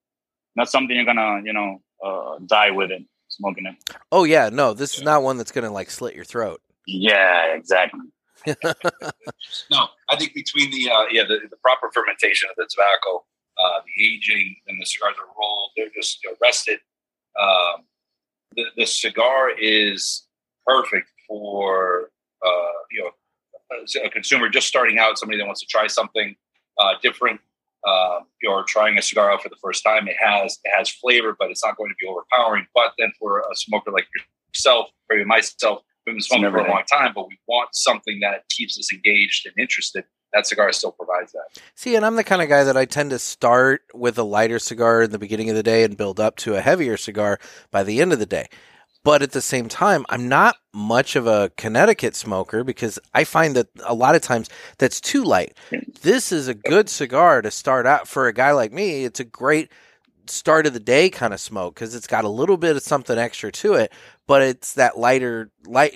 Not 0.57 0.69
something 0.69 0.97
you're 0.97 1.05
gonna, 1.05 1.43
you 1.45 1.53
know, 1.53 1.81
uh, 2.05 2.41
die 2.45 2.73
with 2.73 2.91
it 2.91 3.03
smoking 3.29 3.67
it. 3.67 3.77
Oh 4.11 4.25
yeah, 4.25 4.49
no, 4.49 4.75
this 4.75 4.97
is 4.97 5.05
not 5.05 5.23
one 5.23 5.37
that's 5.37 5.53
going 5.53 5.63
to 5.63 5.71
like 5.71 5.93
slit 5.93 6.17
your 6.17 6.25
throat. 6.25 6.61
Yeah, 6.89 7.55
exactly. 7.55 8.01
No, 9.71 9.87
I 10.09 10.17
think 10.17 10.35
between 10.35 10.73
the 10.73 10.91
uh, 10.91 11.05
yeah 11.13 11.23
the, 11.23 11.39
the 11.49 11.57
proper 11.59 11.89
fermentation 11.95 12.49
of 12.51 12.57
the 12.57 12.67
tobacco, 12.69 13.25
uh, 13.63 13.79
the 13.87 14.05
aging, 14.05 14.57
and 14.67 14.77
the 14.81 14.87
cigars 14.87 15.15
are 15.21 15.29
rolled, 15.39 15.71
they're 15.77 15.95
just 15.95 16.19
you 16.25 16.35
rested. 16.43 16.81
Um, 17.41 17.85
the 18.57 18.65
the 18.77 18.87
cigar 18.87 19.51
is 19.57 20.27
perfect 20.67 21.09
for 21.29 22.11
uh, 22.45 22.73
you 22.91 23.05
know 23.05 23.11
a- 23.73 24.07
a 24.07 24.11
consumer 24.11 24.49
just 24.49 24.67
starting 24.67 24.99
out, 24.99 25.19
somebody 25.19 25.39
that 25.39 25.47
wants 25.47 25.61
to 25.61 25.67
try 25.67 25.87
something 25.87 26.37
uh, 26.79 26.95
different. 27.03 27.41
Uh, 27.87 28.21
or 28.47 28.63
trying 28.65 28.99
a 28.99 29.03
cigar 29.03 29.33
out 29.33 29.43
for 29.43 29.49
the 29.49 29.57
first 29.57 29.83
time, 29.83 30.07
it 30.07 30.17
has 30.21 30.59
it 30.65 30.71
has 30.77 30.91
flavor, 30.91 31.35
but 31.39 31.51
it's 31.51 31.65
not 31.65 31.79
going 31.79 31.89
to 31.89 31.95
be 31.99 32.07
overpowering. 32.07 32.67
But 32.75 32.93
then 32.99 33.11
for 33.19 33.41
a 33.41 33.57
smoker 33.57 33.91
like 33.91 34.07
yourself, 34.53 34.91
or 35.09 35.17
even 35.17 35.29
myself, 35.29 35.81
we've 36.05 36.15
been 36.15 36.21
smoking 36.21 36.51
for 36.51 36.59
a 36.59 36.69
long 36.69 36.83
time, 36.93 37.13
but 37.15 37.27
we 37.27 37.39
want 37.49 37.71
something 37.73 38.21
that 38.21 38.47
keeps 38.51 38.79
us 38.79 38.93
engaged 38.93 39.47
and 39.47 39.55
interested. 39.59 40.05
That 40.35 40.47
cigar 40.47 40.71
still 40.73 40.93
provides 40.93 41.33
that. 41.33 41.63
See, 41.75 41.97
and 41.97 42.05
I'm 42.05 42.17
the 42.17 42.23
kind 42.23 42.43
of 42.43 42.51
guy 42.51 42.65
that 42.65 42.77
I 42.77 42.85
tend 42.85 43.11
to 43.11 43.19
start 43.19 43.81
with 43.95 44.19
a 44.19 44.25
lighter 44.25 44.59
cigar 44.59 45.03
in 45.03 45.11
the 45.11 45.19
beginning 45.19 45.49
of 45.49 45.57
the 45.57 45.63
day 45.63 45.83
and 45.83 45.97
build 45.97 46.21
up 46.21 46.37
to 46.37 46.57
a 46.57 46.61
heavier 46.61 46.99
cigar 46.99 47.39
by 47.71 47.83
the 47.83 48.03
end 48.03 48.13
of 48.13 48.19
the 48.19 48.27
day. 48.27 48.49
But 49.03 49.23
at 49.23 49.33
the 49.33 49.41
same 49.41 49.69
time, 49.69 50.05
I'm 50.11 50.29
not 50.29 50.57
much 50.75 51.17
of 51.17 51.27
a 51.27 51.51
Connecticut 51.57 52.15
smoker 52.15 52.65
because 52.65 52.99
I 53.15 53.25
find 53.25 53.57
that 53.57 53.69
a 53.85 53.95
lot 53.95 54.15
of 54.15 54.21
times 54.21 54.51
that's 54.79 55.01
too 55.01 55.25
light. 55.25 55.57
This 56.03 56.33
is 56.33 56.49
a 56.49 56.55
good 56.55 56.91
cigar 56.91 57.41
to 57.41 57.51
start 57.51 57.87
out 57.87 58.07
for 58.07 58.29
a 58.29 58.35
guy 58.35 58.53
like 58.53 58.73
me. 58.73 59.05
It's 59.05 59.21
a 59.21 59.25
great 59.25 59.71
start 60.27 60.67
of 60.67 60.73
the 60.73 60.81
day 60.81 61.11
kind 61.11 61.35
of 61.35 61.41
smoke 61.41 61.75
because 61.75 61.95
it's 61.95 62.07
got 62.07 62.25
a 62.25 62.29
little 62.29 62.57
bit 62.57 62.77
of 62.77 62.83
something 62.83 63.19
extra 63.19 63.51
to 63.51 63.75
it, 63.75 63.93
but 64.27 64.43
it's 64.43 64.75
that 64.75 64.99
lighter 64.99 65.51
light. 65.67 65.93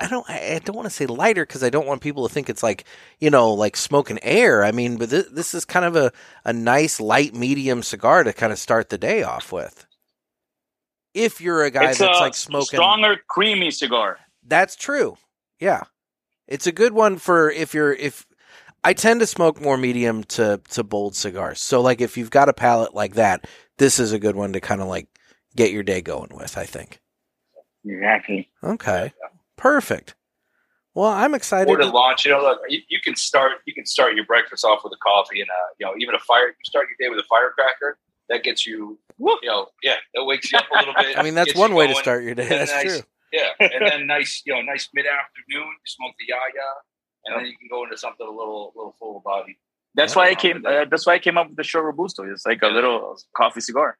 I 0.00 0.08
don't. 0.08 0.28
I 0.28 0.60
don't 0.64 0.76
want 0.76 0.86
to 0.86 0.94
say 0.94 1.06
lighter 1.06 1.44
because 1.46 1.62
I 1.62 1.70
don't 1.70 1.86
want 1.86 2.00
people 2.00 2.26
to 2.26 2.32
think 2.32 2.50
it's 2.50 2.62
like 2.62 2.84
you 3.20 3.30
know 3.30 3.52
like 3.52 3.76
smoking 3.76 4.18
air. 4.22 4.64
I 4.64 4.72
mean, 4.72 4.96
but 4.96 5.10
this, 5.10 5.26
this 5.28 5.54
is 5.54 5.64
kind 5.64 5.84
of 5.84 5.96
a 5.96 6.12
a 6.44 6.52
nice 6.52 7.00
light 7.00 7.34
medium 7.34 7.82
cigar 7.82 8.24
to 8.24 8.32
kind 8.32 8.52
of 8.52 8.58
start 8.58 8.88
the 8.88 8.98
day 8.98 9.22
off 9.22 9.52
with. 9.52 9.86
If 11.14 11.40
you're 11.40 11.64
a 11.64 11.70
guy 11.70 11.90
it's 11.90 11.98
that's 11.98 12.18
a 12.18 12.20
like 12.20 12.34
smoking, 12.34 12.78
stronger, 12.78 13.16
creamy 13.28 13.70
cigar. 13.70 14.18
that's 14.46 14.76
true. 14.76 15.16
Yeah, 15.58 15.84
it's 16.46 16.66
a 16.66 16.72
good 16.72 16.92
one 16.92 17.16
for 17.18 17.50
if 17.50 17.74
you're 17.74 17.92
if. 17.92 18.26
I 18.84 18.92
tend 18.92 19.18
to 19.20 19.26
smoke 19.26 19.60
more 19.60 19.76
medium 19.76 20.22
to 20.24 20.60
to 20.70 20.84
bold 20.84 21.16
cigars. 21.16 21.60
So 21.60 21.80
like 21.80 22.00
if 22.00 22.16
you've 22.16 22.30
got 22.30 22.48
a 22.48 22.52
palate 22.52 22.94
like 22.94 23.14
that, 23.14 23.46
this 23.78 23.98
is 23.98 24.12
a 24.12 24.18
good 24.18 24.36
one 24.36 24.52
to 24.52 24.60
kind 24.60 24.80
of 24.80 24.86
like 24.86 25.08
get 25.56 25.72
your 25.72 25.82
day 25.82 26.00
going 26.00 26.30
with. 26.32 26.56
I 26.56 26.64
think. 26.64 27.00
Exactly. 27.84 28.48
Okay. 28.62 29.12
Perfect. 29.56 30.14
Well, 30.94 31.10
I'm 31.10 31.34
excited. 31.34 31.70
Or 31.70 31.76
to 31.76 31.84
to- 31.84 31.90
launch, 31.90 32.24
you 32.24 32.30
know, 32.32 32.40
look, 32.40 32.60
you, 32.68 32.80
you 32.88 32.98
can 33.00 33.14
start 33.16 33.52
you 33.66 33.74
can 33.74 33.86
start 33.86 34.14
your 34.14 34.24
breakfast 34.24 34.64
off 34.64 34.80
with 34.84 34.92
a 34.92 34.96
coffee 35.02 35.40
and 35.40 35.48
a, 35.48 35.60
you 35.78 35.86
know 35.86 35.94
even 35.98 36.14
a 36.14 36.18
fire. 36.20 36.48
You 36.48 36.54
start 36.64 36.86
your 36.88 37.08
day 37.08 37.14
with 37.14 37.24
a 37.24 37.28
firecracker. 37.28 37.98
That 38.28 38.42
gets 38.42 38.66
you, 38.66 38.98
you 39.18 39.38
know, 39.44 39.68
yeah, 39.82 39.94
that 40.14 40.24
wakes 40.24 40.52
you 40.52 40.58
up 40.58 40.66
a 40.74 40.78
little 40.78 40.94
bit. 40.98 41.16
I 41.18 41.22
mean, 41.22 41.34
that's 41.34 41.54
one 41.54 41.70
you 41.70 41.76
way 41.76 41.86
to 41.86 41.94
start 41.94 42.24
your 42.24 42.34
day. 42.34 42.48
That's 42.48 42.70
nice, 42.72 42.84
true. 42.84 43.00
Yeah, 43.32 43.48
and 43.58 43.86
then 43.86 44.06
nice, 44.18 44.42
you 44.44 44.54
know, 44.54 44.60
nice 44.62 44.88
mid 44.94 45.06
afternoon. 45.06 45.66
You 45.68 45.72
smoke 45.86 46.12
the 46.18 46.26
yaya, 46.28 46.68
and 47.24 47.40
then 47.40 47.46
you 47.46 47.56
can 47.56 47.68
go 47.70 47.84
into 47.84 47.96
something 47.96 48.26
a 48.26 48.30
little, 48.30 48.72
little 48.76 48.94
full 48.98 49.20
body. 49.24 49.58
That's 49.94 50.14
Yeah. 50.14 50.18
why 50.22 50.28
I 50.30 50.34
came. 50.34 50.64
Uh, 50.66 50.84
that's 50.90 51.06
why 51.06 51.14
I 51.14 51.18
came 51.18 51.38
up 51.38 51.48
with 51.48 51.56
the 51.56 51.64
Short 51.64 51.84
Robusto. 51.84 52.22
It's 52.30 52.46
like 52.46 52.62
a 52.62 52.68
little 52.68 53.18
coffee 53.36 53.60
cigar. 53.60 53.96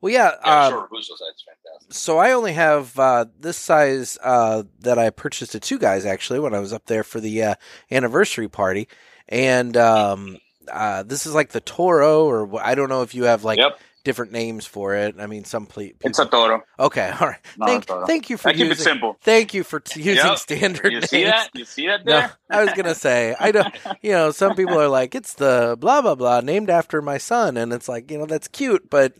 Well, 0.00 0.12
yeah. 0.12 0.32
Yeah, 0.44 0.64
um, 0.66 0.72
sure, 0.72 0.82
Robusto 0.82 1.14
side's 1.16 1.44
fantastic. 1.44 1.92
So 1.92 2.18
I 2.18 2.32
only 2.32 2.52
have 2.54 2.98
uh, 2.98 3.26
this 3.38 3.56
size 3.58 4.16
uh, 4.22 4.62
that 4.80 4.98
I 4.98 5.10
purchased 5.10 5.54
at 5.54 5.62
two 5.62 5.78
guys 5.78 6.06
actually 6.06 6.40
when 6.40 6.54
I 6.54 6.58
was 6.60 6.72
up 6.72 6.86
there 6.86 7.04
for 7.04 7.20
the 7.20 7.42
uh, 7.42 7.54
anniversary 7.90 8.48
party, 8.48 8.88
and 9.28 9.76
um, 9.76 10.38
uh, 10.72 11.02
this 11.02 11.26
is 11.26 11.34
like 11.34 11.50
the 11.50 11.60
Toro, 11.60 12.24
or 12.26 12.60
I 12.62 12.74
don't 12.74 12.88
know 12.88 13.02
if 13.02 13.14
you 13.14 13.24
have 13.24 13.44
like 13.44 13.58
Yep. 13.58 13.78
different 14.04 14.32
names 14.32 14.64
for 14.64 14.94
it. 14.94 15.16
I 15.18 15.26
mean, 15.26 15.44
some 15.44 15.66
ple- 15.66 15.82
people. 15.84 16.08
It's 16.10 16.18
a 16.18 16.26
Toro. 16.26 16.62
okay, 16.78 17.12
all 17.20 17.28
right. 17.28 17.40
Thank, 17.64 17.86
thank 18.06 18.30
you 18.30 18.36
for 18.36 18.48
I 18.48 18.52
keep 18.54 18.70
it 18.70 18.78
simple. 18.78 19.16
Thank 19.22 19.52
you 19.54 19.64
for 19.64 19.80
t- 19.80 20.00
using 20.02 20.24
Yep. 20.26 20.38
standard 20.38 20.92
You 20.92 20.98
names. 21.00 21.10
see 21.10 21.24
that? 21.24 21.50
You 21.54 21.64
see 21.64 21.86
that 21.88 22.04
No. 22.04 22.28
I 22.50 22.64
was 22.64 22.72
gonna 22.74 22.94
say 22.94 23.34
I 23.38 23.52
don't. 23.52 23.68
You 24.02 24.12
know, 24.12 24.30
some 24.30 24.54
people 24.54 24.78
are 24.80 24.88
like, 24.88 25.14
it's 25.16 25.34
the 25.34 25.76
blah 25.78 26.00
blah 26.02 26.14
blah 26.14 26.40
named 26.40 26.70
after 26.70 27.02
my 27.02 27.18
son, 27.18 27.56
and 27.56 27.72
it's 27.72 27.88
like, 27.88 28.10
you 28.10 28.18
know, 28.18 28.26
that's 28.26 28.46
cute, 28.48 28.88
but 28.88 29.12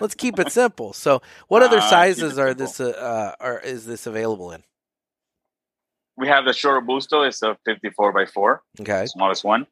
let's 0.00 0.14
keep 0.14 0.38
it 0.38 0.50
simple. 0.52 0.92
So, 0.92 1.22
what 1.48 1.62
other 1.62 1.78
Ah, 1.78 1.88
sizes 1.90 2.38
are 2.38 2.52
this? 2.52 2.78
Uh, 2.78 2.90
uh, 2.90 3.34
are 3.42 3.58
is 3.60 3.86
this 3.86 4.06
available 4.06 4.52
in? 4.52 4.62
We 6.18 6.28
have 6.28 6.44
the 6.44 6.52
Short 6.52 6.76
Robusto. 6.82 7.22
It's 7.22 7.42
a 7.42 7.56
54 7.64 8.12
by 8.12 8.24
4, 8.26 8.62
Okay, 8.80 9.06
smallest 9.06 9.44
one. 9.44 9.66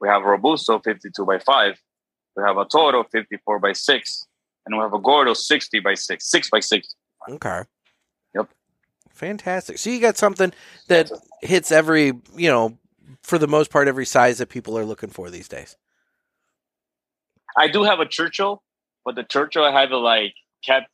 We 0.00 0.08
have 0.08 0.22
a 0.22 0.26
Robusto 0.26 0.78
52 0.78 1.24
by 1.24 1.38
5. 1.38 1.80
We 2.36 2.42
have 2.42 2.56
a 2.56 2.64
Toro 2.64 3.04
54 3.04 3.58
by 3.58 3.72
6. 3.72 4.26
And 4.66 4.76
we 4.76 4.82
have 4.82 4.92
a 4.94 4.98
Gordo 4.98 5.34
60 5.34 5.80
by 5.80 5.94
6. 5.94 6.30
6 6.30 6.50
by 6.50 6.60
6. 6.60 6.94
okay, 7.30 7.62
Yep. 8.34 8.48
fantastic. 9.10 9.78
So 9.78 9.90
you 9.90 10.00
got 10.00 10.16
something 10.16 10.52
that 10.88 11.10
hits 11.42 11.72
every, 11.72 12.12
you 12.36 12.48
know, 12.50 12.78
for 13.22 13.38
the 13.38 13.48
most 13.48 13.70
part, 13.70 13.88
every 13.88 14.06
size 14.06 14.38
that 14.38 14.48
people 14.48 14.78
are 14.78 14.84
looking 14.84 15.10
for 15.10 15.30
these 15.30 15.48
days. 15.48 15.76
I 17.56 17.68
do 17.68 17.82
have 17.82 18.00
a 18.00 18.06
Churchill 18.06 18.62
but 19.04 19.14
the 19.14 19.24
Churchill 19.24 19.64
I 19.64 19.72
have 19.80 19.90
it 19.92 19.96
like 19.96 20.34
kept 20.64 20.86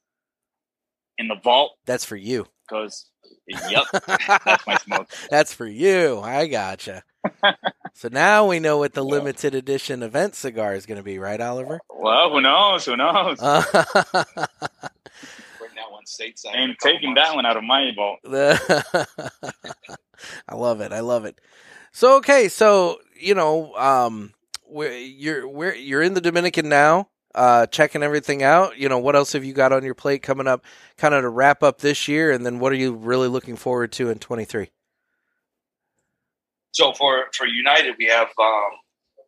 in 1.19 1.29
the 1.29 1.35
vault 1.43 1.73
That's 1.87 2.05
for 2.05 2.17
you. 2.17 2.47
because 2.69 3.11
yep, 3.69 3.85
that's 3.93 4.67
my 4.67 4.77
smoke. 4.85 5.11
That's 5.31 5.53
for 5.53 5.67
you. 5.67 6.21
I 6.21 6.47
gotcha. 6.47 7.03
So 7.95 8.09
now 8.11 8.47
we 8.47 8.59
know 8.61 8.79
what 8.79 8.95
the 8.95 9.05
limited 9.05 9.55
edition 9.55 10.03
event 10.03 10.35
cigar 10.35 10.75
is 10.75 10.87
going 10.87 10.99
to 10.99 11.05
be, 11.05 11.19
right, 11.19 11.41
Oliver? 11.41 11.81
Well, 11.91 12.31
who 12.31 12.41
knows? 12.41 12.85
Who 12.87 12.97
knows? 12.97 13.39
Uh, 13.41 13.63
Bring 13.73 13.85
that 15.75 15.91
one 15.91 16.05
stateside. 16.07 16.55
in 16.55 16.61
a 16.61 16.63
Ain't 16.63 16.79
couple 16.79 16.93
taking 16.93 17.15
that 17.15 17.35
one 17.35 17.47
out 17.47 17.57
of 17.57 17.65
my 17.65 17.91
vault. 17.95 18.19
I 20.49 20.55
love 20.55 20.81
it. 20.81 20.93
I 20.93 21.01
love 21.01 21.25
it. 21.25 21.41
So 21.93 22.17
okay, 22.19 22.49
so 22.49 22.99
you 23.19 23.35
know, 23.35 23.75
um, 23.75 24.33
we're, 24.69 24.93
you're 24.97 25.49
we're 25.49 25.75
you're 25.75 26.03
in 26.03 26.15
the 26.15 26.21
Dominican 26.21 26.69
now, 26.69 27.09
uh, 27.35 27.67
checking 27.67 28.03
everything 28.03 28.43
out. 28.43 28.79
You 28.79 28.89
know, 28.89 28.99
what 28.99 29.17
else 29.17 29.33
have 29.33 29.45
you 29.45 29.53
got 29.55 29.73
on 29.73 29.85
your 29.85 29.95
plate 29.95 30.23
coming 30.23 30.47
up, 30.47 30.65
kind 30.99 31.15
of 31.15 31.23
to 31.23 31.29
wrap 31.29 31.63
up 31.63 31.81
this 31.81 32.09
year, 32.09 32.31
and 32.31 32.45
then 32.45 32.59
what 32.59 32.73
are 32.73 32.77
you 32.77 32.95
really 32.95 33.29
looking 33.29 33.57
forward 33.57 33.93
to 33.93 34.11
in 34.11 34.19
twenty 34.19 34.45
three? 34.45 34.71
So 36.77 36.93
for 36.93 37.13
for 37.37 37.47
United, 37.47 37.95
we 37.99 38.05
have 38.19 38.29
um, 38.39 38.71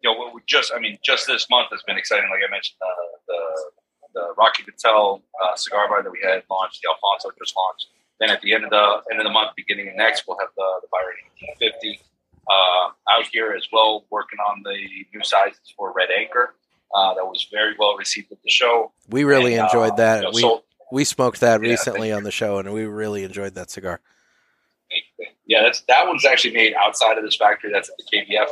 you 0.02 0.06
know 0.12 0.30
we 0.34 0.40
just 0.46 0.70
I 0.76 0.78
mean 0.78 0.98
just 1.02 1.26
this 1.26 1.46
month 1.48 1.68
has 1.72 1.82
been 1.88 1.96
exciting. 1.96 2.28
Like 2.30 2.42
I 2.46 2.50
mentioned, 2.50 2.76
uh, 2.82 3.06
the 3.30 3.40
the 4.16 4.24
Rocky 4.36 4.62
Patel 4.68 5.22
uh, 5.42 5.56
cigar 5.56 5.88
bar 5.88 6.02
that 6.02 6.10
we 6.12 6.20
had 6.22 6.42
launched, 6.50 6.80
the 6.82 6.88
Alfonso 6.92 7.30
just 7.38 7.54
launched. 7.56 7.86
Then 8.20 8.28
at 8.28 8.42
the 8.42 8.52
end 8.54 8.64
of 8.64 8.70
the 8.70 8.86
end 9.10 9.18
of 9.20 9.24
the 9.24 9.30
month, 9.32 9.52
beginning 9.56 9.88
of 9.88 9.96
next, 9.96 10.24
we'll 10.28 10.38
have 10.38 10.52
the 10.58 10.68
the 10.82 10.88
Byron 10.92 11.16
1850 11.56 12.00
uh, 12.50 12.86
out 13.16 13.26
here 13.32 13.52
as 13.56 13.66
well, 13.72 14.04
working 14.10 14.40
on 14.40 14.62
the 14.62 14.76
new 15.14 15.24
sizes 15.24 15.72
for 15.74 15.92
Red 15.96 16.10
Anchor. 16.10 16.54
Uh, 16.94 17.14
that 17.14 17.24
was 17.24 17.46
very 17.50 17.74
well 17.78 17.96
received 17.96 18.30
at 18.30 18.42
the 18.42 18.50
show. 18.50 18.92
We 19.08 19.24
really 19.24 19.54
And, 19.54 19.62
uh, 19.62 19.64
enjoyed 19.68 19.96
that. 19.98 20.16
you 20.18 20.24
know, 20.24 20.30
we 20.34 20.40
sold- 20.42 20.62
we 20.90 21.04
smoked 21.04 21.40
that 21.40 21.62
Yeah, 21.62 21.68
recently 21.70 22.12
on 22.12 22.24
the 22.24 22.30
show, 22.30 22.58
and 22.58 22.72
we 22.74 22.84
really 22.84 23.24
enjoyed 23.24 23.54
that 23.54 23.70
cigar. 23.70 24.00
Yeah, 25.46 25.62
that's 25.62 25.82
that 25.88 26.06
one's 26.06 26.24
actually 26.24 26.54
made 26.54 26.74
outside 26.74 27.18
of 27.18 27.24
this 27.24 27.36
factory. 27.36 27.72
That's 27.72 27.88
at 27.88 27.96
the 27.98 28.04
KBF 28.16 28.48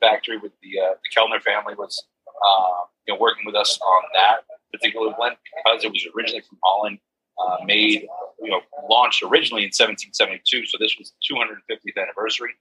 factory 0.00 0.38
with 0.38 0.52
the 0.62 0.80
uh, 0.80 0.94
the 1.02 1.08
Kelner 1.14 1.40
family 1.42 1.74
was 1.74 2.04
uh, 2.26 2.84
you 3.06 3.14
know 3.14 3.20
working 3.20 3.44
with 3.46 3.54
us 3.54 3.78
on 3.80 4.02
that 4.14 4.44
particular 4.72 5.14
blend 5.16 5.36
because 5.56 5.84
it 5.84 5.90
was 5.90 6.06
originally 6.16 6.42
from 6.42 6.58
Holland, 6.62 6.98
uh, 7.40 7.56
made 7.64 8.06
you 8.42 8.50
know 8.50 8.60
launched 8.88 9.22
originally 9.22 9.62
in 9.62 9.72
1772. 9.72 10.66
So 10.66 10.78
this 10.78 10.96
was 10.98 11.12
the 11.12 11.34
250th 11.34 12.00
anniversary. 12.00 12.52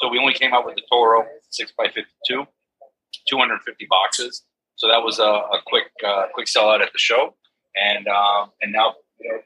So 0.00 0.08
we 0.08 0.18
only 0.18 0.32
came 0.32 0.54
out 0.54 0.64
with 0.64 0.76
the 0.76 0.82
Toro 0.90 1.26
six 1.50 1.72
by 1.76 1.86
52, 1.86 2.46
250 3.28 3.86
boxes. 3.90 4.42
So 4.76 4.88
that 4.88 5.02
was 5.02 5.18
a, 5.18 5.22
a 5.22 5.60
quick 5.66 5.90
uh, 6.06 6.26
quick 6.32 6.46
sellout 6.46 6.80
at 6.80 6.92
the 6.92 6.98
show, 6.98 7.34
and 7.76 8.06
um, 8.08 8.50
and 8.60 8.72
now 8.72 8.94
you 9.20 9.28
know, 9.28 9.38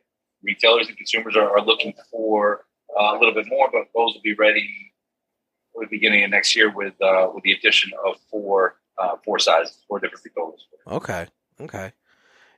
retailers 0.43 0.89
and 0.89 0.97
consumers 0.97 1.37
are, 1.37 1.51
are 1.51 1.65
looking 1.65 1.95
for 2.11 2.65
uh, 2.99 3.17
a 3.17 3.19
little 3.19 3.35
bit 3.35 3.47
more, 3.49 3.69
but 3.71 3.83
those 3.95 4.15
will 4.15 4.23
be 4.23 4.35
ready 4.35 4.69
for 5.73 5.85
the 5.85 5.91
beginning 5.91 6.25
of 6.25 6.31
next 6.31 6.57
year 6.57 6.71
with 6.73 6.95
uh, 7.03 7.29
with 7.35 7.45
the 7.45 7.53
addition 7.53 7.93
of 8.07 8.17
four 8.31 8.77
uh, 8.99 9.17
four 9.25 9.39
sizes, 9.39 9.79
four 9.89 10.01
different 10.01 10.25
picolas. 10.25 10.61
Okay, 10.87 11.27
okay. 11.61 11.93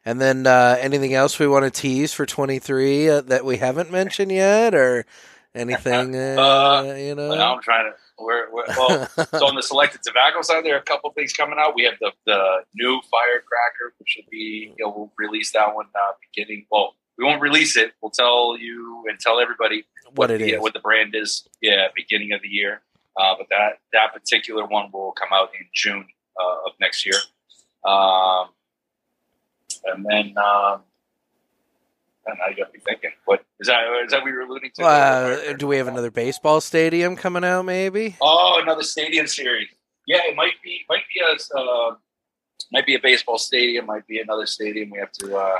And 0.04 0.20
then 0.20 0.46
uh, 0.46 0.76
anything 0.80 1.12
else 1.12 1.38
we 1.38 1.48
want 1.48 1.64
to 1.64 1.70
tease 1.70 2.12
for 2.12 2.24
twenty 2.26 2.58
three 2.58 3.08
uh, 3.08 3.20
that 3.22 3.44
we 3.44 3.56
haven't 3.58 3.90
mentioned 3.90 4.32
yet, 4.32 4.74
or 4.74 5.04
anything? 5.54 6.14
Uh, 6.38 6.40
Uh, 6.40 6.94
you 6.94 7.14
know. 7.14 7.32
I'm 7.32 7.60
trying 7.62 7.90
to. 7.90 7.96
We're, 8.20 8.52
we're, 8.52 8.64
well, 8.66 9.06
so 9.06 9.46
on 9.46 9.54
the 9.54 9.62
selected 9.62 10.02
tobacco 10.02 10.42
side, 10.42 10.64
there 10.64 10.74
are 10.74 10.80
a 10.80 10.82
couple 10.82 11.08
things 11.12 11.32
coming 11.32 11.56
out. 11.56 11.76
We 11.76 11.84
have 11.84 11.94
the, 12.00 12.10
the 12.26 12.64
new 12.74 13.00
firecracker, 13.08 13.94
which 13.98 14.16
will 14.18 14.28
be, 14.28 14.74
you 14.76 14.84
know, 14.84 14.92
we'll 14.96 15.12
release 15.16 15.52
that 15.52 15.72
one 15.72 15.86
uh, 15.94 16.12
beginning. 16.34 16.66
Well, 16.68 16.96
we 17.18 17.24
won't 17.24 17.42
release 17.42 17.76
it. 17.76 17.92
We'll 18.00 18.10
tell 18.10 18.56
you 18.56 19.04
and 19.08 19.18
tell 19.18 19.40
everybody 19.40 19.84
what 20.14 20.30
it 20.30 20.38
the, 20.38 20.52
is. 20.52 20.60
what 20.60 20.72
the 20.72 20.80
brand 20.80 21.14
is. 21.14 21.46
Yeah, 21.60 21.88
beginning 21.94 22.32
of 22.32 22.40
the 22.42 22.48
year. 22.48 22.80
Uh, 23.16 23.34
but 23.36 23.48
that 23.50 23.80
that 23.92 24.14
particular 24.14 24.64
one 24.64 24.90
will 24.92 25.12
come 25.12 25.30
out 25.32 25.50
in 25.58 25.66
June 25.74 26.06
uh, 26.40 26.66
of 26.66 26.72
next 26.80 27.04
year. 27.04 27.16
Um, 27.84 28.50
and 29.84 30.06
then, 30.08 30.34
um, 30.38 30.82
and 32.26 32.38
I 32.44 32.52
got 32.56 32.66
to 32.66 32.72
be 32.72 32.78
thinking, 32.78 33.10
what 33.24 33.44
is 33.58 33.66
that? 33.66 33.82
Is 34.04 34.12
that 34.12 34.22
what 34.22 34.28
you're 34.28 34.42
alluding 34.42 34.70
to? 34.76 34.84
Uh, 34.84 35.52
do 35.54 35.66
we 35.66 35.78
have 35.78 35.88
another 35.88 36.12
baseball 36.12 36.60
stadium 36.60 37.16
coming 37.16 37.42
out? 37.42 37.64
Maybe. 37.64 38.16
Oh, 38.20 38.60
another 38.62 38.84
stadium 38.84 39.26
series. 39.26 39.68
Yeah, 40.06 40.20
it 40.24 40.36
might 40.36 40.54
be 40.62 40.84
might 40.88 41.02
be 41.12 41.20
a 41.20 41.58
uh, 41.58 41.96
might 42.72 42.86
be 42.86 42.94
a 42.94 43.00
baseball 43.00 43.38
stadium, 43.38 43.86
might 43.86 44.06
be 44.06 44.20
another 44.20 44.46
stadium. 44.46 44.90
We 44.90 44.98
have 44.98 45.12
to. 45.12 45.36
Uh, 45.36 45.58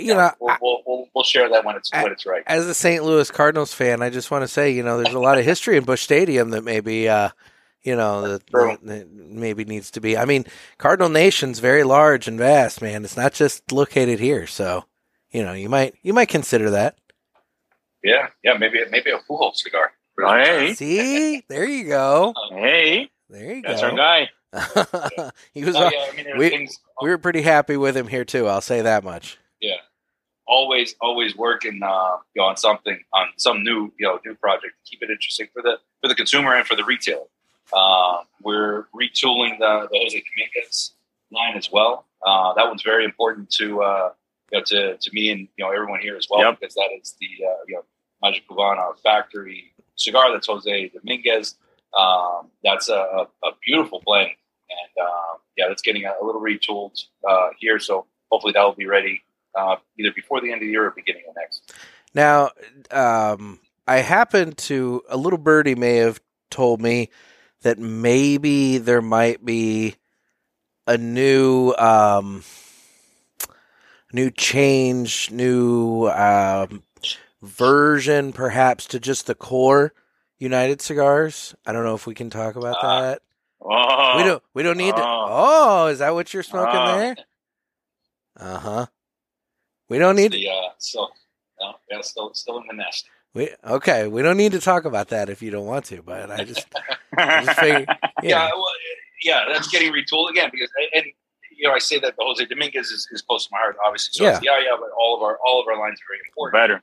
You 0.00 0.14
know, 0.14 0.30
we'll, 0.40 0.56
we'll, 0.60 0.82
we'll 0.86 1.06
we'll 1.14 1.24
share 1.24 1.48
that 1.48 1.64
when 1.64 1.76
it's 1.76 1.90
I- 1.92 2.02
when 2.02 2.12
it's 2.12 2.26
right. 2.26 2.42
as 2.46 2.66
a 2.66 2.74
St. 2.74 3.04
Louis 3.04 3.30
Cardinals 3.30 3.72
fan, 3.74 4.02
I 4.02 4.10
just 4.10 4.30
want 4.30 4.42
to 4.42 4.48
say, 4.48 4.70
you 4.72 4.82
know, 4.82 5.00
there's 5.02 5.14
a 5.14 5.18
lot 5.20 5.38
of 5.38 5.44
history 5.44 5.76
in 5.76 5.84
Busch 5.84 6.02
Stadium 6.02 6.50
that 6.50 6.64
maybe, 6.64 7.08
uh, 7.08 7.30
you 7.82 7.96
know, 7.96 8.22
that, 8.38 8.46
that 8.82 9.08
maybe 9.12 9.64
needs 9.64 9.90
to 9.92 10.00
be. 10.00 10.16
I 10.16 10.24
mean, 10.24 10.44
Cardinal 10.78 11.08
Nation's 11.08 11.58
very 11.60 11.82
large 11.84 12.28
and 12.28 12.38
vast, 12.38 12.82
man. 12.82 13.04
It's 13.04 13.16
not 13.16 13.32
just 13.32 13.72
located 13.72 14.20
here, 14.20 14.46
so 14.46 14.84
you 15.30 15.42
know, 15.42 15.52
you 15.52 15.68
might 15.68 15.94
you 16.02 16.12
might 16.12 16.28
consider 16.28 16.70
that. 16.70 16.96
Yeah, 18.02 18.28
yeah, 18.42 18.54
maybe 18.58 18.78
maybe 18.90 19.10
a 19.10 19.18
Pujols 19.18 19.56
cigar. 19.56 19.92
Hey, 20.18 20.74
See, 20.74 21.44
there 21.48 21.64
you 21.66 21.84
go. 21.88 22.34
hey, 22.50 23.10
There 23.30 23.54
you 23.54 23.62
go. 23.62 23.68
that's 23.70 23.82
our 23.82 23.96
guy. 23.96 24.28
he 25.54 25.64
was. 25.64 25.76
Oh, 25.76 25.88
yeah, 25.90 26.06
I 26.12 26.16
mean, 26.16 26.26
we- 26.36 26.50
things 26.50 26.78
We 27.00 27.08
were 27.08 27.18
pretty 27.18 27.40
happy 27.42 27.76
with 27.78 27.96
him 27.96 28.06
here 28.08 28.24
too. 28.26 28.46
I'll 28.46 28.60
say 28.60 28.82
that 28.82 29.04
much. 29.04 29.38
Always 30.52 30.96
always 31.00 31.36
working 31.36 31.80
uh, 31.80 32.16
you 32.34 32.42
know, 32.42 32.48
on 32.48 32.56
something 32.56 32.98
on 33.14 33.28
some 33.36 33.62
new 33.62 33.92
you 33.98 34.06
know 34.06 34.18
new 34.24 34.34
project 34.34 34.74
to 34.84 34.90
keep 34.90 35.00
it 35.00 35.08
interesting 35.08 35.46
for 35.52 35.62
the 35.62 35.78
for 36.00 36.08
the 36.08 36.14
consumer 36.16 36.56
and 36.56 36.66
for 36.66 36.74
the 36.74 36.84
retailer. 36.84 37.30
Uh, 37.72 38.22
we're 38.42 38.86
retooling 38.92 39.58
the, 39.60 39.88
the 39.92 39.98
Jose 39.98 40.22
Dominguez 40.34 40.92
line 41.30 41.56
as 41.56 41.70
well. 41.70 42.06
Uh, 42.26 42.52
that 42.54 42.66
one's 42.66 42.82
very 42.82 43.04
important 43.04 43.48
to 43.50 43.80
uh, 43.82 44.10
you 44.50 44.58
know 44.58 44.64
to, 44.64 44.96
to 44.96 45.10
me 45.12 45.30
and 45.30 45.46
you 45.56 45.64
know 45.64 45.70
everyone 45.70 46.00
here 46.00 46.16
as 46.16 46.26
well 46.28 46.40
Yep. 46.40 46.58
because 46.58 46.74
that 46.74 46.88
is 47.00 47.14
the 47.20 47.28
uh, 47.46 47.62
you 47.68 47.76
know 47.76 47.84
Magia 48.20 48.42
Cubana 48.50 48.98
factory 49.04 49.72
cigar. 49.96 50.32
That's 50.32 50.48
Jose 50.48 50.88
Dominguez. 50.88 51.54
Um, 51.96 52.50
that's 52.64 52.88
a, 52.88 53.26
a, 53.42 53.50
beautiful 53.64 54.02
blend, 54.04 54.30
and 54.30 55.06
um, 55.06 55.38
yeah, 55.56 55.66
that's 55.68 55.82
getting 55.82 56.06
a, 56.06 56.14
a 56.20 56.24
little 56.24 56.40
retooled 56.40 57.02
uh, 57.28 57.50
here. 57.58 57.78
So 57.78 58.06
hopefully 58.30 58.52
that 58.52 58.62
will 58.62 58.74
be 58.74 58.86
ready 58.86 59.22
uh, 59.54 59.76
either 59.98 60.12
before 60.14 60.40
the 60.40 60.52
end 60.52 60.62
of 60.62 60.66
the 60.66 60.70
year 60.72 60.86
or 60.86 60.90
beginning 60.90 61.22
of 61.28 61.34
next. 61.36 61.72
Now, 62.14 62.50
um, 62.90 63.60
I 63.86 63.98
happened 63.98 64.58
to 64.58 65.02
a 65.08 65.16
little 65.16 65.38
birdie 65.38 65.74
may 65.74 65.96
have 65.96 66.20
told 66.50 66.80
me 66.80 67.10
that 67.62 67.78
maybe 67.78 68.78
there 68.78 69.02
might 69.02 69.44
be 69.44 69.96
a 70.86 70.96
new 70.98 71.72
um, 71.78 72.42
new 74.12 74.30
change, 74.30 75.30
new 75.30 76.08
um, 76.08 76.82
version, 77.42 78.32
perhaps 78.32 78.86
to 78.86 78.98
just 79.00 79.26
the 79.26 79.34
core 79.34 79.92
United 80.38 80.80
cigars. 80.80 81.54
I 81.66 81.72
don't 81.72 81.84
know 81.84 81.94
if 81.94 82.06
we 82.06 82.14
can 82.14 82.30
talk 82.30 82.56
about 82.56 82.76
Ah. 82.82 83.00
that. 83.02 83.22
Oh, 83.62 84.16
we 84.16 84.22
don't. 84.24 84.42
We 84.54 84.62
don't 84.62 84.78
need 84.78 84.96
to. 84.96 85.02
Oh. 85.02 85.26
Oh, 85.28 85.86
is 85.88 85.98
that 85.98 86.14
what 86.14 86.32
you're 86.32 86.42
smoking 86.42 86.80
Oh. 86.80 86.96
there? 86.98 87.16
Uh 88.36 88.58
huh. 88.58 88.86
We 89.90 89.98
don't 89.98 90.16
need. 90.16 90.32
The, 90.32 90.48
uh, 90.48 90.68
so 90.78 91.08
no, 91.60 91.74
yeah, 91.90 92.00
still 92.00 92.32
still 92.32 92.58
in 92.58 92.66
the 92.68 92.74
nest. 92.74 93.06
We 93.34 93.50
okay. 93.64 94.06
We 94.06 94.22
don't 94.22 94.36
need 94.36 94.52
to 94.52 94.60
talk 94.60 94.84
about 94.84 95.08
that 95.08 95.28
if 95.28 95.42
you 95.42 95.50
don't 95.50 95.66
want 95.66 95.84
to. 95.86 96.00
But 96.00 96.30
I 96.30 96.44
just, 96.44 96.66
I 97.16 97.44
just 97.44 97.60
figured, 97.60 97.88
Yeah, 98.22 98.46
yeah, 98.46 98.50
well, 98.54 98.72
yeah, 99.22 99.44
that's 99.52 99.68
getting 99.68 99.92
retooled 99.92 100.30
again 100.30 100.48
because 100.52 100.70
and 100.94 101.04
you 101.50 101.68
know 101.68 101.74
I 101.74 101.78
say 101.80 101.98
that 101.98 102.16
the 102.16 102.24
Jose 102.24 102.44
Dominguez 102.46 102.86
is, 102.86 103.08
is 103.10 103.20
close 103.20 103.46
to 103.46 103.50
my 103.52 103.58
heart, 103.58 103.76
obviously. 103.84 104.12
So 104.12 104.30
it's, 104.30 104.44
yeah, 104.44 104.58
yeah, 104.58 104.76
but 104.78 104.90
all 104.98 105.16
of 105.16 105.22
our 105.22 105.38
all 105.46 105.60
of 105.60 105.66
our 105.66 105.78
lines 105.78 105.98
are 106.00 106.08
very 106.08 106.20
important. 106.26 106.54
better. 106.54 106.82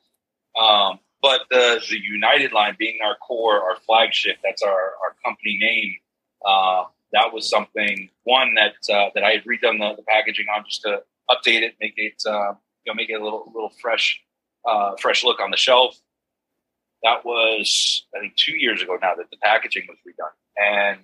Um, 0.61 0.99
but 1.21 1.41
the 1.49 1.81
the 1.89 1.97
United 1.97 2.51
line 2.51 2.75
being 2.77 2.99
our 3.03 3.15
core, 3.15 3.61
our 3.63 3.77
flagship, 3.85 4.37
that's 4.43 4.61
our, 4.61 4.71
our 4.71 5.15
company 5.23 5.57
name. 5.61 5.95
Uh, 6.45 6.83
that 7.13 7.33
was 7.33 7.49
something 7.49 8.09
one 8.23 8.53
that 8.55 8.73
uh, 8.93 9.09
that 9.15 9.23
I 9.23 9.31
had 9.31 9.45
redone 9.45 9.79
the, 9.79 9.95
the 9.95 10.03
packaging 10.03 10.47
on 10.53 10.65
just 10.65 10.81
to 10.81 11.01
update 11.29 11.61
it, 11.61 11.75
make 11.79 11.93
it 11.95 12.21
uh, 12.25 12.53
you 12.87 12.93
know 12.93 12.95
make 12.95 13.09
it 13.09 13.19
a 13.19 13.23
little 13.23 13.51
little 13.53 13.71
fresh 13.81 14.21
uh, 14.67 14.95
fresh 14.99 15.23
look 15.23 15.39
on 15.41 15.51
the 15.51 15.57
shelf. 15.57 15.99
That 17.03 17.25
was 17.25 18.05
I 18.15 18.19
think 18.19 18.35
two 18.35 18.55
years 18.55 18.81
ago 18.81 18.97
now 19.01 19.13
that 19.15 19.29
the 19.29 19.37
packaging 19.37 19.87
was 19.89 19.97
redone, 20.07 20.31
and 20.57 20.99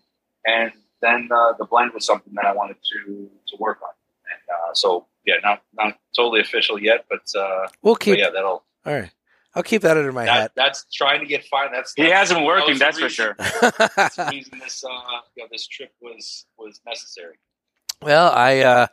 and 0.45 0.71
then 1.01 1.29
uh, 1.31 1.53
the 1.59 1.65
blend 1.65 1.91
was 1.93 2.05
something 2.05 2.33
that 2.35 2.45
I 2.45 2.53
wanted 2.53 2.77
to 2.93 3.29
to 3.49 3.57
work 3.59 3.79
on, 3.83 3.89
and 4.31 4.41
uh, 4.49 4.73
so 4.73 5.07
yeah, 5.25 5.35
not 5.43 5.61
not 5.73 5.97
totally 6.15 6.41
official 6.41 6.79
yet, 6.79 7.05
but, 7.09 7.21
uh, 7.39 7.67
we'll 7.81 7.95
but 7.95 8.01
keep. 8.01 8.17
yeah, 8.17 8.29
that'll 8.33 8.63
All 8.85 8.93
right, 8.93 9.11
I'll 9.55 9.63
keep 9.63 9.83
that 9.83 9.97
under 9.97 10.11
my 10.11 10.25
that, 10.25 10.33
hat. 10.33 10.51
that's 10.55 10.85
trying 10.93 11.19
to 11.19 11.25
get 11.27 11.45
fine. 11.45 11.71
That's 11.71 11.93
He 11.93 12.09
has 12.09 12.33
been 12.33 12.43
working, 12.43 12.77
that's 12.79 12.99
was 12.99 13.15
the 13.15 13.23
for 13.23 13.35
sure. 13.35 13.91
That's 13.95 14.15
the 14.17 14.29
reason 14.31 14.59
this 14.59 14.83
uh, 14.83 14.89
you 15.35 15.43
know, 15.43 15.47
this 15.51 15.67
trip 15.67 15.91
was 16.01 16.45
was 16.57 16.81
necessary. 16.87 17.35
well, 18.01 18.31
I 18.31 18.59
uh, 18.61 18.87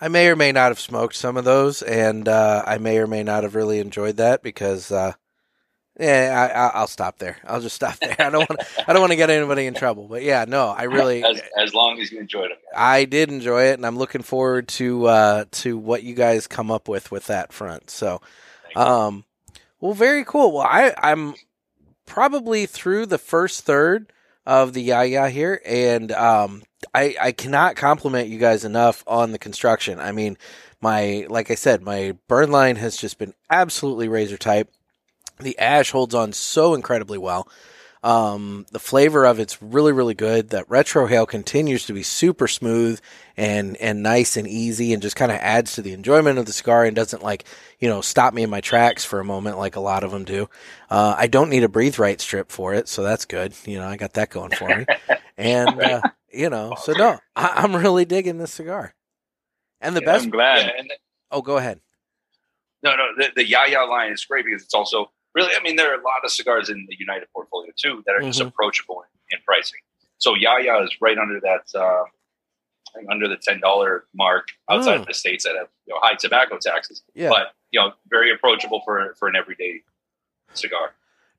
I 0.00 0.08
may 0.08 0.28
or 0.28 0.36
may 0.36 0.52
not 0.52 0.68
have 0.68 0.80
smoked 0.80 1.14
some 1.14 1.36
of 1.36 1.44
those, 1.44 1.82
and 1.82 2.28
uh, 2.28 2.62
I 2.66 2.78
may 2.78 2.98
or 2.98 3.06
may 3.06 3.22
not 3.22 3.42
have 3.42 3.54
really 3.54 3.78
enjoyed 3.78 4.16
that 4.16 4.42
because, 4.42 4.90
uh, 4.90 5.12
yeah, 5.98 6.50
I, 6.52 6.58
I, 6.58 6.80
I'll 6.80 6.88
stop 6.88 7.18
there. 7.18 7.36
I'll 7.44 7.60
just 7.60 7.76
stop 7.76 7.96
there. 7.98 8.16
I 8.18 8.30
don't 8.30 8.48
want. 8.48 8.60
I 8.86 8.92
don't 8.92 9.00
want 9.00 9.12
to 9.12 9.16
get 9.16 9.30
anybody 9.30 9.66
in 9.66 9.74
trouble. 9.74 10.08
But 10.08 10.22
yeah, 10.22 10.44
no, 10.46 10.68
I 10.68 10.84
really. 10.84 11.22
as, 11.22 11.40
as 11.56 11.72
long 11.72 12.00
as 12.00 12.10
you 12.10 12.18
enjoyed 12.18 12.50
it. 12.50 12.58
I 12.76 13.04
did 13.04 13.30
enjoy 13.30 13.66
it, 13.66 13.74
and 13.74 13.86
I'm 13.86 13.96
looking 13.96 14.22
forward 14.22 14.66
to 14.68 15.06
uh, 15.06 15.44
to 15.52 15.78
what 15.78 16.02
you 16.02 16.14
guys 16.14 16.48
come 16.48 16.70
up 16.72 16.88
with 16.88 17.12
with 17.12 17.26
that 17.28 17.52
front. 17.52 17.90
So, 17.90 18.20
um, 18.74 19.24
well, 19.80 19.94
very 19.94 20.24
cool. 20.24 20.52
Well, 20.52 20.66
I 20.68 20.94
I'm 20.98 21.34
probably 22.06 22.66
through 22.66 23.06
the 23.06 23.18
first 23.18 23.64
third 23.64 24.12
of 24.46 24.72
the 24.72 24.82
Yaya 24.82 25.28
here, 25.28 25.60
and 25.64 26.12
um, 26.12 26.62
I 26.94 27.16
I 27.20 27.32
cannot 27.32 27.76
compliment 27.76 28.28
you 28.28 28.38
guys 28.38 28.64
enough 28.64 29.02
on 29.06 29.32
the 29.32 29.38
construction. 29.38 29.98
I 29.98 30.12
mean, 30.12 30.36
my 30.80 31.26
like 31.28 31.50
I 31.50 31.54
said, 31.54 31.82
my 31.82 32.16
burn 32.28 32.50
line 32.50 32.76
has 32.76 32.96
just 32.96 33.18
been 33.18 33.34
absolutely 33.50 34.08
razor 34.08 34.36
tight. 34.36 34.68
The 35.40 35.58
ash 35.58 35.90
holds 35.90 36.14
on 36.14 36.32
so 36.32 36.74
incredibly 36.74 37.18
well. 37.18 37.48
Um, 38.04 38.66
the 38.70 38.78
flavor 38.78 39.24
of 39.24 39.40
it's 39.40 39.62
really, 39.62 39.92
really 39.92 40.12
good. 40.12 40.50
That 40.50 40.68
retrohale 40.68 41.26
continues 41.26 41.86
to 41.86 41.94
be 41.94 42.02
super 42.02 42.46
smooth 42.46 43.00
and, 43.34 43.78
and 43.78 44.02
nice 44.02 44.36
and 44.36 44.46
easy 44.46 44.92
and 44.92 45.00
just 45.00 45.16
kind 45.16 45.32
of 45.32 45.38
adds 45.38 45.72
to 45.72 45.82
the 45.82 45.94
enjoyment 45.94 46.38
of 46.38 46.44
the 46.44 46.52
cigar 46.52 46.84
and 46.84 46.94
doesn't 46.94 47.22
like, 47.22 47.46
you 47.78 47.88
know, 47.88 48.02
stop 48.02 48.34
me 48.34 48.42
in 48.42 48.50
my 48.50 48.60
tracks 48.60 49.06
for 49.06 49.20
a 49.20 49.24
moment 49.24 49.56
like 49.56 49.76
a 49.76 49.80
lot 49.80 50.04
of 50.04 50.10
them 50.10 50.24
do. 50.24 50.50
Uh, 50.90 51.14
I 51.16 51.28
don't 51.28 51.48
need 51.48 51.64
a 51.64 51.68
breathe 51.68 51.98
right 51.98 52.20
strip 52.20 52.52
for 52.52 52.74
it. 52.74 52.88
So 52.88 53.02
that's 53.02 53.24
good. 53.24 53.54
You 53.64 53.78
know, 53.78 53.88
I 53.88 53.96
got 53.96 54.12
that 54.12 54.28
going 54.28 54.50
for 54.50 54.74
me. 54.76 54.84
and, 55.38 55.80
uh, 55.80 56.02
you 56.30 56.50
know, 56.50 56.74
so 56.82 56.92
no, 56.92 57.18
I, 57.34 57.64
am 57.64 57.74
really 57.74 58.04
digging 58.04 58.36
this 58.36 58.52
cigar. 58.52 58.94
And 59.80 59.96
the 59.96 60.02
Yeah, 60.02 60.06
best, 60.12 60.24
I'm 60.24 60.30
glad. 60.30 60.66
Yeah, 60.66 60.72
and 60.78 60.92
oh, 61.30 61.40
go 61.40 61.56
ahead. 61.56 61.80
No, 62.82 62.94
no, 62.96 63.06
the, 63.16 63.30
the 63.34 63.48
Yaya 63.48 63.84
line 63.86 64.12
is 64.12 64.22
great 64.26 64.44
because 64.44 64.62
it's 64.62 64.74
also 64.74 65.10
really, 65.34 65.52
I 65.58 65.62
mean, 65.62 65.76
there 65.76 65.90
are 65.92 66.00
a 66.00 66.04
lot 66.04 66.24
of 66.24 66.30
cigars 66.30 66.68
in 66.70 66.86
the 66.88 66.96
United 66.98 67.28
portfolio 67.32 67.70
too 67.76 68.02
that 68.06 68.14
are 68.14 68.20
just 68.22 68.40
Mhm. 68.40 68.48
approachable 68.48 69.02
in, 69.30 69.36
in 69.38 69.42
pricing. 69.44 69.80
So 70.18 70.34
Yaya 70.34 70.82
is 70.84 70.90
right 71.00 71.18
under 71.18 71.40
that, 71.40 71.64
uh, 71.74 72.04
under 73.10 73.26
the 73.28 73.36
ten 73.36 73.60
dollar 73.60 74.04
mark 74.14 74.48
outside 74.70 74.98
Mm. 74.98 75.00
of 75.00 75.06
the 75.06 75.14
states 75.14 75.44
that 75.44 75.56
have 75.56 75.68
you 75.86 75.94
know 75.94 76.00
high 76.00 76.14
tobacco 76.14 76.58
taxes, 76.58 77.02
Yeah. 77.14 77.28
but 77.30 77.52
you 77.72 77.80
know 77.80 77.92
very 78.08 78.32
approachable 78.32 78.82
for 78.84 79.14
for 79.18 79.26
an 79.28 79.34
everyday 79.36 79.82
cigar. 80.54 80.94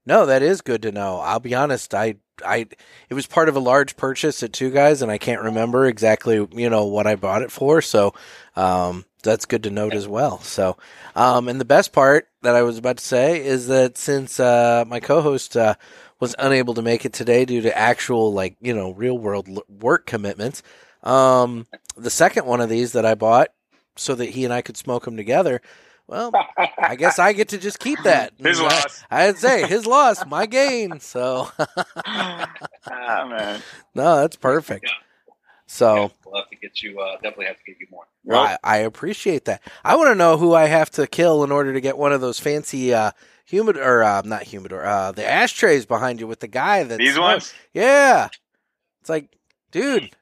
No, 0.06 0.26
that 0.26 0.42
is 0.44 0.62
good 0.62 0.82
to 0.84 0.92
know. 0.92 1.20
I'll 1.20 1.40
be 1.40 1.56
honest, 1.56 1.94
I 1.96 2.16
I 2.46 2.68
it 3.10 3.14
was 3.14 3.26
part 3.26 3.48
of 3.48 3.56
a 3.56 3.60
large 3.62 3.96
purchase 3.96 4.44
at 4.44 4.52
two 4.52 4.70
guys 4.70 5.02
and 5.02 5.10
I 5.10 5.18
can't 5.18 5.42
remember 5.42 5.86
exactly, 5.86 6.46
you 6.52 6.70
know, 6.70 6.84
what 6.86 7.08
I 7.08 7.16
bought 7.16 7.42
it 7.42 7.52
for, 7.52 7.82
so 7.82 8.14
um 8.58 9.06
that's 9.26 9.46
good 9.46 9.64
to 9.64 9.70
note 9.70 9.94
as 9.94 10.08
well. 10.08 10.40
So, 10.40 10.78
um 11.16 11.50
and 11.50 11.60
the 11.60 11.66
best 11.66 11.92
part 11.92 12.30
that 12.44 12.56
I 12.56 12.62
was 12.62 12.78
about 12.78 12.98
to 12.98 13.04
say 13.04 13.46
is 13.46 13.68
that 13.68 13.98
since 13.98 14.40
uh 14.40 14.86
my 14.88 15.02
co-host 15.02 15.58
uh 15.58 15.76
was 16.22 16.34
unable 16.40 16.74
to 16.76 16.82
make 16.82 17.04
it 17.04 17.12
today 17.12 17.44
due 17.44 17.60
to 17.62 17.78
actual 17.78 18.32
like, 18.32 18.56
you 18.62 18.74
know, 18.74 18.92
real 18.92 19.18
world 19.18 19.50
l- 19.50 19.64
work 19.68 20.06
commitments, 20.06 20.64
um 21.04 21.68
the 21.98 22.10
second 22.10 22.46
one 22.46 22.62
of 22.62 22.70
these 22.70 22.94
that 22.94 23.06
I 23.06 23.16
bought 23.16 23.50
so 23.98 24.16
that 24.16 24.30
he 24.30 24.46
and 24.46 24.54
I 24.54 24.62
could 24.62 24.78
smoke 24.78 25.04
them 25.06 25.18
together, 25.18 25.62
well, 26.08 26.32
I 26.80 26.96
guess 26.96 27.20
I 27.20 27.34
get 27.34 27.50
to 27.50 27.58
just 27.58 27.80
keep 27.80 28.00
that. 28.04 28.34
His 28.38 28.60
I- 28.62 28.64
loss. 28.64 29.04
I'd 29.12 29.38
say 29.38 29.66
his 29.66 29.86
loss, 29.86 30.26
my 30.26 30.46
gain. 30.46 31.00
So 31.00 31.50
ah, 32.06 33.26
man. 33.30 33.62
no, 33.94 34.18
that's 34.18 34.36
perfect. 34.36 34.86
Yeah. 34.86 35.05
So 35.76 35.96
Yeah, 35.96 36.08
we'll 36.26 36.42
have 36.42 36.50
to 36.50 36.56
get 36.56 36.82
you. 36.82 37.00
Uh, 37.00 37.16
definitely 37.16 37.48
have 37.48 37.58
to 37.58 37.64
get 37.66 37.76
you 37.82 37.88
more. 37.92 38.06
I, 38.32 38.58
I 38.64 38.78
appreciate 38.78 39.46
that. 39.46 39.62
I 39.84 39.98
want 39.98 40.10
to 40.10 40.16
know 40.16 40.38
who 40.38 40.54
I 40.54 40.66
have 40.66 40.90
to 40.92 41.06
kill 41.06 41.44
in 41.44 41.52
order 41.52 41.74
to 41.74 41.82
get 41.82 41.98
one 41.98 42.14
of 42.14 42.22
those 42.22 42.40
fancy 42.40 42.94
uh, 42.94 43.12
humid 43.46 43.78
or 43.78 44.02
uh, 44.02 44.22
not 44.24 44.44
humidor, 44.44 44.86
uh, 44.86 45.12
the 45.12 45.28
ashtrays 45.28 45.86
behind 45.86 46.22
you 46.22 46.28
with 46.28 46.40
the 46.40 46.48
guy 46.48 46.84
that 46.84 46.98
These 46.98 47.20
ones? 47.20 47.54
Yeah, 47.74 48.30
it's 49.02 49.10
like, 49.10 49.36
dude, 49.72 50.16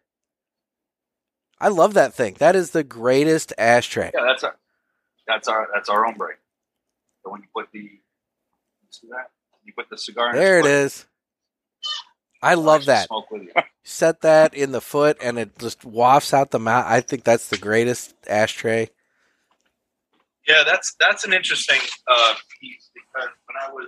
I 1.60 1.68
love 1.68 1.94
that 1.94 2.16
thing. 2.16 2.36
That 2.40 2.56
is 2.56 2.72
the 2.72 2.84
greatest 2.84 3.54
ashtray. 3.58 4.12
Yeah, 4.14 4.26
that's 4.26 4.44
our 4.44 4.58
that's 5.28 5.48
our 5.48 5.70
that's 5.72 5.88
our 5.88 6.06
own 6.06 6.16
break. 6.16 6.38
So 7.24 7.32
when 7.32 7.42
you 7.42 7.48
put 7.56 7.72
the 7.72 7.90
see 8.90 9.08
that 9.12 9.30
you 9.64 9.74
put 9.74 9.90
the 9.90 9.98
cigar. 9.98 10.34
There 10.34 10.58
it 10.58 10.66
its 10.66 10.68
foot, 10.68 10.72
is. 10.72 11.06
I 12.44 12.56
love 12.56 12.86
that. 12.86 13.08
Smoke 13.08 13.32
with 13.32 13.44
you. 13.44 13.54
Set 13.84 14.22
that 14.22 14.54
in 14.54 14.74
the 14.74 14.82
foot 14.82 15.18
and 15.22 15.40
it 15.40 15.58
just 15.58 15.86
wafts 15.86 16.34
out 16.34 16.52
the 16.52 16.60
mouth. 16.60 16.86
I 16.86 17.00
think 17.00 17.24
that's 17.24 17.48
the 17.48 17.58
greatest 17.58 18.14
ashtray. 18.28 18.90
Yeah, 20.48 20.64
that's 20.66 20.94
that's 21.00 21.24
an 21.24 21.32
interesting 21.32 21.80
uh, 22.06 22.34
piece 22.60 22.90
because 22.94 23.30
when 23.46 23.56
I 23.62 23.72
was 23.72 23.88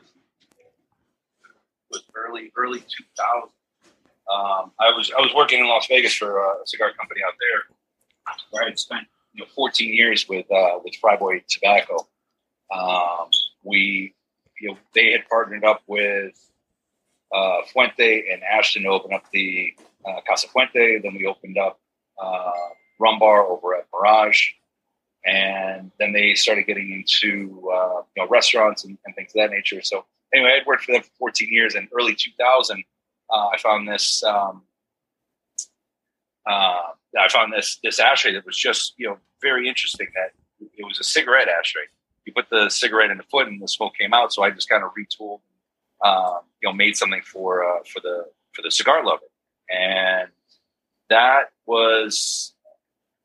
was 1.91 2.03
early 2.15 2.51
early 2.55 2.79
two 2.79 3.03
thousand, 3.17 3.49
um, 4.31 4.71
I 4.79 4.91
was 4.95 5.11
I 5.11 5.21
was 5.21 5.33
working 5.35 5.59
in 5.59 5.67
Las 5.67 5.87
Vegas 5.87 6.13
for 6.13 6.39
a 6.39 6.55
cigar 6.65 6.93
company 6.97 7.19
out 7.27 7.33
there, 7.39 8.35
where 8.51 8.63
I 8.63 8.69
had 8.69 8.79
spent 8.79 9.05
you 9.33 9.43
know 9.43 9.49
fourteen 9.53 9.93
years 9.93 10.29
with 10.29 10.49
uh, 10.49 10.79
with 10.81 10.93
Fryboy 11.03 11.41
Tobacco. 11.49 12.07
Um, 12.73 13.27
we 13.63 14.13
you 14.61 14.69
know 14.69 14.77
they 14.93 15.11
had 15.11 15.27
partnered 15.29 15.65
up 15.65 15.81
with 15.87 16.33
uh, 17.33 17.61
Fuente 17.71 18.25
and 18.31 18.41
Ashton 18.43 18.83
to 18.83 18.89
open 18.89 19.13
up 19.13 19.25
the 19.31 19.73
uh, 20.05 20.21
Casa 20.27 20.47
Fuente. 20.49 20.99
Then 20.99 21.15
we 21.15 21.25
opened 21.25 21.57
up 21.57 21.79
uh, 22.21 22.51
Rum 22.99 23.19
Bar 23.19 23.45
over 23.45 23.75
at 23.75 23.87
Mirage 23.93 24.51
and 25.25 25.91
then 25.99 26.13
they 26.13 26.35
started 26.35 26.67
getting 26.67 26.91
into 26.91 27.69
uh, 27.73 28.01
you 28.15 28.23
know 28.23 28.27
restaurants 28.29 28.85
and, 28.85 28.97
and 29.05 29.15
things 29.15 29.31
of 29.31 29.41
that 29.41 29.51
nature. 29.51 29.81
So 29.81 30.05
anyway, 30.33 30.57
I'd 30.59 30.67
worked 30.67 30.83
for 30.83 30.91
them 30.91 31.01
for 31.01 31.09
14 31.17 31.49
years. 31.51 31.75
In 31.75 31.87
early 31.97 32.15
2000, 32.15 32.83
uh, 33.31 33.47
I 33.47 33.57
found 33.57 33.87
this. 33.87 34.23
Um, 34.23 34.63
uh, 36.45 36.91
I 37.19 37.27
found 37.29 37.53
this 37.53 37.79
this 37.83 37.99
ashtray 37.99 38.33
that 38.33 38.45
was 38.45 38.57
just 38.57 38.93
you 38.97 39.07
know 39.07 39.17
very 39.41 39.67
interesting. 39.67 40.07
That 40.13 40.31
it 40.59 40.85
was 40.85 40.99
a 40.99 41.03
cigarette 41.03 41.47
ashtray. 41.47 41.83
You 42.25 42.33
put 42.33 42.49
the 42.49 42.69
cigarette 42.69 43.09
in 43.09 43.17
the 43.17 43.23
foot, 43.23 43.47
and 43.47 43.61
the 43.61 43.67
smoke 43.67 43.93
came 43.99 44.13
out. 44.13 44.31
So 44.31 44.43
I 44.43 44.51
just 44.51 44.69
kind 44.69 44.83
of 44.83 44.91
retooled, 44.91 45.39
um, 46.03 46.39
you 46.61 46.69
know, 46.69 46.73
made 46.73 46.97
something 46.97 47.21
for 47.21 47.63
uh, 47.63 47.79
for 47.91 47.99
the 48.01 48.25
for 48.53 48.61
the 48.61 48.71
cigar 48.71 49.05
lover, 49.05 49.23
and 49.69 50.29
that 51.09 51.51
was 51.65 52.53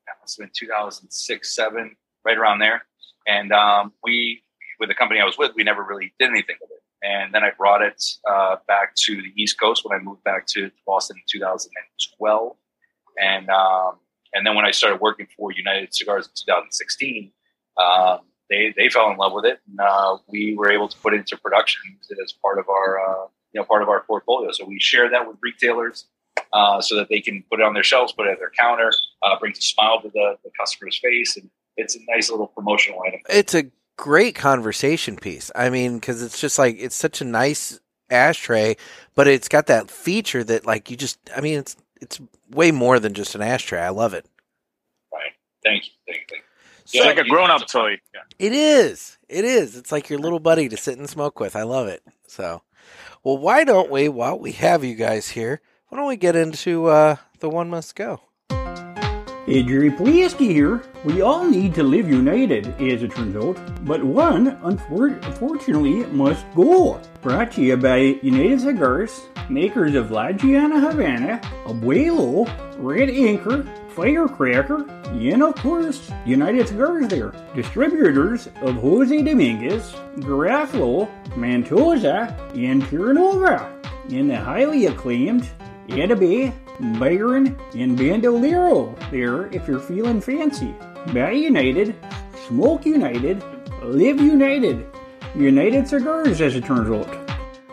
that 0.06 0.16
must 0.20 0.38
have 0.38 0.46
been 0.46 0.52
2006, 0.54 1.54
seven, 1.54 1.96
right 2.24 2.37
around 2.37 2.59
there. 2.59 2.83
And 3.26 3.52
um, 3.52 3.92
we, 4.02 4.42
with 4.78 4.88
the 4.88 4.94
company 4.94 5.20
I 5.20 5.24
was 5.24 5.38
with, 5.38 5.52
we 5.54 5.62
never 5.62 5.85
really 5.85 6.12
did 6.18 6.30
anything 6.30 6.56
with 6.61 6.70
it. 6.70 6.83
And 7.02 7.33
then 7.33 7.44
I 7.44 7.50
brought 7.56 7.83
it 7.83 8.02
uh, 8.28 8.56
back 8.66 8.94
to 9.06 9.22
the 9.22 9.33
East 9.37 9.59
Coast 9.59 9.85
when 9.85 9.98
I 9.98 10.02
moved 10.02 10.22
back 10.24 10.46
to 10.48 10.70
Boston 10.87 11.16
in 11.16 11.22
2012. 11.30 12.56
And 13.20 13.48
um, 13.48 13.98
and 14.33 14.46
then 14.46 14.54
when 14.54 14.64
I 14.64 14.70
started 14.70 15.00
working 15.00 15.26
for 15.37 15.52
United 15.52 15.94
Cigars 15.94 16.26
in 16.26 16.33
2016, 16.35 17.33
um, 17.78 18.20
they 18.51 18.75
they 18.77 18.89
fell 18.89 19.11
in 19.11 19.17
love 19.17 19.33
with 19.33 19.47
it, 19.47 19.61
and 19.69 19.81
uh, 19.81 20.19
we 20.29 20.55
were 20.57 20.71
able 20.71 20.89
to 20.89 20.99
put 20.99 21.15
it 21.15 21.19
into 21.19 21.37
production 21.39 21.83
and 21.87 21.95
use 21.97 22.11
it 22.11 22.19
as 22.23 22.33
part 22.33 22.59
of 22.59 22.69
our 22.69 23.01
uh, 23.01 23.27
you 23.53 23.61
know 23.61 23.65
part 23.65 23.83
of 23.83 23.89
our 23.89 24.01
portfolio. 24.01 24.51
So 24.53 24.65
we 24.67 24.79
share 24.81 25.09
that 25.11 25.27
with 25.27 25.37
retailers 25.43 26.07
uh, 26.53 26.81
so 26.81 26.97
that 26.97 27.09
they 27.09 27.21
can 27.21 27.45
put 27.51 27.61
it 27.61 27.63
on 27.63 27.75
their 27.75 27.85
shelves, 27.85 28.13
put 28.13 28.27
it 28.27 28.33
at 28.33 28.39
their 28.39 28.53
counter, 28.59 28.93
uh, 29.23 29.39
brings 29.39 29.59
a 29.59 29.63
smile 29.63 30.01
to 30.03 30.09
the, 30.09 30.37
the 30.45 30.51
customer's 30.59 30.99
face, 30.99 31.37
and 31.37 31.49
it's 31.77 31.97
a 31.97 32.01
nice 32.09 32.31
little 32.31 32.49
promotional 32.49 33.01
item. 33.07 33.21
It's 33.29 33.55
a 33.55 33.71
great 33.97 34.35
conversation 34.35 35.17
piece. 35.17 35.51
I 35.55 35.71
mean, 35.71 35.99
because 35.99 36.23
it's 36.23 36.41
just 36.41 36.59
like 36.59 36.77
it's 36.79 36.97
such 36.97 37.21
a 37.21 37.25
nice 37.25 37.81
ashtray, 38.11 38.77
but 39.15 39.29
it's 39.29 39.49
got 39.49 39.67
that 39.69 39.91
feature 39.91 40.43
that 40.45 40.67
like 40.67 40.91
you 40.91 40.97
just. 40.97 41.19
I 41.35 41.41
mean, 41.41 41.59
it's 41.59 41.77
it's 42.01 42.21
way 42.51 42.73
more 42.73 42.99
than 42.99 43.15
just 43.15 43.35
an 43.35 43.43
ashtray. 43.43 43.81
I 43.81 43.91
love 43.91 44.15
it. 44.15 44.27
Right? 45.13 45.33
Thank 45.63 45.85
you, 45.85 45.93
thank 46.07 46.21
you. 46.21 46.27
Thank 46.31 46.43
you. 46.43 46.50
It's 46.92 47.05
Yeah, 47.05 47.05
like 47.05 47.18
a 47.18 47.24
grown 47.24 47.50
up 47.50 47.66
toy. 47.66 47.98
Yeah. 48.14 48.20
It 48.38 48.53
is. 48.53 49.18
It 49.29 49.44
is. 49.44 49.76
It's 49.76 49.92
like 49.92 50.11
your 50.11 50.18
little 50.18 50.40
buddy 50.40 50.68
to 50.68 50.76
sit 50.76 50.98
and 50.98 51.09
smoke 51.09 51.38
with. 51.40 51.55
I 51.55 51.62
love 51.62 51.87
it. 51.87 52.03
So, 52.26 52.62
well, 53.22 53.38
why 53.38 53.64
don't 53.64 53.90
we, 53.90 54.09
while 54.09 54.38
we 54.38 54.53
have 54.53 54.83
you 54.85 54.94
guys 54.96 55.29
here, 55.31 55.61
why 55.88 55.98
don't 55.98 56.09
we 56.09 56.16
get 56.16 56.37
into 56.37 56.87
uh, 56.87 57.16
the 57.38 57.48
one 57.48 57.70
must 57.70 57.94
go? 57.94 58.20
Jerry 59.51 59.91
Pulaski 59.91 60.53
here. 60.53 60.81
We 61.05 61.23
all 61.23 61.45
need 61.45 61.75
to 61.75 61.83
live 61.83 62.09
united, 62.09 62.69
as 62.81 63.03
it 63.03 63.11
turns 63.11 63.35
out, 63.35 63.59
but 63.85 64.03
one, 64.05 64.57
unfor- 64.59 65.21
unfortunately, 65.27 66.05
must 66.07 66.47
go. 66.55 67.01
Brought 67.21 67.51
to 67.53 67.63
you 67.63 67.77
by 67.77 68.19
United 68.23 68.61
Cigars, 68.61 69.21
makers 69.49 69.97
of 69.97 70.13
La 70.13 70.31
Gianna 70.31 70.81
Havana, 70.81 71.41
Abuelo, 71.65 72.49
Red 72.79 73.11
Anchor, 73.11 73.65
Firecracker, 73.89 74.89
and 75.11 75.43
of 75.43 75.57
course, 75.57 76.13
United 76.25 76.69
Cigars 76.69 77.09
there. 77.09 77.33
Distributors 77.57 78.47
of 78.63 78.77
Jose 78.77 79.21
Dominguez, 79.21 79.93
Garofalo, 80.19 81.09
Mantosa, 81.37 82.37
and 82.55 82.85
Terranova. 82.85 83.69
And 84.13 84.31
the 84.31 84.37
highly 84.37 84.87
acclaimed 84.87 85.49
Atabey, 85.89 86.53
Byron, 86.99 87.59
and 87.75 87.97
Bandolero 87.97 88.95
there 89.11 89.47
if 89.55 89.69
you're 89.69 89.81
feeling 89.81 90.21
fancy. 90.21 90.75
Buy 91.12 91.33
United, 91.33 91.95
smoke 92.47 92.87
United, 92.87 93.43
live 93.83 94.21
United. 94.21 94.87
United 95.35 95.87
Cigars, 95.87 96.40
as 96.40 96.57
it 96.57 96.64
turns 96.64 96.90
out. 96.90 97.31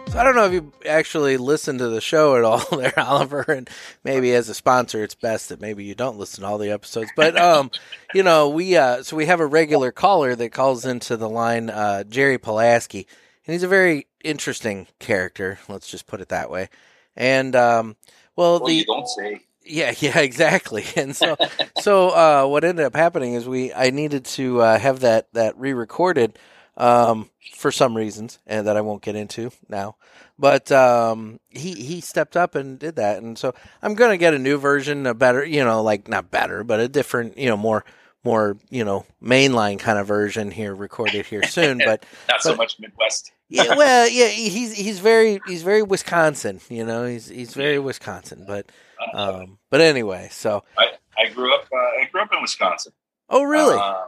So 0.09 0.19
I 0.19 0.23
don't 0.23 0.35
know 0.35 0.45
if 0.45 0.53
you 0.53 0.71
actually 0.87 1.35
listen 1.37 1.79
to 1.79 1.89
the 1.89 1.99
show 1.99 2.37
at 2.37 2.43
all 2.43 2.59
there, 2.77 2.97
Oliver, 2.97 3.41
and 3.41 3.69
maybe 4.03 4.33
as 4.33 4.47
a 4.47 4.53
sponsor, 4.53 5.03
it's 5.03 5.15
best 5.15 5.49
that 5.49 5.59
maybe 5.59 5.83
you 5.83 5.95
don't 5.95 6.17
listen 6.17 6.43
to 6.43 6.47
all 6.47 6.57
the 6.57 6.71
episodes. 6.71 7.09
But 7.15 7.37
um, 7.37 7.71
you 8.13 8.23
know, 8.23 8.49
we 8.49 8.77
uh, 8.77 9.03
so 9.03 9.15
we 9.15 9.25
have 9.25 9.39
a 9.39 9.45
regular 9.45 9.91
caller 9.91 10.35
that 10.35 10.51
calls 10.51 10.85
into 10.85 11.17
the 11.17 11.29
line, 11.29 11.69
uh, 11.69 12.03
Jerry 12.03 12.37
Pulaski, 12.37 13.07
and 13.45 13.53
he's 13.53 13.63
a 13.63 13.67
very 13.67 14.07
interesting 14.23 14.87
character. 14.99 15.59
Let's 15.67 15.89
just 15.89 16.07
put 16.07 16.21
it 16.21 16.29
that 16.29 16.49
way. 16.49 16.69
And 17.15 17.55
um, 17.55 17.95
well, 18.37 18.59
Well, 18.59 18.67
the 18.67 18.75
you 18.75 18.85
don't 18.85 19.07
say. 19.07 19.41
yeah, 19.65 19.93
yeah, 19.99 20.19
exactly. 20.19 20.85
And 20.95 21.15
so, 21.15 21.35
so 21.81 22.09
uh, 22.11 22.47
what 22.47 22.63
ended 22.63 22.85
up 22.85 22.95
happening 22.95 23.33
is 23.33 23.47
we 23.47 23.73
I 23.73 23.89
needed 23.89 24.23
to 24.25 24.61
uh, 24.61 24.79
have 24.79 25.01
that 25.01 25.27
that 25.33 25.57
re-recorded 25.57 26.39
um, 26.77 27.29
for 27.55 27.71
some 27.71 27.97
reasons, 27.97 28.39
and 28.47 28.67
that 28.67 28.77
I 28.77 28.81
won't 28.81 29.01
get 29.01 29.15
into 29.15 29.51
now. 29.67 29.95
But 30.39 30.71
um, 30.71 31.39
he 31.49 31.73
he 31.73 31.99
stepped 32.01 32.37
up 32.37 32.53
and 32.55 32.77
did 32.79 32.95
that, 32.97 33.17
and 33.21 33.37
so 33.37 33.53
I'm 33.81 33.95
gonna 33.95 34.17
get 34.17 34.35
a 34.35 34.39
new 34.39 34.57
version, 34.59 35.05
a 35.07 35.13
better, 35.15 35.43
you 35.43 35.63
know, 35.65 35.81
like 35.81 36.07
not 36.07 36.29
better, 36.31 36.63
but 36.63 36.79
a 36.79 36.87
different, 36.87 37.37
you 37.37 37.49
know, 37.49 37.57
more 37.57 37.83
more 38.23 38.57
you 38.69 38.83
know 38.85 39.05
mainline 39.23 39.79
kind 39.79 39.97
of 39.97 40.05
version 40.05 40.51
here 40.51 40.75
recorded 40.75 41.25
here 41.25 41.41
soon. 41.43 41.79
But 41.79 42.05
Not 42.29 42.41
so 42.43 42.55
much 42.55 42.79
Midwest. 42.79 43.31
Yeah, 43.49 43.75
well, 43.77 44.07
yeah, 44.09 44.27
he's 44.27 44.73
he's 44.73 44.99
very 44.99 45.39
he's 45.47 45.63
very 45.63 45.83
Wisconsin, 45.83 46.59
you 46.69 46.85
know, 46.85 47.05
he's 47.05 47.27
he's 47.27 47.53
very 47.53 47.79
Wisconsin, 47.79 48.45
but. 48.47 48.65
Uh, 49.13 49.41
Um, 49.43 49.59
but 49.69 49.79
anyway, 49.79 50.27
so 50.31 50.63
I, 50.75 50.87
I 51.15 51.29
grew 51.29 51.53
up. 51.53 51.65
Uh, 51.71 51.77
I 52.01 52.09
grew 52.11 52.21
up 52.21 52.33
in 52.33 52.41
Wisconsin. 52.41 52.93
oh 53.29 53.43
really? 53.43 53.77
Uh, 53.77 54.05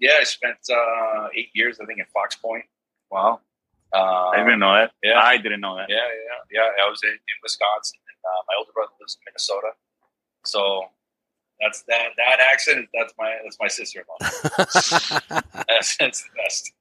yeah, 0.00 0.18
I 0.20 0.24
spent 0.24 0.58
uh, 0.70 1.28
eight 1.34 1.50
years, 1.52 1.80
I 1.80 1.84
think, 1.84 1.98
in 1.98 2.06
Fox 2.14 2.36
Point. 2.36 2.64
Wow. 3.10 3.40
Uh, 3.92 4.28
I 4.28 4.36
didn't 4.38 4.60
know 4.60 4.72
that. 4.72 4.92
yeah. 5.02 5.20
I 5.20 5.36
didn't 5.36 5.60
know 5.60 5.76
that. 5.76 5.86
Yeah, 5.88 5.96
yeah, 5.96 6.62
yeah. 6.76 6.84
I 6.84 6.88
was 6.88 7.00
in, 7.02 7.10
in 7.10 7.36
Wisconsin, 7.42 7.98
and 8.08 8.18
uh, 8.24 8.42
my 8.46 8.54
older 8.58 8.70
brother 8.72 8.92
lives 9.00 9.16
in 9.20 9.24
Minnesota. 9.26 9.70
So 10.44 10.84
that's 11.60 11.82
that. 11.88 12.10
That 12.16 12.38
accent. 12.52 12.88
That's 12.94 13.14
my. 13.18 13.36
That's 13.42 13.56
my 13.60 13.68
sister-in-law. 13.68 14.18
that's, 15.68 15.96
that's 15.96 16.22
the 16.22 16.28
best. 16.40 16.72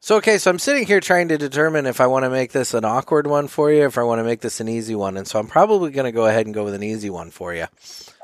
So 0.00 0.16
okay, 0.16 0.38
so 0.38 0.50
I'm 0.50 0.58
sitting 0.58 0.86
here 0.86 1.00
trying 1.00 1.28
to 1.28 1.38
determine 1.38 1.84
if 1.86 2.00
I 2.00 2.06
want 2.06 2.24
to 2.24 2.30
make 2.30 2.52
this 2.52 2.72
an 2.72 2.84
awkward 2.84 3.26
one 3.26 3.48
for 3.48 3.70
you, 3.72 3.84
if 3.84 3.98
I 3.98 4.02
want 4.04 4.20
to 4.20 4.24
make 4.24 4.40
this 4.40 4.60
an 4.60 4.68
easy 4.68 4.94
one, 4.94 5.16
and 5.16 5.26
so 5.26 5.38
I'm 5.38 5.48
probably 5.48 5.90
going 5.90 6.04
to 6.06 6.12
go 6.12 6.26
ahead 6.26 6.46
and 6.46 6.54
go 6.54 6.64
with 6.64 6.74
an 6.74 6.82
easy 6.84 7.10
one 7.10 7.30
for 7.30 7.52
you. 7.54 7.66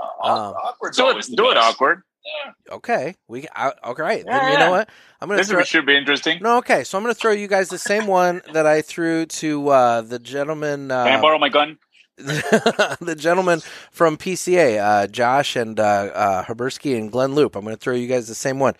Uh, 0.01 0.27
Um, 0.27 0.55
awkward's 0.55 0.97
Do 0.97 1.11
it, 1.11 1.27
the 1.27 1.37
do 1.37 1.51
it 1.51 1.57
awkward. 1.57 2.03
Yeah. 2.25 2.75
Okay, 2.77 3.17
we 3.29 3.47
I, 3.55 3.73
okay, 3.87 4.03
right. 4.03 4.25
then 4.25 4.53
you 4.53 4.59
know 4.59 4.71
what? 4.71 4.89
I'm 5.21 5.29
going 5.29 5.39
to 5.39 5.43
This 5.43 5.51
throw. 5.51 5.63
should 5.63 5.85
be 5.85 5.97
interesting. 5.97 6.39
No, 6.41 6.59
okay, 6.59 6.83
so 6.85 6.97
I'm 6.97 7.05
going 7.05 7.15
to 7.15 7.21
throw 7.21 7.33
you 7.33 7.49
guys 7.49 7.69
the 7.69 7.77
same 7.79 8.07
one 8.07 8.41
that 8.55 8.67
I 8.67 8.81
threw 8.81 9.27
to 9.27 9.69
uh, 9.69 10.01
the 10.01 10.19
gentleman. 10.19 10.91
Uh, 10.91 11.05
Can 11.05 11.19
I 11.19 11.21
borrow 11.21 11.39
my 11.39 11.51
gun? 11.51 11.79
the 12.17 13.17
gentleman 13.19 13.61
from 13.91 14.17
PCA, 14.17 14.81
uh, 14.81 15.07
Josh 15.09 15.57
and 15.57 15.79
uh, 15.81 15.83
uh, 15.83 16.45
Habursky 16.45 16.97
and 16.97 17.11
Glynn 17.11 17.35
Loope. 17.35 17.57
I'm 17.57 17.65
going 17.65 17.75
to 17.77 17.81
throw 17.81 17.95
you 17.95 18.07
guys 18.07 18.29
the 18.29 18.35
same 18.37 18.59
one. 18.61 18.75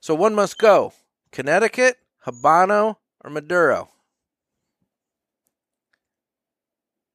So 0.00 0.14
one 0.14 0.34
must 0.34 0.58
go: 0.58 0.92
Connecticut, 1.30 1.96
Habano, 2.26 2.96
or 3.24 3.30
Maduro. 3.30 3.90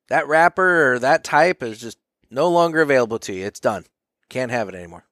That 0.10 0.28
wrapper 0.28 0.94
or 0.94 1.00
that 1.00 1.24
type 1.24 1.62
is 1.62 1.80
just 1.80 1.98
no 2.30 2.50
longer 2.50 2.82
available 2.82 3.20
to 3.20 3.34
you. 3.34 3.46
It's 3.46 3.60
done. 3.60 3.86
Can't 4.30 4.52
have 4.52 4.70
it 4.70 4.76
anymore. 4.76 5.06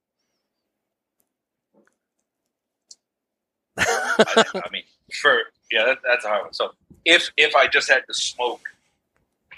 I, 3.78 4.44
I 4.56 4.70
mean, 4.72 4.84
for 5.14 5.40
yeah, 5.72 5.86
that, 5.86 5.98
that's 6.04 6.26
a 6.26 6.30
hard 6.30 6.44
one. 6.44 6.54
So 6.54 6.72
if 7.04 7.32
if 7.38 7.56
I 7.56 7.68
just 7.68 7.90
had 7.90 8.04
to 8.08 8.14
smoke, 8.14 8.62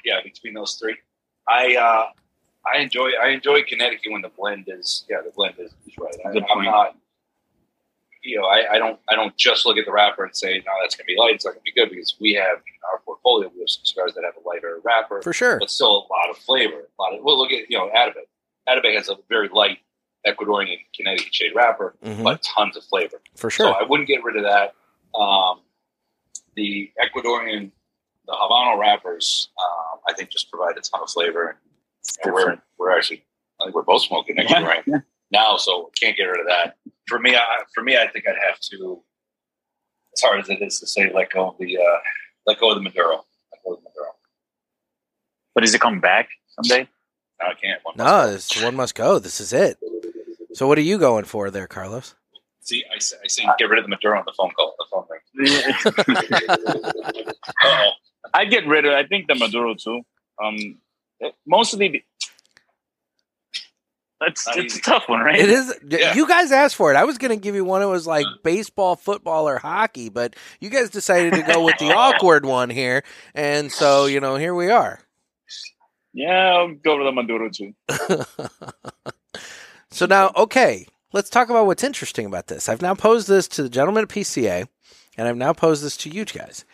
yeah, 0.04 0.22
between 0.24 0.54
those 0.54 0.76
three, 0.76 0.98
I 1.48 1.76
uh, 1.76 2.10
I 2.66 2.80
enjoy 2.80 3.12
I 3.22 3.30
enjoy 3.30 3.64
Connecticut 3.64 4.12
when 4.12 4.22
the 4.22 4.30
blend 4.30 4.66
is 4.68 5.06
yeah 5.10 5.18
the 5.24 5.32
blend 5.32 5.56
is, 5.60 5.72
is 5.88 5.94
right. 6.00 6.16
I, 6.26 6.30
I'm 6.30 6.44
point. 6.46 6.66
not. 6.66 6.98
You 8.28 8.40
know, 8.42 8.46
I, 8.46 8.74
I 8.74 8.78
don't. 8.78 9.00
I 9.10 9.16
don't 9.16 9.36
just 9.38 9.66
look 9.66 9.78
at 9.78 9.86
the 9.86 9.92
wrapper 9.92 10.24
and 10.26 10.36
say, 10.36 10.62
"No, 10.66 10.72
that's 10.82 10.96
going 10.96 11.06
to 11.08 11.14
be 11.14 11.18
light. 11.18 11.36
It's 11.36 11.46
not 11.46 11.52
going 11.52 11.62
to 11.66 11.72
be 11.74 11.80
good." 11.80 11.90
Because 11.90 12.16
we 12.20 12.34
have 12.34 12.58
in 12.58 12.80
our 12.92 13.00
portfolio, 13.06 13.50
we 13.54 13.62
have 13.62 13.70
some 13.70 13.86
cigars 13.86 14.14
that 14.16 14.24
have 14.26 14.34
a 14.44 14.48
lighter 14.48 14.80
wrapper, 14.84 15.22
For 15.22 15.34
sure. 15.34 15.60
but 15.60 15.70
still 15.72 15.88
a 15.88 16.08
lot 16.14 16.30
of 16.30 16.38
flavor. 16.38 16.90
A 17.00 17.02
lot 17.02 17.14
of. 17.16 17.24
Well, 17.24 17.38
look 17.38 17.52
at 17.52 17.70
you 17.72 17.78
know, 17.78 17.90
Atabey. 17.96 18.26
Atabey 18.68 18.96
has 18.96 19.08
a 19.10 19.16
very 19.30 19.48
light 19.54 19.78
Ecuadorian 20.28 20.78
Connecticut 20.96 21.34
shade 21.34 21.52
wrapper, 21.56 21.96
Mhm. 22.04 22.24
but 22.24 22.44
tons 22.44 22.76
of 22.76 22.84
flavor. 22.84 23.22
For 23.36 23.50
So 23.50 23.64
sure. 23.66 23.76
I 23.82 23.84
wouldn't 23.84 24.10
get 24.10 24.24
rid 24.24 24.36
of 24.36 24.44
that. 24.44 24.76
Um, 25.18 25.62
the 26.56 26.92
Ecuadorian, 27.02 27.72
the 28.26 28.34
Habano 28.34 28.78
wrappers, 28.78 29.50
um, 29.64 30.00
I 30.10 30.14
think 30.14 30.30
just 30.32 30.52
provide 30.52 30.78
a 30.78 30.82
ton 30.82 31.02
of 31.02 31.10
flavor. 31.10 31.50
And, 31.50 31.58
and 32.26 32.34
we're, 32.34 32.58
we're 32.78 32.92
actually, 32.98 33.24
I 33.62 33.66
think 33.66 33.76
we're 33.76 33.84
both 33.84 34.02
smoking 34.02 34.36
Ecuadorian 34.38 34.84
Yeah. 34.86 34.98
Now, 35.32 35.58
so 35.58 35.92
can't 36.00 36.16
get 36.16 36.24
rid 36.26 36.40
of 36.40 36.48
that. 36.48 36.76
For 37.08 37.20
me, 37.20 37.36
I, 37.36 37.44
for 37.74 37.84
me, 37.84 37.98
I 37.98 38.08
think 38.08 38.26
I'd 38.28 38.36
have 38.48 38.60
to, 38.72 39.02
as 40.16 40.22
hard 40.22 40.40
as 40.42 40.50
it 40.50 40.62
is 40.62 40.80
to 40.80 40.88
say, 40.88 41.12
let 41.14 41.32
go 41.32 41.50
of 41.50 41.58
the, 41.60 41.78
uh, 41.78 42.00
let 42.46 42.60
go 42.60 42.70
of 42.70 42.76
the 42.76 42.82
Maduro. 42.82 43.26
Let 43.52 43.64
go 43.66 43.74
of 43.74 43.80
the 43.84 43.90
Maduro. 43.90 44.12
But 45.54 45.64
is 45.64 45.74
it 45.74 45.82
coming 45.82 46.00
back 46.00 46.30
someday? 46.62 46.88
No, 47.42 47.48
I 47.48 47.54
can't. 47.54 47.80
One 47.84 47.96
No, 47.98 48.32
this 48.32 48.62
one 48.62 48.76
must 48.76 48.96
go. 48.96 49.20
This 49.20 49.40
is 49.40 49.54
it. 49.54 49.78
So 50.54 50.68
what 50.68 50.78
are 50.78 50.82
you 50.82 50.98
going 50.98 51.26
for 51.26 51.52
there, 51.52 51.68
Carlos? 51.68 52.16
See, 52.62 52.84
I 52.94 53.00
say, 53.00 53.16
I 53.24 53.28
say 53.28 53.46
get 53.58 53.70
rid 53.70 53.80
of 53.80 53.86
the 53.86 53.90
Maduro 53.90 54.20
on 54.20 54.26
the 54.26 54.34
phone 54.38 54.52
call. 54.52 54.76
The 54.78 54.86
phone 54.92 55.06
ring. 55.10 55.22
I 58.34 58.46
get 58.46 58.68
rid 58.68 58.86
of. 58.86 58.94
I 58.94 59.06
think 59.06 59.28
the 59.28 59.36
Maduro 59.36 59.74
too. 59.76 60.02
Um, 60.44 60.80
mostly. 61.46 62.06
It's 64.22 64.48
Not 64.48 64.58
it's 64.58 64.74
easy. 64.74 64.80
a 64.80 64.84
tough 64.84 65.08
one, 65.08 65.20
right? 65.20 65.40
It 65.40 65.50
is. 65.50 65.74
Yeah. 65.88 66.16
You 66.16 66.28
guys 66.28 66.52
asked 66.52 66.76
for 66.76 66.92
it. 66.92 66.96
I 66.98 67.04
was 67.04 67.20
going 67.20 67.30
to 67.30 67.42
give 67.42 67.54
you 67.54 67.64
one. 67.64 67.84
It 67.84 67.86
was 67.86 68.08
like 68.08 68.26
baseball, 68.44 68.96
football, 68.96 69.48
or 69.48 69.60
hockey, 69.60 70.10
but 70.10 70.36
you 70.60 70.70
guys 70.72 70.90
decided 70.90 71.34
to 71.36 71.44
go 71.44 71.64
with 71.64 71.78
the 71.78 71.92
awkward 71.96 72.44
one 72.46 72.72
here, 72.72 73.04
and 73.36 73.72
so 73.72 74.08
you 74.08 74.20
know 74.20 74.36
here 74.36 74.56
we 74.56 74.72
are. 74.72 75.00
Yeah, 76.14 76.56
I'll 76.56 76.74
go 76.74 76.98
with 76.98 77.06
the 77.06 77.12
Maduro 77.12 77.50
too. 77.52 77.76
so 79.92 80.06
now, 80.08 80.32
okay, 80.36 80.88
let's 81.14 81.30
talk 81.30 81.50
about 81.50 81.68
what's 81.68 81.84
interesting 81.84 82.26
about 82.26 82.48
this. 82.48 82.68
I've 82.70 82.82
now 82.82 82.96
posed 82.96 83.28
this 83.28 83.48
to 83.50 83.64
the 83.64 83.70
gentleman 83.70 84.04
at 84.04 84.10
PCA, 84.10 84.68
and 85.18 85.28
I've 85.28 85.38
now 85.38 85.54
posed 85.54 85.84
this 85.84 85.96
to 85.98 86.10
you 86.10 86.26
guys, 86.26 86.66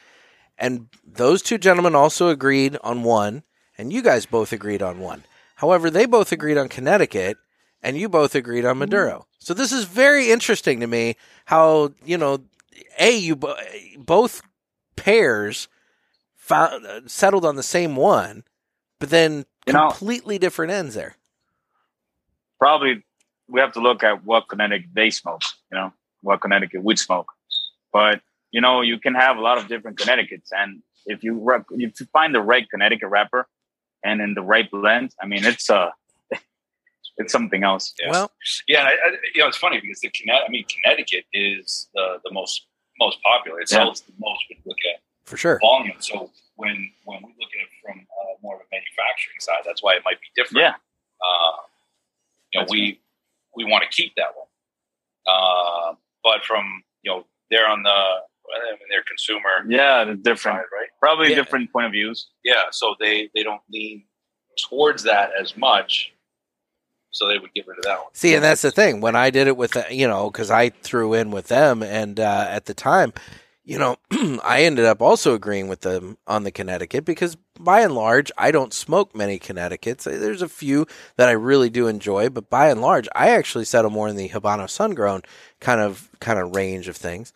and 0.58 0.88
those 1.06 1.41
two 1.41 1.58
gentlemen 1.58 1.93
also 1.95 2.29
agreed 2.29 2.77
on 2.84 3.03
one, 3.03 3.43
and 3.77 3.91
you 3.91 4.01
guys 4.01 4.25
both 4.25 4.53
agreed 4.53 4.82
on 4.82 4.99
one. 4.99 5.23
However, 5.63 5.89
they 5.89 6.06
both 6.06 6.34
agreed 6.34 6.58
on 6.58 6.67
Connecticut, 6.67 7.38
and 7.82 7.97
you 7.97 8.10
both 8.10 8.36
agreed 8.36 8.65
on 8.65 8.80
Maduro. 8.80 9.28
So 9.39 9.54
this 9.54 9.71
is 9.71 9.86
very 9.86 10.30
interesting 10.30 10.82
to 10.82 10.88
me. 10.88 11.15
How 11.45 11.93
you 12.04 12.17
know, 12.17 12.39
a 12.99 13.15
you 13.15 13.38
bo- 13.38 13.56
both 13.97 14.41
pairs 14.97 15.69
found, 16.36 16.86
uh, 16.86 16.99
settled 17.08 17.45
on 17.45 17.56
the 17.56 17.63
same 17.63 17.95
one, 17.95 18.43
but 18.99 19.10
then 19.10 19.45
You 19.65 19.71
know- 19.71 19.88
completely 19.88 20.38
different 20.38 20.73
ends 20.73 20.95
there. 20.95 21.15
Probably 22.60 23.06
we 23.47 23.62
have 23.62 23.71
to 23.71 23.80
look 23.80 24.04
at 24.04 24.26
what 24.26 24.49
Connecticut 24.49 24.89
they 24.93 25.12
smoke. 25.12 25.43
You 25.71 25.78
know 25.78 25.93
what 26.19 26.41
Connecticut 26.41 26.84
would 26.84 26.99
smoke, 26.99 27.32
but 27.93 28.19
you 28.52 28.60
know 28.60 28.82
you 28.82 28.99
can 28.99 29.15
have 29.15 29.38
a 29.38 29.41
lot 29.41 29.58
of 29.58 29.69
different 29.69 29.97
Connecticut's, 29.97 30.52
and 30.52 30.84
if 31.06 31.23
you 31.23 31.39
rep- 31.41 31.67
if 31.71 31.97
you 32.02 32.06
find 32.12 32.36
the 32.36 32.41
right 32.41 32.69
Connecticut 32.69 33.08
wrapper 33.08 33.47
and 34.03 34.21
in 34.21 34.33
the 34.33 34.41
right 34.41 34.69
blend, 34.71 35.13
I 35.21 35.25
mean 35.25 35.43
it's 35.45 35.69
uh 35.69 35.89
it's 37.17 37.31
something 37.31 37.63
else. 37.63 37.93
Yeah. 38.01 38.12
Well, 38.12 38.31
Yeah, 38.67 38.83
I, 38.83 38.89
I, 38.91 39.10
you 39.33 39.41
know, 39.41 39.47
it's 39.47 39.58
funny 39.58 39.79
because 39.79 39.99
the 39.99 40.10
Connecticut, 40.10 40.47
I 40.47 40.51
mean, 40.51 40.65
Connecticut 40.73 41.25
is 41.33 41.89
the, 41.93 42.19
the 42.25 42.31
most 42.31 42.67
most 42.99 43.17
popular. 43.23 43.60
It 43.60 43.69
Yeah. 43.71 43.77
sells 43.77 44.01
the 44.01 44.13
most 44.19 44.41
when 44.49 44.58
you 44.58 44.63
look 44.65 44.77
at 44.93 45.01
for 45.25 45.37
sure. 45.37 45.60
volume. 45.60 45.97
So 45.99 46.31
when 46.56 46.91
when 47.06 47.19
we 47.23 47.29
look 47.39 47.51
at 47.58 47.62
it 47.62 47.69
from 47.83 47.99
uh, 47.99 48.33
more 48.41 48.56
of 48.56 48.62
a 48.62 48.67
manufacturing 48.71 49.39
side, 49.39 49.62
that's 49.65 49.81
why 49.83 49.93
it 49.95 50.04
might 50.06 50.19
be 50.21 50.27
different. 50.35 50.62
Yeah, 50.62 50.75
Uh, 51.23 51.58
you 52.51 52.60
know, 52.60 52.62
That's 52.62 52.71
we 52.71 52.99
we 53.56 53.63
want 53.65 53.83
to 53.83 53.89
keep 53.89 54.13
that 54.15 54.31
one, 54.35 54.47
uh, 55.27 55.95
but 56.23 56.43
from 56.45 56.83
you 57.04 57.12
know, 57.12 57.25
they're 57.49 57.67
on 57.67 57.83
the 57.83 57.99
I 58.52 58.71
mean, 58.71 58.79
they're 58.89 59.04
consumer 59.04 59.50
yeah, 59.67 60.04
the 60.06 60.12
side, 60.12 60.23
different, 60.23 60.58
right? 60.58 60.87
probably 61.00 61.29
Yeah. 61.29 61.35
different 61.35 61.71
point 61.71 61.87
of 61.87 61.91
views. 61.91 62.29
Yeah, 62.44 62.63
so 62.71 62.96
they 63.00 63.29
they 63.33 63.44
don't 63.44 63.62
lean 63.71 64.06
towards 64.69 65.04
that 65.04 65.31
as 65.39 65.56
much. 65.58 66.13
So 67.12 67.27
they 67.27 67.37
would 67.37 67.54
get 67.54 67.67
rid 67.67 67.77
of 67.77 67.83
that 67.83 68.00
one. 68.00 68.08
See, 68.13 68.33
and 68.33 68.44
that's 68.44 68.63
the 68.63 68.71
thing. 68.71 69.00
When 69.00 69.15
I 69.15 69.29
did 69.29 69.46
it 69.46 69.56
with, 69.56 69.77
you 69.91 70.08
know, 70.08 70.31
because 70.31 70.50
I 70.50 70.69
threw 70.69 71.13
in 71.13 71.29
with 71.29 71.48
them, 71.48 71.83
and 71.83 72.19
uh, 72.19 72.48
at 72.50 72.65
the 72.65 72.73
time, 72.73 73.13
you 73.63 73.77
know, 73.77 73.98
I 74.44 74.63
ended 74.63 74.85
up 74.85 75.02
also 75.02 75.35
agreeing 75.35 75.67
with 75.67 75.81
them 75.81 76.17
on 76.27 76.44
the 76.44 76.52
Connecticut 76.52 77.06
because 77.06 77.37
by 77.60 77.81
and 77.81 77.94
large, 77.94 78.31
I 78.37 78.52
don't 78.52 78.73
smoke 78.73 79.15
many 79.15 79.37
Connecticut's. 79.39 80.06
There's 80.06 80.41
a 80.41 80.50
few 80.50 80.87
that 81.17 81.29
I 81.29 81.33
really 81.33 81.69
do 81.69 81.87
enjoy, 81.87 82.29
but 82.29 82.50
by 82.50 82.69
and 82.69 82.81
large, 82.81 83.08
I 83.15 83.29
actually 83.29 83.65
settle 83.65 83.91
more 83.91 84.08
in 84.08 84.15
the 84.15 84.29
Habano 84.29 84.69
sun 84.69 84.96
grown 84.96 85.21
kind 85.60 85.79
of 85.79 86.10
kind 86.19 86.39
of 86.39 86.56
range 86.56 86.87
of 86.87 86.98
things. 86.98 87.31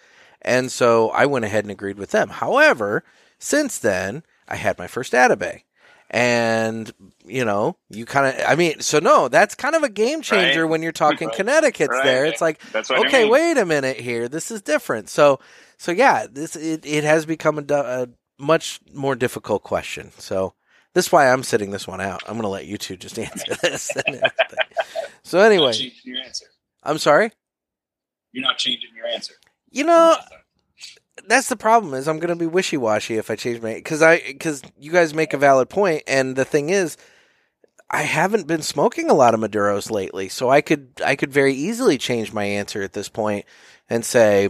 And 0.48 0.72
so 0.72 1.10
I 1.10 1.26
went 1.26 1.46
ahead 1.46 1.66
and 1.66 1.72
agreed 1.72 1.98
with 1.98 2.12
them. 2.12 2.30
However, 2.30 3.04
since 3.38 3.78
then, 3.78 4.24
I 4.48 4.56
had 4.56 4.78
my 4.80 4.88
first 4.88 5.14
Atabey. 5.14 5.64
And, 6.10 6.94
you 7.26 7.44
know, 7.44 7.76
you 7.90 8.06
kind 8.06 8.28
of, 8.34 8.42
I 8.48 8.56
mean, 8.56 8.80
so 8.80 9.00
no, 9.00 9.28
that's 9.28 9.56
kind 9.56 9.76
of 9.76 9.84
a 9.84 9.90
game 9.90 10.22
changer 10.22 10.62
Right. 10.64 10.70
when 10.70 10.82
you're 10.82 10.94
talking 10.94 11.28
Right. 11.28 11.36
Connecticut's 11.38 11.90
Right. 11.90 12.04
there. 12.06 12.26
It's 12.26 12.40
like, 12.40 12.62
what 12.72 12.90
I 12.92 13.00
okay, 13.08 13.24
mean. 13.24 13.32
wait 13.34 13.58
a 13.58 13.66
minute 13.66 13.98
here. 13.98 14.30
This 14.30 14.50
is 14.50 14.62
different. 14.62 15.10
So, 15.10 15.40
so 15.78 15.92
yeah, 15.92 16.26
this, 16.32 16.56
it, 16.56 16.86
it 16.86 17.04
has 17.04 17.26
become 17.26 17.60
a, 17.60 17.74
a 17.74 18.08
much 18.40 18.80
more 18.94 19.16
difficult 19.16 19.64
question. 19.64 20.12
So 20.18 20.54
this 20.94 21.08
is 21.08 21.12
why 21.12 21.30
I'm 21.30 21.44
sitting 21.44 21.72
this 21.72 21.86
one 21.90 22.00
out. 22.00 22.24
I'm 22.26 22.36
going 22.36 22.44
to 22.44 22.48
let 22.48 22.66
you 22.68 22.78
two 22.78 22.96
just 22.96 23.20
answer 23.28 23.56
this. 23.62 23.92
so 25.24 25.40
anyway, 25.40 25.74
your 26.06 26.24
answer. 26.24 26.46
I'm 26.84 27.00
sorry. 27.00 27.32
You're 28.32 28.46
not 28.46 28.58
changing 28.58 28.92
your 28.96 29.08
answer. 29.08 29.34
You 29.70 29.84
know, 29.84 30.16
that's 31.28 31.50
the 31.50 31.56
problem 31.56 31.94
is 31.94 32.08
I'm 32.08 32.20
going 32.20 32.30
to 32.30 32.36
be 32.36 32.48
wishy-washy 32.48 33.18
if 33.18 33.30
I 33.30 33.36
change 33.36 33.62
my 33.62 33.82
cuz 33.82 34.02
I 34.02 34.34
cuz 34.40 34.62
you 34.80 34.92
guys 34.92 35.14
make 35.14 35.34
a 35.34 35.38
valid 35.38 35.70
point 35.70 36.04
and 36.08 36.36
the 36.36 36.46
thing 36.46 36.70
is 36.70 36.98
I 37.90 38.04
haven't 38.04 38.48
been 38.48 38.62
smoking 38.62 39.10
a 39.10 39.14
lot 39.14 39.34
of 39.34 39.40
Maduros 39.40 39.90
lately, 39.90 40.30
so 40.30 40.50
I 40.50 40.62
could 40.62 40.90
I 41.04 41.16
could 41.16 41.32
very 41.32 41.54
easily 41.54 41.98
change 41.98 42.34
my 42.34 42.44
answer 42.44 42.82
at 42.82 42.94
this 42.94 43.10
point 43.10 43.46
and 43.90 44.04
say 44.06 44.50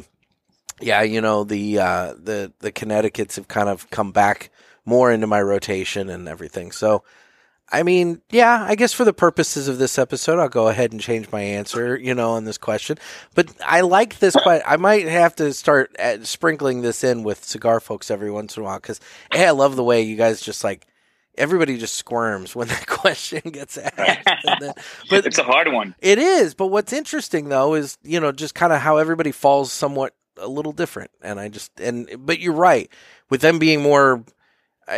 yeah, 0.80 1.02
you 1.02 1.22
know, 1.22 1.44
the 1.44 1.80
uh 1.80 2.14
the 2.18 2.54
the 2.60 2.72
Connecticut's 2.72 3.38
have 3.38 3.48
kind 3.48 3.70
of 3.70 3.90
come 3.90 4.12
back 4.12 4.52
more 4.86 5.12
into 5.12 5.28
my 5.28 5.42
rotation 5.42 6.10
and 6.10 6.28
everything. 6.28 6.72
So 6.72 7.04
I 7.70 7.84
mean, 7.84 8.22
yeah, 8.32 8.66
I 8.68 8.76
guess 8.76 8.94
for 8.94 9.04
the 9.04 9.12
purposes 9.14 9.68
of 9.68 9.78
this 9.78 10.00
episode, 10.00 10.40
I'll 10.40 10.48
go 10.48 10.70
ahead 10.70 10.94
and 10.94 11.02
change 11.02 11.30
my 11.32 11.42
answer, 11.42 11.98
you 11.98 12.16
know, 12.16 12.32
on 12.32 12.46
this 12.46 12.58
question. 12.58 12.98
But 13.36 13.52
I 13.66 13.82
like 13.82 14.20
this 14.20 14.36
question. 14.36 14.64
I 14.66 14.78
might 14.78 15.06
have 15.08 15.36
to 15.38 15.54
start 15.54 15.94
uh 16.00 16.24
sprinkling 16.24 16.82
this 16.82 17.04
in 17.04 17.24
with 17.24 17.44
cigar 17.44 17.80
folks 17.80 18.10
every 18.10 18.32
once 18.32 18.56
in 18.56 18.64
a 18.64 18.66
while 18.66 18.80
because, 18.80 19.00
hey, 19.34 19.46
I 19.48 19.52
love 19.52 19.76
the 19.76 19.84
way 19.84 20.02
you 20.02 20.16
guys 20.16 20.40
just 20.42 20.64
like 20.64 20.88
everybody 21.38 21.78
just 21.78 21.96
squirms 21.96 22.56
when 22.56 22.68
that 22.70 22.88
question 22.88 23.42
gets 23.52 23.78
asked. 23.78 24.30
Then- 24.60 24.74
but 25.10 25.26
it's 25.26 25.38
a 25.38 25.44
hard 25.44 25.72
one. 25.72 25.94
it 26.00 26.20
is. 26.20 26.54
But 26.54 26.68
what's 26.68 26.94
interesting 26.94 27.50
though 27.50 27.74
is 27.74 27.98
you 28.02 28.20
know 28.22 28.32
just 28.32 28.56
kind 28.56 28.72
of 28.72 28.80
how 28.80 28.96
everybody 28.98 29.32
falls 29.34 29.74
somewhat 29.74 30.16
a 30.38 30.48
little 30.48 30.72
different. 30.72 31.12
And 31.22 31.38
I 31.38 31.50
just 31.50 31.78
and 31.82 32.10
but 32.20 32.40
you're 32.40 32.54
right 32.54 32.90
with 33.30 33.42
them 33.42 33.60
being 33.60 33.82
more. 33.82 34.24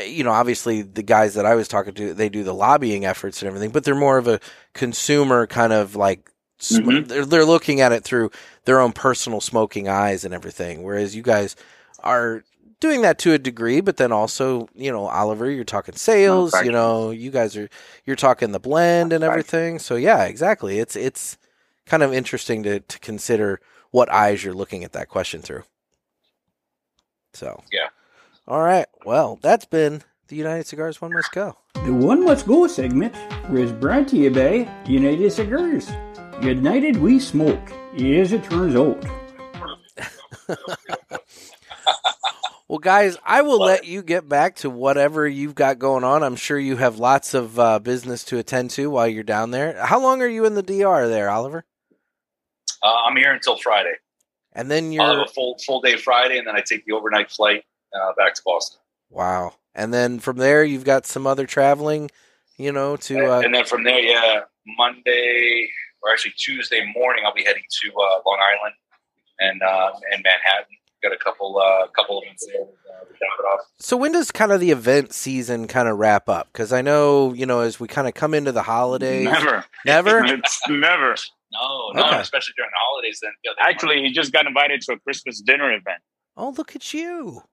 You 0.06 0.24
know, 0.24 0.32
obviously 0.32 0.82
the 0.84 1.02
guys 1.04 1.34
that 1.34 1.46
I 1.46 1.56
was 1.56 1.68
talking 1.68 1.94
to, 1.96 2.14
they 2.14 2.30
do 2.30 2.44
the 2.44 2.54
lobbying 2.54 3.06
efforts 3.06 3.42
and 3.42 3.48
everything, 3.48 3.72
but 3.72 3.84
they're 3.84 3.96
more 3.96 4.18
of 4.18 4.28
a 4.28 4.40
consumer 4.74 5.48
kind 5.48 5.74
of 5.74 5.96
like 5.96 6.30
Mhm. 6.60 7.08
they're, 7.08 7.26
they're 7.26 7.46
looking 7.46 7.80
at 7.82 7.92
it 7.94 8.04
through 8.04 8.30
their 8.66 8.80
own 8.82 8.92
personal 8.92 9.40
smoking 9.42 9.88
eyes 9.88 10.26
and 10.26 10.34
everything. 10.34 10.84
Whereas 10.84 11.16
you 11.16 11.22
guys 11.24 11.56
are 12.04 12.44
doing 12.82 13.02
that 13.02 13.18
to 13.20 13.34
a 13.34 13.38
degree, 13.38 13.80
but 13.82 13.98
then 13.98 14.12
also, 14.12 14.68
you 14.76 14.92
know, 14.92 15.08
Oliver, 15.08 15.50
you're 15.50 15.64
talking 15.64 15.96
sales, 15.96 16.54
you 16.66 16.72
know, 16.72 17.12
you 17.12 17.32
guys 17.32 17.56
are 17.58 17.70
you're 18.06 18.16
talking 18.18 18.52
the 18.52 18.60
blend 18.60 19.12
and 19.14 19.24
everything. 19.24 19.80
So 19.80 19.96
yeah, 19.96 20.26
exactly. 20.26 20.80
It's 20.80 20.96
it's 20.96 21.38
kind 21.86 22.04
of 22.04 22.14
interesting 22.14 22.62
to 22.64 22.80
to 22.82 23.00
consider 23.00 23.60
what 23.92 24.10
eyes 24.12 24.44
you're 24.44 24.54
looking 24.54 24.84
at 24.84 24.92
that 24.92 25.08
question 25.10 25.42
through. 25.42 25.64
So 27.34 27.64
Yeah. 27.72 27.88
All 28.50 28.64
right. 28.64 28.88
Well, 29.06 29.38
that's 29.44 29.66
been 29.66 30.02
the 30.28 30.36
United 30.36 30.66
Cigars 30.66 31.00
One 31.00 31.14
Must 31.14 31.32
Go. 31.32 31.56
The 31.86 31.94
One 31.94 32.26
Must 32.26 32.48
Go 32.48 32.66
segment 32.66 33.16
was 33.48 33.72
brought 33.72 34.08
to 34.08 34.18
you 34.18 34.32
by 34.32 34.68
United 34.88 35.30
Cigars. 35.32 35.92
United 36.42 36.98
we 36.98 37.20
smoke, 37.20 37.72
as 37.94 38.34
it 38.34 38.44
turns 38.44 38.76
out. 38.76 39.06
Well, 42.68 42.78
guys, 42.78 43.18
I 43.26 43.42
will 43.42 43.58
let 43.58 43.86
you 43.86 44.04
get 44.04 44.30
back 44.30 44.58
to 44.58 44.70
whatever 44.70 45.28
you've 45.28 45.56
got 45.56 45.80
going 45.80 46.04
on. 46.04 46.22
I'm 46.22 46.36
sure 46.36 46.60
you 46.60 46.76
have 46.76 47.00
lots 47.00 47.34
of 47.34 47.58
uh, 47.58 47.80
business 47.80 48.24
to 48.26 48.38
attend 48.38 48.70
to 48.72 48.92
while 48.92 49.08
you're 49.08 49.24
down 49.24 49.50
there. 49.50 49.84
How 49.84 50.00
long 50.00 50.22
are 50.22 50.28
you 50.28 50.46
in 50.46 50.54
the 50.54 50.62
DR 50.62 51.08
there, 51.08 51.32
Oliver? 51.32 51.66
Uh, 52.84 52.94
I'm 53.08 53.16
here 53.18 53.34
until 53.34 53.58
Friday. 53.58 53.96
And 54.54 54.70
then 54.70 54.86
I'll 54.86 54.92
you're 54.92 55.04
have 55.04 55.28
a 55.28 55.32
full 55.32 55.58
full 55.66 55.82
day 55.82 55.98
Friday, 55.98 56.38
and 56.38 56.46
then 56.46 56.56
I 56.56 56.62
take 56.62 56.86
the 56.86 56.92
overnight 56.92 57.32
flight 57.32 57.64
uh, 57.94 58.14
back 58.18 58.34
to 58.36 58.42
Boston. 58.46 58.80
wow. 59.10 59.54
And 59.76 59.94
then 59.94 60.20
from 60.20 60.38
there, 60.38 60.64
you've 60.64 60.84
got 60.84 61.06
some 61.06 61.26
other 61.28 61.46
traveling, 61.46 62.10
you 62.58 62.72
know, 62.72 62.98
to 62.98 63.32
uh, 63.32 63.40
and 63.42 63.54
then 63.54 63.66
from 63.66 63.84
there, 63.84 64.00
yeah, 64.00 64.42
Monday 64.66 65.70
or 66.04 66.12
actually 66.12 66.34
Tuesday 66.38 66.82
morning, 66.96 67.24
I'll 67.26 67.34
be 67.34 67.44
heading 67.44 67.64
to 67.84 67.90
uh, 67.92 68.20
Long 68.26 68.40
Island 68.58 68.76
and 69.40 69.62
uh, 69.62 69.92
and 70.12 70.24
Manhattan. 70.24 70.76
Got 71.02 71.14
a 71.14 71.18
couple 71.18 71.58
uh, 71.60 71.88
couple 71.96 72.22
events 72.22 72.46
there 72.48 72.62
with 72.62 72.76
uh, 72.90 73.06
with 73.08 73.18
Davidoff. 73.18 73.60
So 73.80 73.96
when 73.96 74.12
does 74.12 74.32
kind 74.32 74.52
of 74.52 74.60
the 74.60 74.72
event 74.72 75.14
season 75.14 75.68
kind 75.68 75.88
of 75.88 75.98
wrap 75.98 76.28
up? 76.28 76.50
Because 76.52 76.74
I 76.74 76.82
know 76.82 77.32
you 77.34 77.46
know 77.46 77.62
as 77.62 77.80
we 77.80 77.88
kind 77.88 78.08
of 78.08 78.16
come 78.16 78.34
into 78.34 78.52
the 78.52 78.64
holidays, 78.64 79.26
Never. 79.26 79.64
never. 79.86 80.24
It's 80.26 80.62
never. 80.68 81.16
No, 81.54 81.92
no, 81.94 82.06
Okay. 82.08 82.20
especially 82.20 82.54
during 82.58 82.72
the 82.72 82.80
holidays. 82.90 83.20
Then 83.22 83.32
yeah, 83.46 83.52
they- 83.58 83.70
Actually, 83.72 84.02
he 84.02 84.12
just 84.12 84.34
got 84.34 84.46
invited 84.46 84.82
to 84.82 84.94
a 84.94 85.00
Christmas 85.00 85.40
dinner 85.42 85.72
event. 85.72 86.02
oh, 86.36 86.50
look 86.58 86.76
at 86.76 86.94
you! 86.94 87.44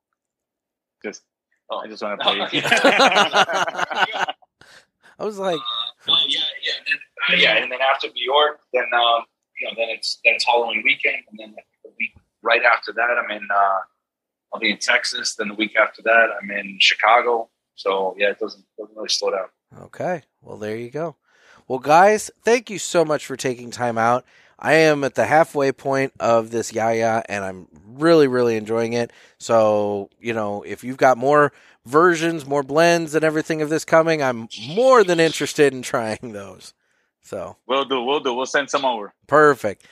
Just, 1.05 1.23
Oh. 1.69 1.79
I 1.79 1.89
just 1.89 2.01
want 2.03 2.21
to 2.21 2.29
Oh, 2.29 2.33
play. 2.47 2.63
I 5.19 5.25
was 5.25 5.39
like, 5.39 5.59
Uh, 5.59 6.13
oh 6.13 6.25
yeah, 6.29 6.41
yeah, 6.63 6.73
and 6.79 6.87
then, 6.87 6.99
uh, 7.29 7.43
yeah, 7.43 7.63
and 7.63 7.73
then 7.73 7.81
after 7.81 8.09
New 8.09 8.25
York, 8.25 8.61
then 8.73 8.85
um, 8.95 9.25
you 9.61 9.67
know, 9.67 9.73
then 9.77 9.89
it's 9.89 10.21
then 10.25 10.35
it's 10.35 10.45
Halloween 10.47 10.83
weekend, 10.85 11.17
and 11.31 11.39
then 11.39 11.55
the 11.85 11.91
week 11.99 12.13
right 12.43 12.63
after 12.63 12.93
that, 12.93 13.17
I'm 13.19 13.31
in. 13.31 13.49
Uh, 13.53 13.79
I'll 14.53 14.61
be 14.61 14.71
in 14.71 14.79
Texas. 14.79 15.35
Then 15.35 15.49
the 15.49 15.55
week 15.55 15.75
after 15.77 16.03
that, 16.03 16.27
I'm 16.41 16.51
in 16.53 16.77
Chicago. 16.79 17.49
So 17.75 18.15
yeah, 18.19 18.31
it 18.31 18.39
doesn't 18.39 18.65
doesn't 18.79 18.95
really 18.97 19.09
slow 19.09 19.31
down. 19.33 19.49
Okay. 19.87 20.23
Well, 20.43 20.59
there 20.59 20.77
you 20.77 20.91
go. 20.91 21.17
Well, 21.67 21.81
guys, 21.81 22.31
thank 22.45 22.71
you 22.71 22.79
so 22.79 23.05
much 23.05 23.27
for 23.27 23.37
taking 23.37 23.71
time 23.73 23.99
out. 23.99 24.25
I 24.59 24.75
am 24.75 25.05
at 25.05 25.15
the 25.15 25.27
halfway 25.27 25.73
point 25.73 26.13
of 26.19 26.51
this 26.51 26.73
Yaya, 26.73 27.23
and 27.29 27.45
I'm 27.45 27.69
really, 27.87 28.27
really 28.27 28.57
enjoying 28.57 28.95
it. 28.95 29.13
So, 29.39 30.09
you 30.19 30.33
know, 30.33 30.63
if 30.63 30.83
you've 30.83 30.97
got 30.97 31.19
more 31.19 31.53
versions, 31.85 32.47
more 32.47 32.63
blends, 32.63 33.15
and 33.15 33.25
everything 33.25 33.61
of 33.63 33.69
this 33.69 33.85
coming, 33.85 34.23
I'm 34.23 34.49
more 34.69 35.05
than 35.05 35.21
interested 35.21 35.73
in 35.75 35.83
trying 35.83 36.19
those. 36.33 36.73
So, 37.23 37.57
We'll 37.67 37.85
do. 37.85 38.03
We'll 38.03 38.21
do. 38.21 38.33
We'll 38.35 38.47
send 38.47 38.71
some 38.71 38.85
over. 38.85 39.13
perfect. 39.27 39.87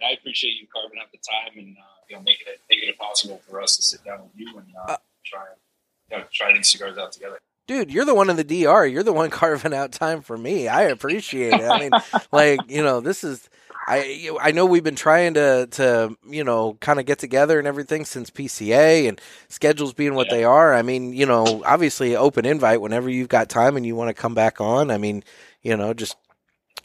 And 0.00 0.08
I 0.08 0.12
appreciate 0.12 0.54
you 0.60 0.68
carving 0.72 1.00
out 1.00 1.10
the 1.10 1.18
time 1.18 1.58
and 1.58 1.76
uh, 1.76 1.82
you 2.08 2.14
know 2.14 2.22
making 2.22 2.46
it 2.46 2.60
making 2.70 2.88
it 2.88 2.96
possible 2.96 3.42
for 3.50 3.60
us 3.60 3.74
to 3.76 3.82
sit 3.82 4.04
down 4.04 4.20
with 4.22 4.30
you 4.36 4.56
and 4.56 4.66
uh, 4.86 4.92
Uh, 4.92 4.96
try 5.26 5.42
you 6.12 6.18
know, 6.18 6.24
try 6.32 6.52
these 6.52 6.68
cigars 6.68 6.96
out 6.96 7.10
together. 7.10 7.40
Dude, 7.68 7.92
you're 7.92 8.06
the 8.06 8.14
one 8.14 8.30
in 8.30 8.36
the 8.36 8.44
DR. 8.44 8.86
You're 8.86 9.02
the 9.04 9.12
one 9.12 9.30
carving 9.42 9.74
out 9.74 9.92
time 9.92 10.22
for 10.22 10.36
me. 10.36 10.66
I 10.66 10.84
appreciate 10.84 11.52
it. 11.54 11.62
I 11.62 11.78
mean, 11.78 11.90
like, 12.32 12.60
you 12.68 12.82
know, 12.82 13.00
this 13.00 13.22
is 13.22 13.48
I 13.86 14.30
I 14.40 14.50
know 14.52 14.66
we've 14.66 14.82
been 14.82 14.96
trying 14.96 15.34
to 15.34 15.68
to, 15.72 16.16
you 16.28 16.42
know, 16.44 16.76
kind 16.80 16.98
of 16.98 17.06
get 17.06 17.18
together 17.18 17.58
and 17.58 17.68
everything 17.68 18.04
since 18.04 18.30
PCA 18.30 19.08
and 19.08 19.20
schedules 19.48 19.92
being 19.92 20.14
what 20.14 20.28
Yeah. 20.30 20.36
they 20.38 20.44
are. 20.44 20.74
I 20.74 20.82
mean, 20.82 21.12
you 21.12 21.26
know, 21.26 21.62
obviously 21.64 22.16
open 22.16 22.44
invite 22.46 22.80
whenever 22.80 23.08
you've 23.08 23.28
got 23.28 23.48
time 23.48 23.76
and 23.76 23.86
you 23.86 23.94
want 23.94 24.08
to 24.08 24.14
come 24.20 24.34
back 24.34 24.60
on. 24.60 24.90
I 24.90 24.98
mean, 24.98 25.22
you 25.62 25.76
know, 25.76 25.92
just 25.94 26.16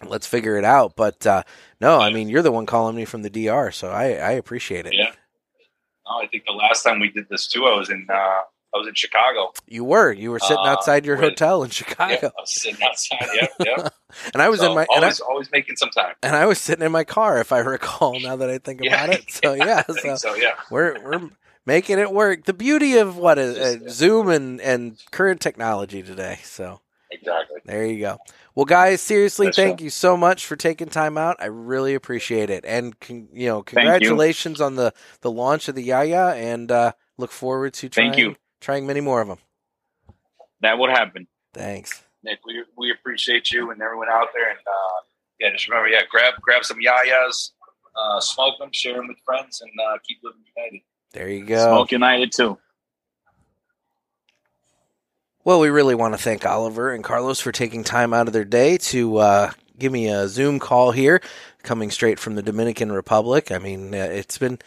let's 0.05 0.27
figure 0.27 0.57
it 0.57 0.65
out. 0.65 0.95
But 0.97 1.25
uh 1.25 1.43
no, 1.79 1.99
I 1.99 2.11
mean, 2.11 2.27
you're 2.29 2.41
the 2.41 2.51
one 2.51 2.65
calling 2.65 2.95
me 2.95 3.05
from 3.05 3.21
the 3.21 3.29
DR, 3.29 3.71
so 3.71 3.89
I 3.89 4.13
I 4.15 4.31
appreciate 4.31 4.86
it. 4.86 4.93
Yeah. 4.95 5.11
No, 6.05 6.21
I 6.21 6.27
think 6.27 6.43
the 6.45 6.51
last 6.51 6.84
time 6.84 6.99
we 6.99 7.09
did 7.09 7.29
this 7.29 7.47
too, 7.47 7.65
I 7.65 7.77
was 7.77 7.89
in 7.89 8.05
uh, 8.13 8.39
I 8.74 8.78
was 8.80 8.88
in 8.88 8.93
Chicago. 8.95 9.53
You 9.67 9.84
were 9.84 10.11
you 10.11 10.32
were 10.32 10.39
sitting 10.39 10.57
Uh, 10.57 10.69
outside 10.69 11.05
your 11.05 11.15
with- 11.15 11.24
hotel 11.26 11.63
in 11.63 11.69
Yeah, 11.69 11.74
Chicago. 11.74 12.28
I 12.38 12.41
was 12.41 12.53
sitting 12.61 12.84
outside. 12.84 13.28
Yeah, 13.34 13.47
yeah. 13.65 13.89
And 14.34 14.41
I 14.43 14.49
was 14.49 14.59
So 14.59 14.69
in 14.69 14.76
my 14.76 14.82
and 14.89 15.03
I, 15.03 15.07
always 15.07 15.19
always 15.19 15.51
making 15.51 15.76
some 15.76 15.89
time. 15.89 16.13
and 16.21 16.36
I 16.36 16.45
was 16.45 16.59
sitting 16.59 16.86
in 16.86 16.91
my 16.91 17.03
car, 17.03 17.39
if 17.39 17.51
I 17.51 17.59
recall. 17.59 18.19
Now 18.24 18.36
that 18.38 18.49
I 18.49 18.57
think 18.59 18.82
Yeah. 18.84 19.03
about 19.05 19.15
it, 19.15 19.32
so 19.32 19.53
yeah, 19.69 19.84
so 19.88 20.15
so 20.15 20.36
yeah. 20.36 20.53
we're 20.71 20.99
we're 21.03 21.30
making 21.65 21.99
it 21.99 22.11
work. 22.11 22.45
The 22.45 22.53
beauty 22.53 22.97
of 22.97 23.17
what 23.17 23.38
is 23.39 23.57
uh, 23.57 23.89
Zoom 23.89 24.30
and 24.30 24.59
and 24.61 24.97
current 25.11 25.39
technology 25.41 26.01
today. 26.03 26.39
So 26.43 26.80
Exactly. 27.11 27.59
there 27.65 27.86
you 27.86 27.99
go. 27.99 28.17
Well, 28.55 28.65
guys, 28.65 29.01
seriously, 29.01 29.47
Yes, 29.47 29.55
thank 29.55 29.82
you 29.82 29.89
so 29.91 30.15
much 30.17 30.45
for 30.45 30.55
taking 30.55 30.88
time 30.89 31.17
out. 31.17 31.38
I 31.39 31.45
really 31.45 31.93
appreciate 31.95 32.49
it, 32.51 32.65
and 32.67 32.99
con- 32.99 33.30
you 33.34 33.47
know, 33.49 33.57
you. 33.57 33.63
congratulations 33.63 34.61
on 34.61 34.76
the 34.76 34.93
the 35.21 35.32
launch 35.32 35.67
of 35.67 35.76
the 35.76 35.84
Yaya, 35.84 36.34
and 36.36 36.71
uh, 36.71 36.91
look 37.17 37.32
forward 37.32 37.74
to 37.76 37.89
trying 37.89 38.11
Thank 38.11 38.19
you. 38.19 38.36
Trying 38.64 38.88
many 38.88 39.01
more 39.01 39.22
of 39.22 39.28
them. 39.28 39.38
That 40.61 40.80
would 40.80 40.89
happen. 40.89 41.28
Thanks. 41.53 42.01
Nick, 42.24 42.39
we, 42.45 42.64
we 42.78 42.91
appreciate 42.91 43.51
you 43.51 43.72
and 43.72 43.82
everyone 43.82 44.07
out 44.09 44.30
there. 44.34 44.49
And 44.49 44.59
uh, 44.59 45.01
yeah, 45.39 45.51
just 45.51 45.68
remember, 45.68 45.89
yeah, 45.89 46.01
grab 46.09 46.34
grab 46.41 46.64
some 46.64 46.78
yayas, 46.78 47.51
uh, 47.95 48.20
smoke 48.20 48.57
them, 48.59 48.70
share 48.72 48.95
them 48.95 49.07
with 49.07 49.18
friends, 49.26 49.61
and 49.61 49.72
uh, 49.88 49.97
keep 50.07 50.20
living 50.24 50.41
united. 50.55 50.82
There 51.11 51.30
you 51.30 51.45
go. 51.45 51.64
Smoke 51.64 51.91
United 51.91 52.32
too. 52.32 52.57
Well, 55.45 55.59
we 55.59 55.70
really 55.70 55.93
want 55.93 56.14
to 56.14 56.18
thank 56.18 56.45
Oliver 56.45 56.91
and 56.91 57.03
Carlos 57.03 57.41
for 57.41 57.51
taking 57.51 57.84
time 57.84 58.14
out 58.14 58.28
of 58.28 58.34
their 58.34 58.45
day 58.45 58.78
to 58.78 59.18
uh, 59.18 59.51
give 59.78 59.91
me 59.91 60.07
a 60.07 60.28
Zoom 60.30 60.57
call 60.57 60.91
here, 60.91 61.22
coming 61.64 61.91
straight 61.91 62.18
from 62.18 62.36
the 62.36 62.41
Dominican 62.41 62.91
Republic. 62.91 63.51
I 63.51 63.59
mean, 63.59 63.93
uh, 63.93 63.97
it's 63.97 64.38
been 64.38 64.57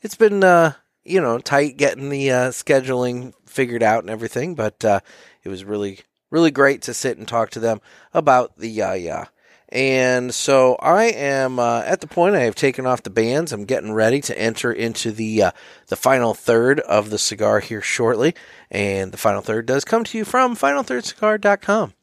it's 0.00 0.14
been 0.14 0.42
uh, 0.42 0.72
you 1.04 1.20
know 1.20 1.38
tight 1.38 1.76
getting 1.76 2.08
the 2.08 2.30
uh, 2.30 2.50
scheduling 2.50 3.32
figured 3.46 3.82
out 3.82 4.02
and 4.02 4.10
everything, 4.10 4.54
but 4.54 4.84
uh, 4.84 5.00
it 5.42 5.48
was 5.48 5.64
really 5.64 6.00
really 6.30 6.50
great 6.50 6.82
to 6.82 6.94
sit 6.94 7.18
and 7.18 7.28
talk 7.28 7.50
to 7.50 7.60
them 7.60 7.80
about 8.12 8.56
the 8.56 8.68
Yaya. 8.68 9.28
And 9.68 10.34
so 10.34 10.76
I 10.80 11.04
am 11.04 11.58
uh, 11.58 11.82
at 11.86 12.02
the 12.02 12.06
point 12.06 12.36
I 12.36 12.40
have 12.40 12.54
taken 12.54 12.86
off 12.86 13.02
the 13.02 13.10
bands. 13.10 13.52
I'm 13.52 13.64
getting 13.64 13.92
ready 13.92 14.20
to 14.22 14.38
enter 14.38 14.70
into 14.70 15.12
the 15.12 15.44
uh, 15.44 15.50
the 15.86 15.96
final 15.96 16.34
third 16.34 16.80
of 16.80 17.08
the 17.08 17.18
cigar 17.18 17.60
here 17.60 17.80
shortly. 17.80 18.34
And 18.70 19.12
the 19.12 19.18
final 19.18 19.40
third 19.40 19.64
does 19.64 19.86
come 19.86 20.04
to 20.04 20.18
you 20.18 20.26
from 20.26 20.56
finalthirdcigar.com 20.56 21.94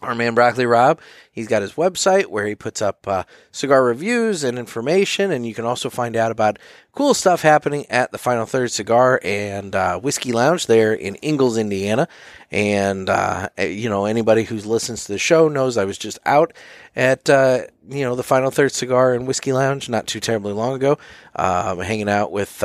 our 0.00 0.14
man 0.14 0.34
Broccoli 0.34 0.64
Rob, 0.64 1.00
he's 1.32 1.48
got 1.48 1.62
his 1.62 1.72
website 1.72 2.26
where 2.26 2.46
he 2.46 2.54
puts 2.54 2.80
up 2.80 3.08
uh, 3.08 3.24
cigar 3.50 3.82
reviews 3.82 4.44
and 4.44 4.56
information, 4.56 5.32
and 5.32 5.44
you 5.44 5.54
can 5.54 5.64
also 5.64 5.90
find 5.90 6.14
out 6.14 6.30
about 6.30 6.58
cool 6.92 7.14
stuff 7.14 7.42
happening 7.42 7.84
at 7.90 8.12
the 8.12 8.18
Final 8.18 8.46
Third 8.46 8.70
Cigar 8.70 9.20
and 9.24 9.74
uh, 9.74 9.98
Whiskey 9.98 10.30
Lounge 10.30 10.66
there 10.66 10.92
in 10.92 11.16
Ingles, 11.16 11.58
Indiana. 11.58 12.06
And 12.50 13.10
uh, 13.10 13.48
eh, 13.58 13.66
you 13.66 13.88
know, 13.88 14.04
anybody 14.04 14.44
who 14.44 14.56
listens 14.56 15.04
to 15.06 15.12
the 15.12 15.18
show 15.18 15.48
knows 15.48 15.76
I 15.76 15.84
was 15.84 15.98
just 15.98 16.20
out 16.24 16.52
at 16.94 17.28
uh, 17.28 17.62
you 17.88 18.04
know 18.04 18.14
the 18.14 18.22
Final 18.22 18.52
Third 18.52 18.72
Cigar 18.72 19.14
and 19.14 19.26
Whiskey 19.26 19.52
Lounge 19.52 19.88
not 19.88 20.06
too 20.06 20.20
terribly 20.20 20.52
long 20.52 20.74
ago, 20.74 20.96
um, 21.34 21.80
hanging 21.80 22.08
out 22.08 22.30
with 22.30 22.62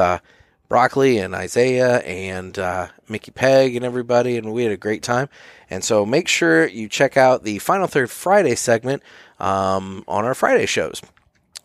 Broccoli 0.74 1.20
and 1.20 1.36
Isaiah 1.36 2.00
and 2.00 2.58
uh, 2.58 2.88
Mickey 3.08 3.30
Peg 3.30 3.76
and 3.76 3.86
everybody, 3.86 4.38
and 4.38 4.52
we 4.52 4.64
had 4.64 4.72
a 4.72 4.76
great 4.76 5.04
time. 5.04 5.30
And 5.70 5.84
so 5.84 6.04
make 6.04 6.28
sure 6.28 6.66
you 6.66 6.90
check 6.90 7.16
out 7.16 7.44
the 7.44 7.60
Final 7.60 7.86
Third 7.86 8.10
Friday 8.10 8.56
segment 8.56 9.04
um, 9.40 10.04
on 10.08 10.26
our 10.26 10.34
Friday 10.34 10.66
shows, 10.66 11.00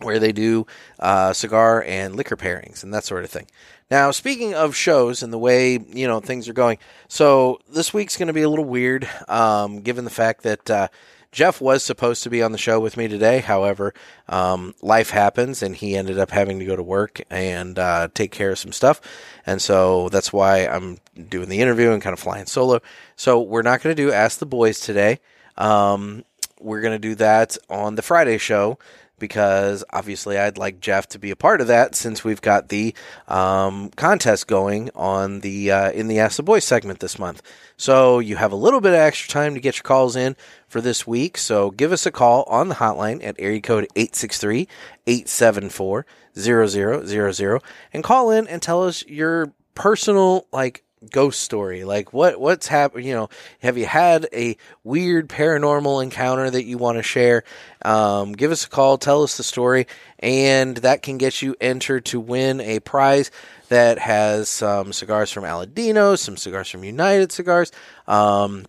where 0.03 0.19
they 0.19 0.31
do 0.31 0.67
uh, 0.99 1.33
cigar 1.33 1.83
and 1.85 2.17
liquor 2.17 2.37
pairings 2.37 2.83
and 2.83 2.93
that 2.93 3.05
sort 3.05 3.25
of 3.25 3.31
thing. 3.31 3.47
Now, 3.91 4.11
speaking 4.11 4.53
of 4.53 4.77
shows 4.77 5.23
and 5.23 5.33
the 5.33 5.39
way 5.39 5.79
you 5.79 6.07
know 6.07 6.21
things 6.21 6.47
are 6.47 6.53
going, 6.53 6.77
so 7.09 7.61
this 7.67 7.95
week's 7.95 8.19
going 8.19 8.27
to 8.27 8.35
be 8.35 8.43
a 8.43 8.51
little 8.51 8.67
weird, 8.67 9.09
um, 9.27 9.81
given 9.81 10.05
the 10.05 10.11
fact 10.11 10.43
that. 10.43 10.71
Uh, 10.71 10.89
Jeff 11.31 11.61
was 11.61 11.83
supposed 11.83 12.23
to 12.23 12.31
be 12.31 12.43
on 12.43 12.53
the 12.53 12.59
show 12.59 12.81
with 12.81 12.97
me 12.97 13.07
today. 13.07 13.41
However, 13.41 13.93
um, 14.29 14.75
life 14.81 15.11
happens 15.11 15.63
and 15.63 15.77
he 15.77 15.97
ended 15.97 16.19
up 16.19 16.31
having 16.31 16.59
to 16.59 16.65
go 16.65 16.75
to 16.75 16.83
work 16.83 17.21
and 17.31 17.79
uh, 17.79 18.09
take 18.15 18.31
care 18.31 18.51
of 18.51 18.59
some 18.59 18.73
stuff. 18.73 19.01
And 19.45 19.61
so 19.61 20.09
that's 20.09 20.33
why 20.33 20.67
I'm 20.67 20.99
doing 21.29 21.49
the 21.49 21.61
interview 21.61 21.91
and 21.91 22.03
kind 22.03 22.15
of 22.15 22.21
flying 22.21 22.47
solo. 22.47 22.81
So 23.17 23.41
we're 23.41 23.63
not 23.63 23.83
going 23.83 23.95
to 23.95 24.03
do 24.03 24.13
Ask 24.13 24.39
the 24.39 24.47
Boys 24.47 24.81
today. 24.81 25.21
Um, 25.57 26.25
we're 26.61 26.81
going 26.81 26.95
to 26.95 26.99
do 26.99 27.15
that 27.17 27.57
on 27.69 27.95
the 27.95 28.03
Friday 28.03 28.39
show 28.39 28.79
because 29.19 29.85
obviously 29.91 30.39
I'd 30.39 30.59
like 30.59 30.81
Jeff 30.81 31.09
to 31.11 31.19
be 31.19 31.31
a 31.31 31.37
part 31.37 31.61
of 31.61 31.67
that 31.67 31.95
since 31.95 32.25
we've 32.25 32.41
got 32.41 32.69
the 32.69 32.95
um, 33.27 33.91
contest 33.91 34.47
going 34.47 34.91
on 34.95 35.41
the 35.41 35.71
uh, 35.71 35.91
in 35.93 36.09
the 36.09 36.19
Ask 36.19 36.37
the 36.37 36.43
Boys 36.43 36.65
segment 36.65 37.01
this 37.01 37.19
month. 37.19 37.43
So 37.77 38.19
you 38.19 38.37
have 38.37 38.53
a 38.53 38.57
little 38.57 38.81
bit 38.81 38.93
of 38.93 38.99
extra 38.99 39.31
time 39.31 39.55
to 39.55 39.61
get 39.61 39.77
your 39.77 39.85
calls 39.85 40.17
in 40.17 40.37
for 40.67 40.81
this 40.81 41.07
week. 41.07 41.39
So 41.39 41.71
give 41.71 41.93
us 41.93 42.07
a 42.07 42.11
call 42.11 42.45
on 42.45 42.69
the 42.69 42.77
hotline 42.77 43.23
at 43.25 43.37
area 43.39 43.61
code 43.61 43.87
863 43.95 44.69
874 45.07 46.07
0000 46.37 47.61
and 47.93 48.05
call 48.05 48.31
in 48.31 48.47
and 48.47 48.63
tell 48.63 48.85
us 48.85 49.05
your 49.07 49.53
personal 49.75 50.47
like 50.53 50.83
ghost 51.11 51.41
story? 51.41 51.85
Like 51.85 52.13
what 52.13 52.41
what's 52.41 52.67
happened 52.67 53.05
you 53.05 53.15
know 53.15 53.29
have 53.61 53.79
you 53.79 53.87
had 53.87 54.29
a 54.33 54.57
weird 54.85 55.29
paranormal 55.29 56.03
encounter 56.03 56.51
that 56.51 56.65
you 56.65 56.79
want 56.79 56.99
to 56.99 57.03
share? 57.03 57.45
Um, 57.85 58.33
give 58.33 58.51
us 58.51 58.65
a 58.65 58.69
call 58.69 58.99
tell 58.99 59.23
us 59.23 59.37
the 59.37 59.43
story 59.43 59.87
and 60.19 60.77
that 60.79 61.03
can 61.03 61.19
get 61.19 61.43
you 61.43 61.55
entered 61.61 62.05
to 62.07 62.21
win 62.21 62.61
a 62.61 62.81
prize 62.81 63.31
that 63.69 63.99
has 63.99 64.49
some 64.49 64.93
cigars 64.93 65.31
from 65.31 65.45
aladino 65.45 66.19
some 66.19 66.37
cigars 66.37 66.69
from 66.69 66.83
united 66.83 67.31
cigars 67.31 67.71
um, 68.07 68.67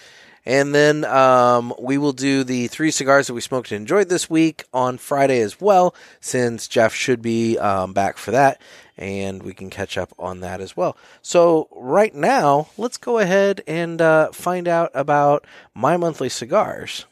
And 0.46 0.74
then 0.74 1.04
um, 1.04 1.72
we 1.78 1.96
will 1.96 2.12
do 2.12 2.44
the 2.44 2.68
three 2.68 2.90
cigars 2.90 3.26
that 3.26 3.34
we 3.34 3.40
smoked 3.40 3.72
and 3.72 3.80
enjoyed 3.80 4.08
this 4.08 4.28
week 4.28 4.64
on 4.72 4.98
Friday 4.98 5.40
as 5.40 5.60
well, 5.60 5.94
since 6.20 6.68
Jeff 6.68 6.94
should 6.94 7.22
be 7.22 7.58
um, 7.58 7.92
back 7.92 8.18
for 8.18 8.30
that, 8.32 8.60
and 8.98 9.42
we 9.42 9.54
can 9.54 9.70
catch 9.70 9.96
up 9.96 10.12
on 10.18 10.40
that 10.40 10.60
as 10.60 10.76
well. 10.76 10.96
So, 11.22 11.68
right 11.72 12.14
now, 12.14 12.68
let's 12.76 12.98
go 12.98 13.18
ahead 13.18 13.62
and 13.66 14.02
uh, 14.02 14.32
find 14.32 14.68
out 14.68 14.90
about 14.94 15.46
my 15.74 15.96
monthly 15.96 16.28
cigars. 16.28 17.06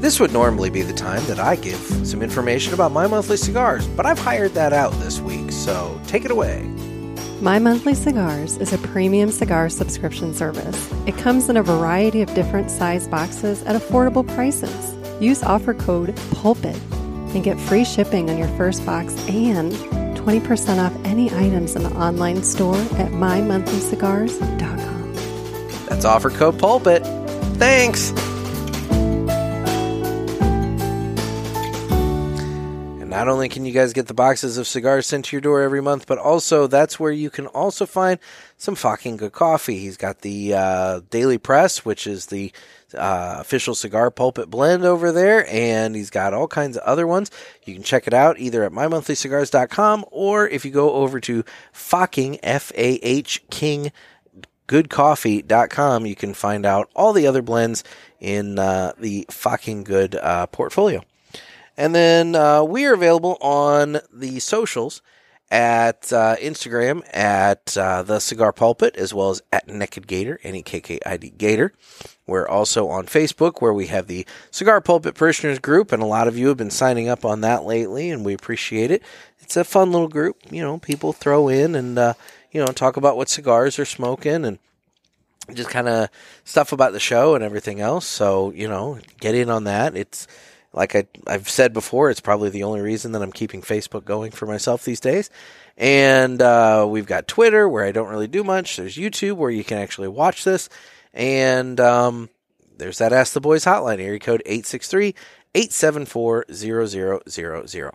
This 0.00 0.18
would 0.18 0.32
normally 0.32 0.70
be 0.70 0.80
the 0.80 0.94
time 0.94 1.22
that 1.26 1.38
I 1.38 1.56
give 1.56 1.78
some 2.06 2.22
information 2.22 2.72
about 2.72 2.90
my 2.90 3.06
monthly 3.06 3.36
cigars, 3.36 3.86
but 3.88 4.06
I've 4.06 4.18
hired 4.18 4.54
that 4.54 4.72
out 4.72 4.92
this 4.92 5.20
week, 5.20 5.52
so 5.52 6.00
take 6.06 6.24
it 6.24 6.30
away. 6.30 6.66
My 7.40 7.58
Monthly 7.58 7.94
Cigars 7.94 8.58
is 8.58 8.74
a 8.74 8.78
premium 8.88 9.30
cigar 9.30 9.70
subscription 9.70 10.34
service. 10.34 10.92
It 11.06 11.16
comes 11.16 11.48
in 11.48 11.56
a 11.56 11.62
variety 11.62 12.20
of 12.20 12.34
different 12.34 12.70
size 12.70 13.08
boxes 13.08 13.62
at 13.62 13.80
affordable 13.80 14.28
prices. 14.34 14.94
Use 15.22 15.42
offer 15.42 15.72
code 15.72 16.14
PULPIT 16.32 16.76
and 17.32 17.42
get 17.42 17.58
free 17.58 17.86
shipping 17.86 18.28
on 18.28 18.36
your 18.36 18.48
first 18.58 18.84
box 18.84 19.14
and 19.26 19.72
20% 20.18 20.84
off 20.84 20.92
any 21.06 21.32
items 21.32 21.76
in 21.76 21.82
the 21.82 21.92
online 21.92 22.42
store 22.42 22.76
at 22.76 23.10
mymonthlycigars.com. 23.12 25.14
That's 25.86 26.04
offer 26.04 26.28
code 26.28 26.58
PULPIT. 26.58 27.06
Thanks! 27.56 28.12
Not 33.10 33.26
only 33.26 33.48
can 33.48 33.66
you 33.66 33.72
guys 33.72 33.92
get 33.92 34.06
the 34.06 34.14
boxes 34.14 34.56
of 34.56 34.68
cigars 34.68 35.04
sent 35.04 35.24
to 35.26 35.36
your 35.36 35.40
door 35.40 35.62
every 35.62 35.82
month, 35.82 36.06
but 36.06 36.16
also 36.16 36.68
that's 36.68 37.00
where 37.00 37.10
you 37.10 37.28
can 37.28 37.48
also 37.48 37.84
find 37.84 38.20
some 38.56 38.76
fucking 38.76 39.16
good 39.16 39.32
coffee. 39.32 39.78
He's 39.78 39.96
got 39.96 40.20
the 40.20 40.54
uh, 40.54 41.00
Daily 41.10 41.36
Press, 41.36 41.84
which 41.84 42.06
is 42.06 42.26
the 42.26 42.52
uh, 42.94 43.38
official 43.40 43.74
cigar 43.74 44.12
pulpit 44.12 44.48
blend 44.48 44.84
over 44.84 45.10
there, 45.10 45.44
and 45.50 45.96
he's 45.96 46.08
got 46.08 46.32
all 46.32 46.46
kinds 46.46 46.76
of 46.76 46.84
other 46.84 47.04
ones. 47.04 47.32
You 47.64 47.74
can 47.74 47.82
check 47.82 48.06
it 48.06 48.14
out 48.14 48.38
either 48.38 48.62
at 48.62 48.70
mymonthlycigars.com 48.70 50.04
or 50.12 50.46
if 50.48 50.64
you 50.64 50.70
go 50.70 50.92
over 50.92 51.18
to 51.18 51.44
fucking 51.72 52.38
F 52.44 52.70
A 52.76 52.94
H 53.02 53.42
King 53.50 53.90
goodcoffee.com, 54.68 56.06
you 56.06 56.14
can 56.14 56.32
find 56.32 56.64
out 56.64 56.88
all 56.94 57.12
the 57.12 57.26
other 57.26 57.42
blends 57.42 57.82
in 58.20 58.56
uh, 58.56 58.92
the 59.00 59.26
fucking 59.28 59.82
good 59.82 60.14
uh, 60.14 60.46
portfolio. 60.46 61.02
And 61.80 61.94
then 61.94 62.34
uh, 62.34 62.62
we 62.62 62.84
are 62.84 62.92
available 62.92 63.38
on 63.40 64.00
the 64.12 64.38
socials 64.40 65.00
at 65.50 66.12
uh, 66.12 66.36
Instagram 66.36 67.02
at 67.10 67.74
uh, 67.74 68.02
the 68.02 68.18
Cigar 68.20 68.52
Pulpit 68.52 68.96
as 68.96 69.14
well 69.14 69.30
as 69.30 69.40
at 69.50 69.66
Nekkid 69.66 70.06
Gator, 70.06 70.38
N 70.42 70.56
E 70.56 70.62
K 70.62 70.82
K 70.82 70.98
I 71.06 71.16
D 71.16 71.30
Gator. 71.30 71.72
We're 72.26 72.46
also 72.46 72.88
on 72.88 73.06
Facebook 73.06 73.62
where 73.62 73.72
we 73.72 73.86
have 73.86 74.08
the 74.08 74.26
Cigar 74.50 74.82
Pulpit 74.82 75.14
Parishioners 75.14 75.58
group, 75.58 75.90
and 75.90 76.02
a 76.02 76.06
lot 76.06 76.28
of 76.28 76.36
you 76.36 76.48
have 76.48 76.58
been 76.58 76.70
signing 76.70 77.08
up 77.08 77.24
on 77.24 77.40
that 77.40 77.64
lately, 77.64 78.10
and 78.10 78.26
we 78.26 78.34
appreciate 78.34 78.90
it. 78.90 79.02
It's 79.38 79.56
a 79.56 79.64
fun 79.64 79.90
little 79.90 80.08
group. 80.08 80.36
You 80.50 80.60
know, 80.60 80.76
people 80.76 81.14
throw 81.14 81.48
in 81.48 81.74
and 81.74 81.98
uh, 81.98 82.12
you 82.52 82.60
know 82.60 82.72
talk 82.72 82.98
about 82.98 83.16
what 83.16 83.30
cigars 83.30 83.76
they're 83.76 83.86
smoking 83.86 84.44
and 84.44 84.58
just 85.54 85.70
kind 85.70 85.88
of 85.88 86.10
stuff 86.44 86.72
about 86.72 86.92
the 86.92 87.00
show 87.00 87.34
and 87.34 87.42
everything 87.42 87.80
else. 87.80 88.04
So 88.04 88.50
you 88.50 88.68
know, 88.68 88.98
get 89.18 89.34
in 89.34 89.48
on 89.48 89.64
that. 89.64 89.96
It's 89.96 90.28
like 90.72 90.94
I, 90.94 91.06
I've 91.26 91.48
said 91.48 91.72
before, 91.72 92.10
it's 92.10 92.20
probably 92.20 92.50
the 92.50 92.62
only 92.62 92.80
reason 92.80 93.12
that 93.12 93.22
I'm 93.22 93.32
keeping 93.32 93.62
Facebook 93.62 94.04
going 94.04 94.30
for 94.30 94.46
myself 94.46 94.84
these 94.84 95.00
days. 95.00 95.30
And 95.76 96.40
uh, 96.40 96.86
we've 96.88 97.06
got 97.06 97.26
Twitter, 97.26 97.68
where 97.68 97.84
I 97.84 97.92
don't 97.92 98.08
really 98.08 98.28
do 98.28 98.44
much. 98.44 98.76
There's 98.76 98.96
YouTube, 98.96 99.36
where 99.36 99.50
you 99.50 99.64
can 99.64 99.78
actually 99.78 100.08
watch 100.08 100.44
this. 100.44 100.68
And 101.12 101.80
um, 101.80 102.28
there's 102.76 102.98
that 102.98 103.12
Ask 103.12 103.32
the 103.32 103.40
Boys 103.40 103.64
hotline, 103.64 104.00
area 104.00 104.20
code 104.20 104.42
863 104.46 105.14
874 105.54 106.46
0000. 106.52 107.90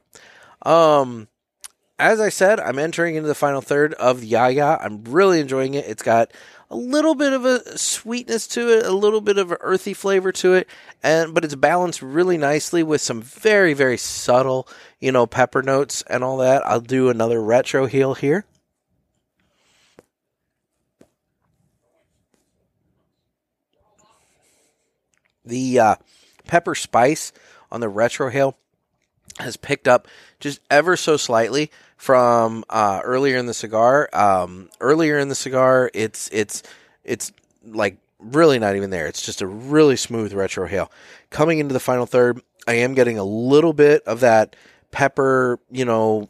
Um, 0.63 1.28
as 1.97 2.19
I 2.19 2.30
said, 2.30 2.59
I'm 2.59 2.80
entering 2.80 3.15
into 3.15 3.28
the 3.28 3.36
final 3.36 3.61
third 3.61 3.93
of 3.93 4.23
Yaya. 4.23 4.78
I'm 4.82 5.03
really 5.05 5.39
enjoying 5.39 5.76
it. 5.76 5.86
It's 5.86 6.03
got 6.03 6.32
a 6.76 6.78
little 6.78 7.15
bit 7.15 7.32
of 7.32 7.45
a 7.45 7.78
sweetness 7.78 8.47
to 8.47 8.69
it, 8.78 8.86
a 8.86 8.91
little 8.91 9.21
bit 9.21 9.38
of 9.38 9.49
an 9.49 9.57
earthy 9.61 9.93
flavor 9.93 10.34
to 10.34 10.55
it, 10.55 10.67
and 11.01 11.34
but 11.34 11.45
it's 11.45 11.55
balanced 11.55 12.01
really 12.01 12.38
nicely 12.38 12.84
with 12.84 12.99
some 12.99 13.21
very 13.21 13.73
very 13.73 13.97
subtle, 13.97 14.67
you 14.99 15.09
know, 15.09 15.26
pepper 15.26 15.63
notes 15.63 16.03
and 16.07 16.21
all 16.21 16.38
that. 16.38 16.65
I'll 16.65 16.82
do 16.82 17.09
another 17.09 17.39
retrohale 17.39 18.17
here. 18.17 18.45
The 25.45 25.80
uh, 25.80 25.95
pepper 26.45 26.76
spice 26.76 27.32
on 27.71 27.80
the 27.80 27.89
retrohale 27.89 28.55
has 29.39 29.55
picked 29.55 29.88
up 29.88 30.09
just 30.41 30.59
ever 30.69 30.97
so 30.97 31.15
slightly 31.15 31.71
from 31.98 32.64
uh, 32.70 33.02
earlier 33.04 33.38
in 33.38 33.46
the 33.46 33.54
cigar. 33.54 34.10
Um, 34.14 34.70
earlier 34.80 35.18
in 35.18 35.30
the 35.30 35.36
cigar, 35.36 35.89
it's 35.93 36.30
it's 36.32 36.64
it's 37.04 37.32
like 37.66 37.98
really 38.20 38.60
not 38.60 38.76
even 38.76 38.89
there. 38.89 39.08
It's 39.08 39.22
just 39.22 39.41
a 39.41 39.48
really 39.48 39.96
smooth 39.96 40.34
retrohale. 40.34 40.89
Coming 41.30 41.60
into 41.60 41.74
the 41.74 41.80
final 41.80 42.06
third, 42.06 42.41
I 42.68 42.76
am 42.76 42.93
getting 42.93 43.18
a 43.18 43.24
little 43.24 43.74
bit 43.74 44.04
of 44.04 44.22
that 44.22 44.56
pepper, 44.91 45.60
you 45.72 45.86
know, 45.86 46.30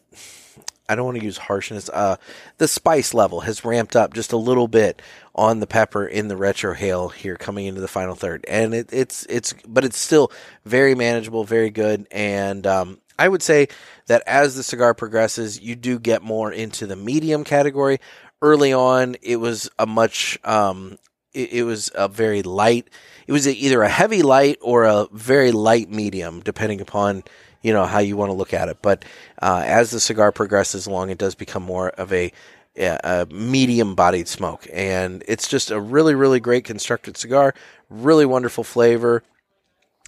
I 0.88 0.95
don't 0.95 1.05
want 1.05 1.18
to 1.18 1.24
use 1.24 1.38
harshness. 1.38 1.89
Uh, 1.89 2.18
the 2.57 2.68
spice 2.68 3.13
level 3.13 3.41
has 3.41 3.66
ramped 3.66 3.95
up 3.95 4.13
just 4.13 4.32
a 4.32 4.38
little 4.38 4.68
bit 4.68 5.01
on 5.34 5.59
the 5.59 5.68
pepper 5.68 6.05
in 6.05 6.28
the 6.28 6.36
retrohale 6.36 7.11
here 7.11 7.36
coming 7.36 7.66
into 7.66 7.82
the 7.82 7.88
final 7.88 8.16
third, 8.16 8.45
and 8.47 8.74
it, 8.74 8.89
it's 8.93 9.26
it's 9.26 9.53
but 9.68 9.84
it's 9.84 9.97
still 9.97 10.32
very 10.63 10.93
manageable, 10.93 11.43
very 11.43 11.72
good, 11.72 12.07
and 12.11 12.68
um, 12.68 12.99
I 13.18 13.30
would 13.30 13.41
say 13.41 13.68
that 14.07 14.24
as 14.26 14.55
the 14.55 14.63
cigar 14.63 14.93
progresses, 14.93 15.59
you 15.59 15.76
do 15.76 15.99
get 15.99 16.22
more 16.22 16.51
into 16.51 16.86
the 16.86 16.95
medium 16.95 17.43
category. 17.43 17.99
Early 18.41 18.74
on, 18.74 19.16
it 19.22 19.38
was 19.38 19.70
a 19.80 19.86
much 19.86 20.38
um, 20.43 20.97
it, 21.34 21.53
it 21.53 21.63
was 21.63 21.91
a 21.95 22.07
very 22.07 22.41
light. 22.41 22.89
It 23.28 23.32
was 23.32 23.47
either 23.47 23.82
a 23.82 23.89
heavy 23.89 24.22
light 24.22 24.57
or 24.61 24.84
a 24.84 25.07
very 25.11 25.51
light 25.51 25.89
medium, 25.89 26.41
depending 26.41 26.82
upon 26.82 27.24
you 27.61 27.74
know 27.74 27.86
how 27.86 27.99
you 27.99 28.18
want 28.18 28.30
to 28.30 28.34
look 28.36 28.53
at 28.53 28.70
it. 28.70 28.78
But 28.82 29.05
uh, 29.41 29.63
as 29.66 29.91
the 29.91 29.99
cigar 29.99 30.32
progresses 30.32 30.86
along, 30.88 31.09
it 31.09 31.18
does 31.18 31.36
become 31.36 31.63
more 31.63 31.89
of 31.89 32.13
a, 32.13 32.32
a 32.78 33.28
medium-bodied 33.32 34.28
smoke, 34.28 34.68
and 34.72 35.24
it's 35.28 35.47
just 35.47 35.72
a 35.72 35.80
really, 35.80 36.13
really 36.13 36.39
great 36.39 36.66
constructed 36.66 37.18
cigar. 37.18 37.53
Really 37.89 38.26
wonderful 38.26 38.63
flavor, 38.63 39.24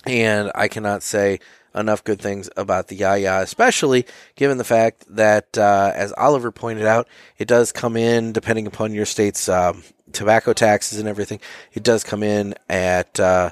and 0.05 0.51
I 0.53 0.67
cannot 0.67 1.03
say 1.03 1.39
enough 1.77 2.03
good 2.03 2.19
things 2.19 2.49
about 2.57 2.87
the 2.87 2.95
Yaya, 2.95 3.39
especially 3.41 4.05
given 4.35 4.57
the 4.57 4.63
fact 4.63 5.05
that, 5.09 5.57
uh, 5.57 5.91
as 5.95 6.13
Oliver 6.17 6.51
pointed 6.51 6.85
out, 6.85 7.07
it 7.37 7.47
does 7.47 7.71
come 7.71 7.95
in 7.95 8.33
depending 8.33 8.67
upon 8.67 8.93
your 8.93 9.05
state's 9.05 9.47
um, 9.47 9.83
tobacco 10.11 10.53
taxes 10.53 10.99
and 10.99 11.07
everything. 11.07 11.39
It 11.73 11.83
does 11.83 12.03
come 12.03 12.23
in 12.23 12.55
at 12.67 13.19
uh, 13.19 13.51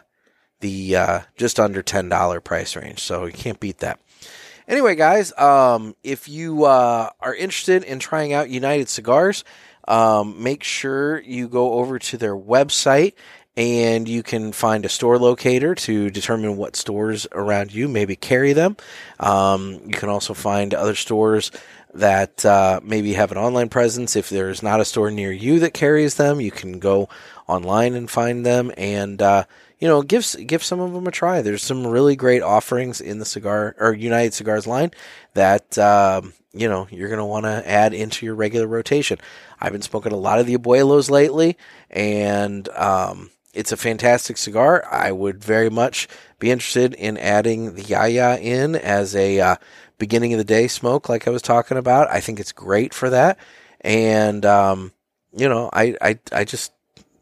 the 0.59 0.95
uh, 0.95 1.19
just 1.37 1.59
under 1.59 1.81
ten 1.81 2.09
dollar 2.09 2.41
price 2.41 2.75
range, 2.75 2.99
so 2.99 3.25
you 3.25 3.33
can't 3.33 3.59
beat 3.59 3.79
that. 3.79 3.99
Anyway, 4.67 4.95
guys, 4.95 5.31
um, 5.37 5.95
if 6.03 6.27
you 6.27 6.65
uh, 6.65 7.09
are 7.19 7.35
interested 7.35 7.83
in 7.83 7.99
trying 7.99 8.33
out 8.33 8.49
United 8.49 8.89
Cigars, 8.89 9.43
um, 9.87 10.41
make 10.41 10.63
sure 10.63 11.21
you 11.21 11.47
go 11.47 11.73
over 11.73 11.99
to 11.99 12.17
their 12.17 12.35
website 12.35 13.13
and 13.57 14.07
you 14.07 14.21
can 14.21 14.51
find 14.51 14.85
a 14.85 14.89
store 14.89 15.17
locator 15.17 15.75
to 15.75 16.09
determine 16.09 16.57
what 16.57 16.75
stores 16.75 17.25
around 17.31 17.73
you 17.73 17.87
maybe 17.87 18.15
carry 18.15 18.53
them. 18.53 18.75
Um, 19.19 19.79
you 19.85 19.93
can 19.93 20.09
also 20.09 20.33
find 20.33 20.73
other 20.73 20.95
stores 20.95 21.51
that 21.93 22.45
uh, 22.45 22.81
maybe 22.83 23.13
have 23.13 23.31
an 23.31 23.37
online 23.37 23.69
presence. 23.69 24.15
If 24.15 24.29
there's 24.29 24.61
not 24.61 24.81
a 24.81 24.85
store 24.85 25.09
near 25.09 25.31
you 25.31 25.59
that 25.59 25.73
carries 25.73 26.15
them, 26.15 26.41
you 26.41 26.51
can 26.51 26.79
go 26.79 27.09
online 27.47 27.93
and 27.93 28.09
find 28.09 28.45
them 28.45 28.71
and. 28.77 29.21
Uh, 29.21 29.43
you 29.77 29.89
know, 29.89 30.01
give 30.01 30.25
give 30.47 30.63
some 30.63 30.79
of 30.79 30.93
them 30.93 31.05
a 31.05 31.11
try. 31.11 31.41
There's 31.41 31.61
some 31.61 31.85
really 31.85 32.15
great 32.15 32.41
offerings 32.41 33.01
in 33.01 33.19
the 33.19 33.25
cigar 33.25 33.75
or 33.77 33.93
United 33.93 34.33
Cigars 34.33 34.65
line 34.65 34.91
that 35.33 35.77
um, 35.77 36.33
you 36.53 36.69
know 36.69 36.87
you're 36.89 37.09
going 37.09 37.19
to 37.19 37.25
want 37.25 37.45
to 37.45 37.69
add 37.69 37.93
into 37.93 38.25
your 38.25 38.35
regular 38.35 38.67
rotation. 38.67 39.19
I've 39.59 39.73
been 39.73 39.81
smoking 39.81 40.13
a 40.13 40.17
lot 40.17 40.39
of 40.39 40.45
the 40.45 40.57
Abuelos 40.57 41.09
lately, 41.09 41.57
and 41.91 42.69
um, 42.69 43.29
it's 43.55 43.71
a 43.71 43.77
fantastic 43.77 44.37
cigar. 44.37 44.85
I 44.91 45.11
would 45.11 45.43
very 45.43 45.69
much 45.69 46.07
be 46.39 46.51
interested 46.51 46.93
in 46.93 47.17
adding 47.17 47.75
the 47.75 47.83
Yaya 47.83 48.37
in 48.37 48.75
as 48.75 49.15
a 49.15 49.39
uh, 49.39 49.55
beginning 49.97 50.33
of 50.33 50.37
the 50.37 50.43
day 50.43 50.67
smoke, 50.67 51.09
like 51.09 51.27
I 51.27 51.31
was 51.31 51.41
talking 51.41 51.77
about. 51.77 52.09
I 52.09 52.19
think 52.19 52.39
it's 52.39 52.51
great 52.51 52.93
for 52.93 53.09
that, 53.09 53.39
and 53.81 54.45
um, 54.45 54.91
you 55.35 55.49
know, 55.49 55.69
I 55.73 55.95
I 56.01 56.19
I 56.31 56.43
just 56.43 56.71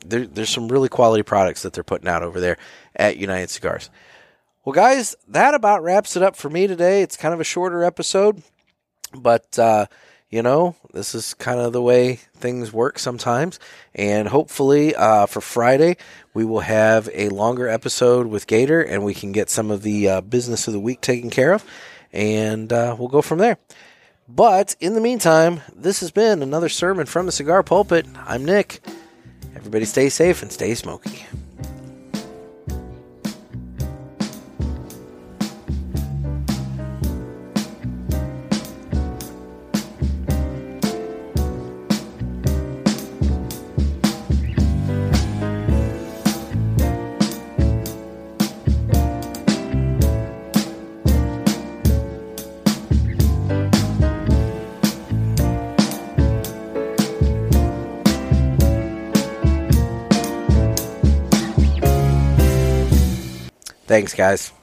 there, 0.06 0.26
there's 0.26 0.50
some 0.50 0.68
really 0.68 0.90
quality 0.90 1.24
products 1.24 1.62
that 1.64 1.74
they're 1.74 1.84
putting 1.84 2.08
out 2.08 2.24
over 2.24 2.40
there 2.40 2.58
at 2.96 3.18
United 3.18 3.50
Cigars. 3.50 3.90
Well, 4.66 4.74
guys, 4.74 5.16
that 5.28 5.54
about 5.54 5.84
wraps 5.84 6.16
it 6.16 6.24
up 6.24 6.36
for 6.36 6.50
me 6.50 6.68
today. 6.68 7.02
It's 7.02 7.18
kind 7.18 7.34
of 7.34 7.40
a 7.40 7.46
shorter 7.46 7.84
episode, 7.84 8.44
but 9.14 9.60
uh, 9.60 9.88
you 10.34 10.42
know, 10.42 10.76
this 10.92 11.14
is 11.14 11.36
kind 11.36 11.60
of 11.60 11.74
the 11.74 11.82
way 11.82 12.16
things 12.34 12.74
work 12.74 12.98
sometimes. 12.98 13.60
And 13.94 14.28
hopefully, 14.28 14.96
uh, 14.96 15.28
for 15.28 15.42
Friday, 15.42 15.98
we 16.34 16.44
will 16.44 16.62
have 16.62 17.08
a 17.14 17.30
longer 17.30 17.68
episode 17.68 18.26
with 18.26 18.48
Gator, 18.48 18.82
and 18.82 19.06
we 19.06 19.14
can 19.14 19.32
get 19.32 19.52
some 19.52 19.70
of 19.70 19.84
the 19.84 20.10
uh, 20.10 20.22
business 20.22 20.66
of 20.66 20.74
the 20.74 20.80
week 20.80 21.02
taken 21.02 21.30
care 21.30 21.54
of, 21.54 21.64
and 22.12 22.74
uh, 22.74 22.96
we'll 22.98 23.10
go 23.10 23.22
from 23.22 23.38
there. 23.38 23.60
But 24.28 24.76
in 24.80 24.96
the 24.96 25.02
meantime, 25.02 25.62
this 25.72 26.00
has 26.00 26.10
been 26.10 26.42
another 26.42 26.70
sermon 26.70 27.06
from 27.06 27.28
the 27.28 27.32
cigar 27.32 27.62
pulpit. 27.62 28.08
I'm 28.26 28.44
Nick. 28.44 28.80
Everybody 29.56 29.86
stay 29.86 30.10
safe 30.10 30.42
and 30.42 30.52
stay 30.52 30.74
smoky. 30.74 31.28
Thanks, 64.14 64.52
guys. 64.52 64.63